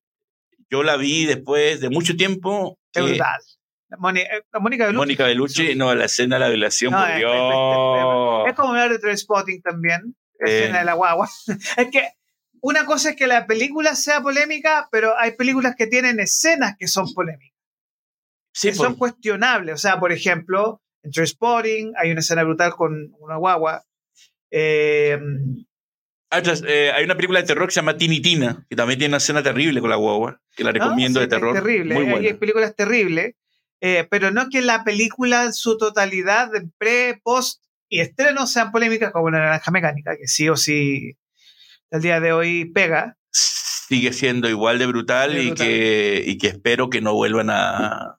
yo 0.70 0.82
la 0.82 0.96
vi 0.96 1.24
después 1.24 1.80
de 1.80 1.88
mucho 1.88 2.14
tiempo. 2.14 2.78
Es 2.92 3.02
brutal. 3.02 3.40
Eh, 3.90 4.42
Mónica 4.60 4.84
Bellucci. 4.84 4.98
Mónica 4.98 5.24
Bellucci, 5.24 5.74
no, 5.74 5.94
la 5.94 6.04
escena 6.04 6.36
de 6.36 6.40
la 6.40 6.48
violación, 6.48 6.92
por 6.92 7.16
Dios. 7.16 8.48
Es, 8.48 8.54
como 8.54 8.70
hablar 8.70 8.90
de 8.90 8.98
Trainspotting 8.98 9.62
también, 9.62 10.14
la 10.40 10.50
eh. 10.50 10.58
escena 10.58 10.78
de 10.80 10.84
la 10.84 10.92
guagua. 10.92 11.28
es 11.78 11.90
que 11.90 12.06
una 12.60 12.84
cosa 12.84 13.10
es 13.10 13.16
que 13.16 13.26
la 13.26 13.46
película 13.46 13.94
sea 13.94 14.20
polémica, 14.20 14.88
pero 14.90 15.18
hay 15.18 15.32
películas 15.32 15.74
que 15.76 15.86
tienen 15.86 16.20
escenas 16.20 16.76
que 16.78 16.88
son 16.88 17.12
polémicas. 17.14 17.56
Sí, 18.52 18.68
que 18.68 18.74
son 18.74 18.96
cuestionables. 18.96 19.74
O 19.74 19.78
sea, 19.78 20.00
por 20.00 20.12
ejemplo, 20.12 20.82
en 21.02 21.12
Transporting 21.12 21.92
hay 21.96 22.10
una 22.10 22.20
escena 22.20 22.42
brutal 22.44 22.72
con 22.74 23.12
una 23.20 23.36
guagua. 23.36 23.84
Eh, 24.50 25.18
eh, 26.30 26.92
hay 26.94 27.04
una 27.04 27.14
película 27.14 27.40
de 27.40 27.46
terror 27.46 27.66
que 27.66 27.72
se 27.72 27.80
llama 27.80 27.96
Tini 27.96 28.20
Tina, 28.20 28.66
que 28.68 28.76
también 28.76 28.98
tiene 28.98 29.12
una 29.12 29.18
escena 29.18 29.42
terrible 29.42 29.80
con 29.80 29.90
la 29.90 29.96
guagua, 29.96 30.40
que 30.54 30.64
la 30.64 30.72
recomiendo 30.72 31.20
de 31.20 31.26
terror. 31.26 31.54
terrible, 31.54 31.96
hay 31.96 32.34
películas 32.34 32.74
terribles, 32.76 33.34
eh, 33.80 34.06
pero 34.10 34.30
no 34.30 34.48
que 34.50 34.60
la 34.60 34.84
película 34.84 35.44
en 35.44 35.54
su 35.54 35.78
totalidad, 35.78 36.50
pre, 36.76 37.20
post 37.22 37.62
y 37.88 38.00
estreno 38.00 38.46
sean 38.46 38.72
polémicas 38.72 39.10
como 39.12 39.30
la 39.30 39.38
naranja 39.38 39.70
mecánica, 39.70 40.16
que 40.16 40.26
sí 40.26 40.48
o 40.50 40.56
sí 40.56 41.16
el 41.90 42.02
día 42.02 42.20
de 42.20 42.32
hoy 42.32 42.66
pega. 42.66 43.16
Sigue 43.30 44.12
siendo 44.12 44.48
igual 44.48 44.78
de 44.78 44.86
brutal, 44.86 45.38
Y, 45.38 45.54
que, 45.54 46.22
y 46.26 46.38
que 46.38 46.48
espero 46.48 46.90
que 46.90 47.00
no 47.00 47.14
vuelvan 47.14 47.50
a 47.50 48.18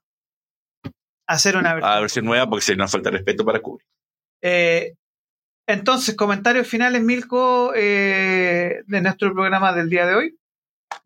hacer 1.30 1.58
una 1.58 1.76
versión, 2.00 2.26
nueva 2.26 2.50
porque 2.50 2.66
se 2.66 2.76
nos 2.76 2.92
falta 2.92 3.12
respeto 3.12 3.46
para 3.46 3.60
cubrir. 3.60 3.86
Eh, 4.42 4.96
entonces, 5.68 6.16
comentarios 6.16 6.68
finales, 6.68 7.04
Milko, 7.04 7.74
eh, 7.76 8.82
de 8.88 9.02
nuestro 9.02 9.32
programa 9.34 9.72
del 9.74 9.90
día 9.90 10.08
de 10.08 10.16
hoy. 10.16 10.40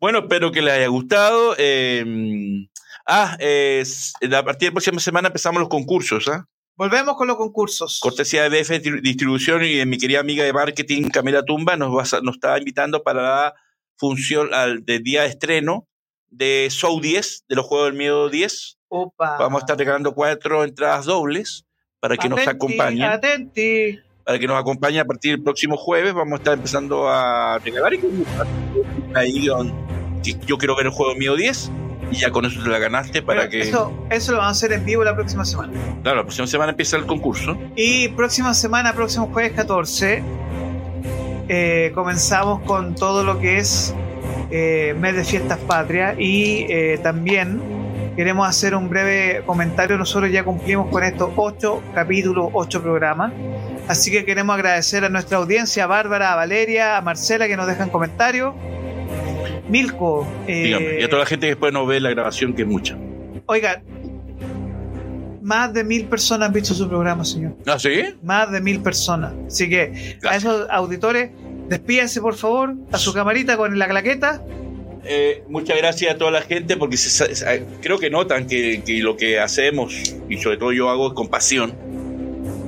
Bueno, 0.00 0.20
espero 0.20 0.50
que 0.50 0.62
les 0.62 0.72
haya 0.72 0.86
gustado. 0.86 1.54
Em, 1.58 2.66
ah, 3.06 3.34
a 3.34 3.36
partir 3.36 4.20
de 4.20 4.66
la 4.68 4.72
próxima 4.72 5.00
semana 5.00 5.28
empezamos 5.28 5.60
los 5.60 5.68
concursos. 5.68 6.26
¿ah? 6.28 6.46
Volvemos 6.76 7.16
con 7.16 7.28
los 7.28 7.36
concursos. 7.36 8.00
Cortesía 8.00 8.48
de 8.48 8.62
BF 8.62 9.00
Distribución 9.00 9.62
y 9.64 9.74
de 9.74 9.86
mi 9.86 9.96
querida 9.96 10.18
amiga 10.18 10.42
de 10.42 10.52
marketing 10.52 11.08
Camila 11.08 11.44
Tumba 11.44 11.76
nos, 11.76 11.92
nos 12.22 12.34
está 12.34 12.58
invitando 12.58 13.04
para 13.04 13.22
la 13.22 13.54
función 13.96 14.52
al, 14.52 14.84
de 14.84 14.98
día 14.98 15.22
de 15.22 15.28
estreno 15.28 15.86
de 16.30 16.66
Show 16.70 17.00
10, 17.00 17.44
de 17.48 17.54
los 17.54 17.64
Juegos 17.64 17.90
del 17.90 17.96
Miedo 17.96 18.28
10. 18.28 18.78
Opa. 18.88 19.36
Vamos 19.38 19.62
a 19.62 19.64
estar 19.64 19.78
regalando 19.78 20.14
cuatro 20.14 20.64
entradas 20.64 21.04
dobles 21.04 21.64
para 22.00 22.16
que 22.16 22.28
nos 22.28 22.44
acompañen. 22.44 23.04
Atenti. 23.04 24.00
Para 24.24 24.40
que 24.40 24.46
nos 24.48 24.58
acompañen 24.58 25.02
a 25.02 25.04
partir 25.04 25.36
del 25.36 25.44
próximo 25.44 25.76
jueves. 25.76 26.12
Vamos 26.12 26.32
a 26.32 26.36
estar 26.36 26.54
empezando 26.54 27.08
a 27.08 27.60
regalar 27.60 27.94
y 27.94 28.00
ahí 29.14 29.46
yo 30.46 30.58
quiero 30.58 30.74
ver 30.74 30.86
el 30.86 30.92
Juego 30.92 31.10
del 31.10 31.20
Miedo 31.20 31.36
10 31.36 31.70
y 32.10 32.16
ya 32.16 32.30
con 32.30 32.44
eso 32.44 32.62
te 32.62 32.68
la 32.68 32.78
ganaste 32.78 33.22
para 33.22 33.48
que... 33.48 33.60
Eso, 33.60 34.06
eso 34.10 34.32
lo 34.32 34.38
vamos 34.38 34.48
a 34.48 34.56
hacer 34.56 34.72
en 34.72 34.84
vivo 34.84 35.04
la 35.04 35.14
próxima 35.14 35.44
semana. 35.44 35.72
Claro, 36.02 36.18
la 36.18 36.22
próxima 36.22 36.46
semana 36.46 36.70
empieza 36.70 36.96
el 36.96 37.06
concurso. 37.06 37.56
Y 37.76 38.08
próxima 38.08 38.54
semana, 38.54 38.92
próximo 38.92 39.28
jueves 39.32 39.52
14, 39.52 40.22
eh, 41.48 41.92
comenzamos 41.94 42.60
con 42.62 42.94
todo 42.94 43.22
lo 43.22 43.38
que 43.38 43.58
es 43.58 43.94
eh, 44.50 44.94
mes 44.98 45.16
de 45.16 45.24
fiestas 45.24 45.58
patrias 45.58 46.14
y 46.18 46.66
eh, 46.68 46.98
también 47.02 47.60
queremos 48.16 48.48
hacer 48.48 48.74
un 48.74 48.88
breve 48.88 49.42
comentario. 49.44 49.98
Nosotros 49.98 50.30
ya 50.30 50.44
cumplimos 50.44 50.88
con 50.90 51.02
estos 51.02 51.30
ocho 51.36 51.82
capítulos, 51.94 52.50
ocho 52.52 52.82
programas. 52.82 53.32
Así 53.88 54.10
que 54.10 54.24
queremos 54.24 54.54
agradecer 54.54 55.04
a 55.04 55.10
nuestra 55.10 55.38
audiencia, 55.38 55.84
a 55.84 55.86
Bárbara, 55.86 56.32
a 56.32 56.36
Valeria, 56.36 56.96
a 56.96 57.02
Marcela 57.02 57.46
que 57.48 57.56
nos 57.56 57.66
dejan 57.66 57.90
comentarios 57.90 58.54
Milko. 59.74 60.24
Eh, 60.46 60.98
y 61.00 61.02
a 61.02 61.08
toda 61.08 61.22
la 61.22 61.26
gente 61.26 61.46
que 61.46 61.50
después 61.50 61.72
no 61.72 61.84
ve 61.84 61.98
la 61.98 62.10
grabación, 62.10 62.54
que 62.54 62.62
es 62.62 62.68
mucha. 62.68 62.96
Oiga, 63.46 63.82
más 65.42 65.74
de 65.74 65.82
mil 65.82 66.04
personas 66.04 66.46
han 66.46 66.52
visto 66.54 66.74
su 66.74 66.88
programa, 66.88 67.24
señor. 67.24 67.56
¿Ah, 67.66 67.76
sí? 67.76 68.04
Más 68.22 68.52
de 68.52 68.60
mil 68.60 68.80
personas. 68.80 69.32
Así 69.48 69.68
que 69.68 70.16
a 70.22 70.36
esos 70.36 70.68
auditores, 70.70 71.32
despídense 71.68 72.20
por 72.20 72.36
favor 72.36 72.74
a 72.92 72.98
su 72.98 73.12
camarita 73.12 73.56
con 73.56 73.76
la 73.76 73.88
claqueta. 73.88 74.44
Eh, 75.04 75.42
muchas 75.48 75.76
gracias 75.76 76.14
a 76.14 76.18
toda 76.18 76.30
la 76.30 76.42
gente 76.42 76.76
porque 76.76 76.96
creo 77.82 77.98
que 77.98 78.10
notan 78.10 78.46
que, 78.46 78.80
lo 79.02 79.16
que 79.16 79.40
hacemos 79.40 80.14
y 80.28 80.38
sobre 80.38 80.56
todo 80.56 80.72
yo 80.72 80.88
hago 80.88 81.08
es 81.08 81.14
con 81.14 81.28
pasión 81.28 81.74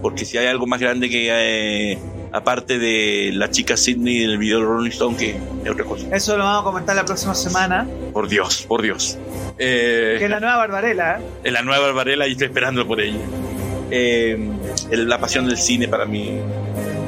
porque 0.03 0.25
si 0.27 0.37
hay 0.37 0.47
algo 0.47 0.67
más 0.67 0.81
grande 0.81 1.09
que 1.09 1.29
eh, 1.31 1.99
aparte 2.37 2.79
de 2.79 3.31
la 3.33 3.51
chica 3.51 3.77
Sidney 3.77 4.21
del 4.21 4.39
video 4.39 4.61
de 4.61 4.67
Rolling 4.67 4.91
Stone, 4.91 5.17
que 5.17 5.39
es 5.65 5.71
otra 5.71 5.85
cosa. 5.85 6.07
Eso 6.15 6.37
lo 6.37 6.45
vamos 6.45 6.61
a 6.61 6.65
comentar 6.65 6.95
la 6.95 7.05
próxima 7.05 7.35
semana. 7.35 7.87
Por 8.13 8.29
Dios, 8.29 8.65
por 8.69 8.83
Dios. 8.83 9.17
Eh, 9.59 10.17
que 10.19 10.25
es 10.25 10.31
la 10.31 10.41
nueva 10.41 10.59
Barbarella. 10.59 11.21
Es 11.43 11.53
la 11.53 11.63
nueva 11.63 11.87
Barbarella 11.87 12.27
y 12.27 12.33
estoy 12.33 12.49
esperando 12.49 12.87
por 12.87 13.01
ella. 13.01 13.19
Eh, 13.91 14.39
la 14.91 15.19
pasión 15.19 15.47
del 15.47 15.57
cine 15.57 15.89
para 15.89 16.05
mí 16.05 16.39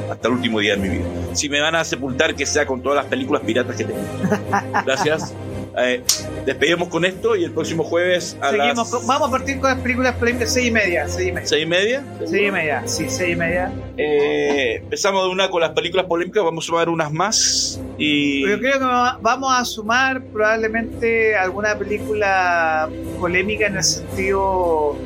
hasta 0.09 0.27
el 0.27 0.33
último 0.33 0.59
día 0.59 0.75
de 0.75 0.81
mi 0.81 0.89
vida. 0.89 1.05
Si 1.33 1.47
me 1.47 1.61
van 1.61 1.75
a 1.75 1.83
sepultar, 1.83 2.35
que 2.35 2.45
sea 2.45 2.65
con 2.65 2.81
todas 2.81 2.95
las 2.95 3.05
películas 3.05 3.43
piratas 3.43 3.75
que 3.75 3.85
tengo. 3.85 4.01
Gracias. 4.85 5.33
Eh, 5.81 6.03
despedimos 6.45 6.89
con 6.89 7.05
esto 7.05 7.35
y 7.35 7.43
el 7.43 7.51
próximo 7.51 7.83
jueves 7.83 8.37
a 8.41 8.51
Seguimos 8.51 9.07
vamos 9.07 9.27
a 9.27 9.31
partir 9.31 9.59
con 9.59 9.69
las 9.69 9.79
películas 9.79 10.15
6 10.19 10.67
y 10.67 10.71
media. 10.71 11.07
6 11.07 11.27
y 11.27 11.31
media. 11.31 11.47
¿Seis 11.47 11.63
y 11.63 11.65
media? 11.65 12.03
6 12.19 12.31
y 12.31 12.51
media, 12.51 12.83
sí, 12.85 13.05
6 13.09 13.29
y 13.29 13.35
media. 13.35 13.71
Eh, 13.97 14.75
empezamos 14.83 15.23
de 15.25 15.29
una 15.29 15.49
con 15.49 15.61
las 15.61 15.71
películas 15.71 16.05
polémicas, 16.05 16.43
vamos 16.43 16.65
a 16.65 16.67
sumar 16.67 16.89
unas 16.89 17.11
más. 17.11 17.81
Y... 17.97 18.47
Yo 18.47 18.59
creo 18.59 18.79
que 18.79 18.85
vamos 19.21 19.53
a 19.53 19.65
sumar 19.65 20.23
probablemente 20.23 21.35
alguna 21.35 21.77
película 21.77 22.89
polémica 23.19 23.67
en 23.67 23.77
el 23.77 23.83
sentido 23.83 24.97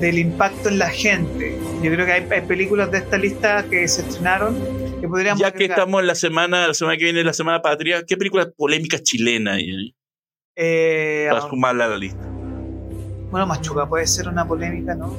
del 0.00 0.18
impacto 0.18 0.68
en 0.68 0.78
la 0.78 0.88
gente. 0.88 1.56
Yo 1.82 1.90
creo 1.92 2.06
que 2.06 2.12
hay, 2.12 2.26
hay 2.30 2.40
películas 2.42 2.90
de 2.90 2.98
esta 2.98 3.18
lista 3.18 3.64
que 3.68 3.86
se 3.88 4.02
estrenaron 4.02 4.80
ya 5.36 5.52
que 5.52 5.64
estamos 5.64 6.00
en 6.00 6.06
la 6.06 6.14
semana, 6.14 6.66
la 6.66 6.74
semana 6.74 6.96
que 6.96 7.04
viene, 7.04 7.24
la 7.24 7.32
semana 7.32 7.62
patria, 7.62 8.04
¿qué 8.06 8.16
película 8.16 8.50
polémica 8.50 8.98
chilena 9.02 9.54
hay? 9.54 9.94
Eh, 10.56 11.26
Para 11.30 11.48
sumarla 11.48 11.84
a 11.86 11.88
la 11.88 11.96
lista. 11.96 12.26
Bueno, 13.30 13.46
Machuca 13.46 13.88
puede 13.88 14.06
ser 14.06 14.28
una 14.28 14.46
polémica, 14.46 14.94
¿no? 14.94 15.14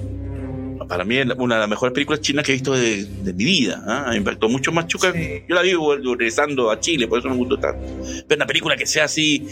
para 0.87 1.05
mí 1.05 1.15
es 1.15 1.25
una 1.37 1.55
de 1.55 1.61
las 1.61 1.69
mejores 1.69 1.93
películas 1.93 2.19
chinas 2.19 2.43
que 2.45 2.51
he 2.51 2.55
visto 2.55 2.73
de, 2.73 3.05
de 3.05 3.33
mi 3.33 3.45
vida. 3.45 3.81
¿ah? 3.87 4.07
Me 4.09 4.17
impactó 4.17 4.49
mucho 4.49 4.73
más 4.73 4.87
Chuca. 4.87 5.13
Sí. 5.13 5.43
Yo 5.47 5.55
la 5.55 5.61
vi 5.61 5.73
regresando 6.03 6.69
a 6.69 6.81
Chile, 6.81 7.07
por 7.07 7.19
eso 7.19 7.29
me 7.29 7.35
gustó 7.35 7.57
tanto. 7.57 7.81
Pero 8.27 8.37
una 8.37 8.45
película 8.45 8.75
que 8.75 8.85
sea 8.85 9.05
así, 9.05 9.47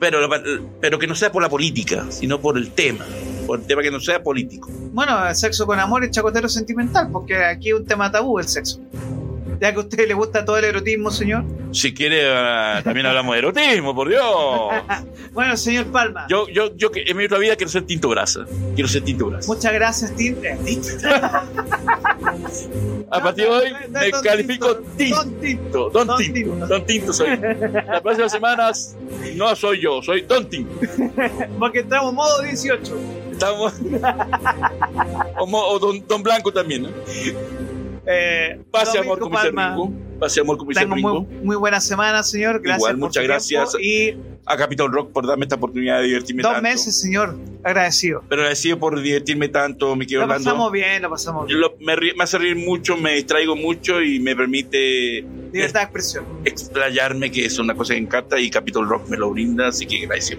pero, 0.00 0.18
pero 0.80 0.98
que 0.98 1.06
no 1.06 1.14
sea 1.14 1.30
por 1.30 1.42
la 1.42 1.50
política, 1.50 2.06
sino 2.08 2.40
por 2.40 2.56
el 2.56 2.70
tema. 2.70 3.04
Por 3.46 3.60
el 3.60 3.66
tema 3.66 3.82
que 3.82 3.90
no 3.90 4.00
sea 4.00 4.22
político. 4.22 4.70
Bueno, 4.92 5.28
el 5.28 5.34
sexo 5.34 5.66
con 5.66 5.78
amor 5.78 6.04
es 6.04 6.10
chacotero 6.10 6.48
sentimental, 6.48 7.10
porque 7.12 7.36
aquí 7.36 7.68
es 7.68 7.74
un 7.74 7.84
tema 7.84 8.10
tabú 8.10 8.38
el 8.38 8.48
sexo. 8.48 8.80
Ya 9.60 9.72
que 9.72 9.78
a 9.78 9.80
usted 9.80 10.06
le 10.06 10.14
gusta 10.14 10.44
todo 10.44 10.56
el 10.58 10.64
erotismo, 10.64 11.10
señor. 11.10 11.44
Si 11.72 11.92
quiere, 11.92 12.22
ah, 12.30 12.80
también 12.84 13.06
hablamos 13.06 13.34
de 13.34 13.38
erotismo, 13.40 13.94
por 13.94 14.08
Dios. 14.08 14.22
Bueno, 15.32 15.56
señor 15.56 15.86
Palma. 15.92 16.26
Yo, 16.28 16.48
yo, 16.48 16.74
yo 16.74 16.90
en 16.94 17.16
mi 17.16 17.26
otra 17.26 17.38
vida 17.38 17.54
quiero 17.54 17.70
ser 17.70 17.82
Tinto 17.82 18.08
Brasa. 18.08 18.44
Quiero 18.74 18.88
ser 18.88 19.02
Tinto 19.04 19.26
Brasa. 19.26 19.46
Muchas 19.52 19.72
gracias, 19.72 20.16
Tim. 20.16 20.34
eh. 20.42 20.58
A 23.10 23.22
partir 23.22 23.44
de 23.44 23.50
hoy 23.50 23.70
No, 23.72 23.78
no, 23.80 24.00
me 24.00 24.10
Don 24.10 24.22
califico 24.22 24.76
Tinto. 24.96 24.96
Tinto. 24.96 25.22
Don 25.22 25.40
Tinto. 25.40 25.90
Don 25.90 26.06
Don 26.06 26.18
Tinto. 26.18 26.32
Tinto. 26.34 26.66
Don 26.66 26.86
Tinto 26.86 27.12
soy. 27.12 27.36
Las 27.36 28.00
próximas 28.00 28.32
semanas 28.32 28.96
no 29.36 29.54
soy 29.54 29.80
yo, 29.80 30.02
soy 30.02 30.22
Don 30.22 30.48
Tinto. 30.48 30.74
Porque 31.58 31.80
entramos 31.80 32.12
modo 32.12 32.42
18. 32.42 32.98
Estamos. 33.32 33.74
O, 35.38 35.46
mo- 35.46 35.66
o 35.68 35.78
don, 35.78 36.04
don 36.06 36.22
Blanco 36.22 36.52
también, 36.52 36.82
¿no? 36.82 36.88
Eh, 38.06 38.60
Pase 38.70 38.98
amor 38.98 39.18
Palma, 39.30 39.70
Ringo. 39.70 39.92
Pase 40.18 40.40
amor 40.40 40.58
dice 40.66 40.80
Tengo 40.80 40.94
Ringo. 40.94 41.20
muy, 41.22 41.38
muy 41.44 41.56
buena 41.56 41.80
semana, 41.80 42.22
señor. 42.22 42.60
Gracias 42.60 42.78
Igual, 42.78 42.96
muchas 42.98 43.24
gracias. 43.24 43.76
Y 43.80 44.16
A 44.46 44.56
Capitol 44.56 44.90
Rock 44.92 45.12
por 45.12 45.26
darme 45.26 45.44
esta 45.44 45.56
oportunidad 45.56 46.00
de 46.00 46.06
divertirme 46.06 46.42
dos 46.42 46.52
tanto. 46.52 46.62
meses, 46.68 46.98
señor. 47.00 47.36
Agradecido. 47.64 48.22
Pero 48.28 48.42
agradecido 48.42 48.78
por 48.78 49.00
divertirme 49.00 49.48
tanto, 49.48 49.94
mi 49.94 50.06
querido 50.06 50.22
Lo 50.22 50.28
pasamos 50.28 50.72
bien, 50.72 51.02
lo 51.02 51.10
pasamos 51.10 51.46
bien. 51.46 51.60
lo- 51.60 51.74
me, 51.80 51.96
me 52.16 52.24
hace 52.24 52.38
reír 52.38 52.56
mucho, 52.56 52.96
me 52.96 53.14
distraigo 53.14 53.54
mucho 53.56 54.00
y 54.02 54.18
me 54.20 54.34
permite 54.34 55.24
Libertad 55.52 55.80
de 55.80 55.84
expresión. 55.84 56.24
explayarme, 56.44 57.30
que 57.30 57.44
es 57.44 57.58
una 57.58 57.74
cosa 57.74 57.94
que 57.94 58.00
me 58.00 58.06
encanta 58.06 58.38
y 58.40 58.48
Capitol 58.50 58.88
Rock 58.88 59.08
me 59.08 59.16
lo 59.16 59.30
brinda, 59.30 59.68
así 59.68 59.86
que 59.86 59.98
gracias. 60.06 60.38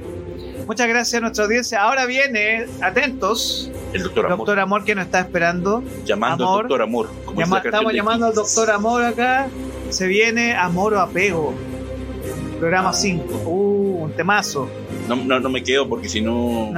Muchas 0.70 0.88
gracias 0.88 1.15
a 1.17 1.22
nuestra 1.22 1.45
audiencia. 1.45 1.82
Ahora 1.82 2.05
viene, 2.05 2.67
atentos, 2.80 3.72
El 3.91 4.03
doctor 4.03 4.28
Amor. 4.28 4.38
doctor 4.38 4.59
Amor 4.59 4.86
que 4.86 4.93
nos 4.93 5.05
está 5.05 5.20
esperando. 5.22 5.84
llamando 6.05 6.43
Amor. 6.43 6.57
al 6.57 6.61
doctor 6.67 6.82
Amor. 6.84 7.09
como 7.26 7.39
Llama- 7.39 7.57
es 7.57 7.63
la 7.65 7.72
canción 7.72 7.74
estamos 7.74 7.93
llamando 7.93 8.26
al 8.28 8.34
doctor 8.36 8.70
Amor 8.70 9.03
acá. 9.03 9.47
Se 9.89 10.05
viene 10.05 10.53
Amor 10.53 10.93
o 10.93 10.99
Apego. 11.01 11.55
Programa 12.59 12.93
5. 12.93 13.34
Uh, 13.47 14.03
un 14.03 14.11
temazo. 14.11 14.70
No, 15.07 15.15
no, 15.15 15.39
no 15.39 15.49
me 15.49 15.63
quedo 15.63 15.89
porque 15.89 16.07
si 16.07 16.22
no 16.22 16.70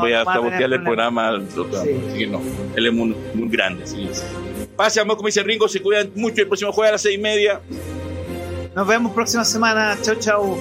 voy 0.00 0.12
a 0.12 0.24
sabotearle 0.24 0.76
el 0.76 0.82
programa 0.82 1.28
al 1.28 1.48
doctor 1.54 1.84
Sí. 1.84 1.90
Amor. 1.92 2.02
Así 2.08 2.18
que 2.18 2.26
no, 2.26 2.40
él 2.74 2.86
es 2.86 2.92
muy, 2.92 3.16
muy 3.34 3.48
grande. 3.48 3.86
sí. 3.86 4.08
Pase 4.74 4.98
amor, 5.00 5.16
como 5.16 5.28
dice 5.28 5.44
Ringo, 5.44 5.68
se 5.68 5.80
cuidan 5.80 6.10
mucho. 6.16 6.42
El 6.42 6.48
próximo 6.48 6.72
jueves 6.72 6.88
a 6.88 6.92
las 6.94 7.02
seis 7.02 7.16
y 7.16 7.22
media. 7.22 7.60
Nos 8.74 8.86
vemos 8.88 9.12
próxima 9.12 9.44
semana. 9.44 9.96
Chau, 10.02 10.16
chau. 10.16 10.58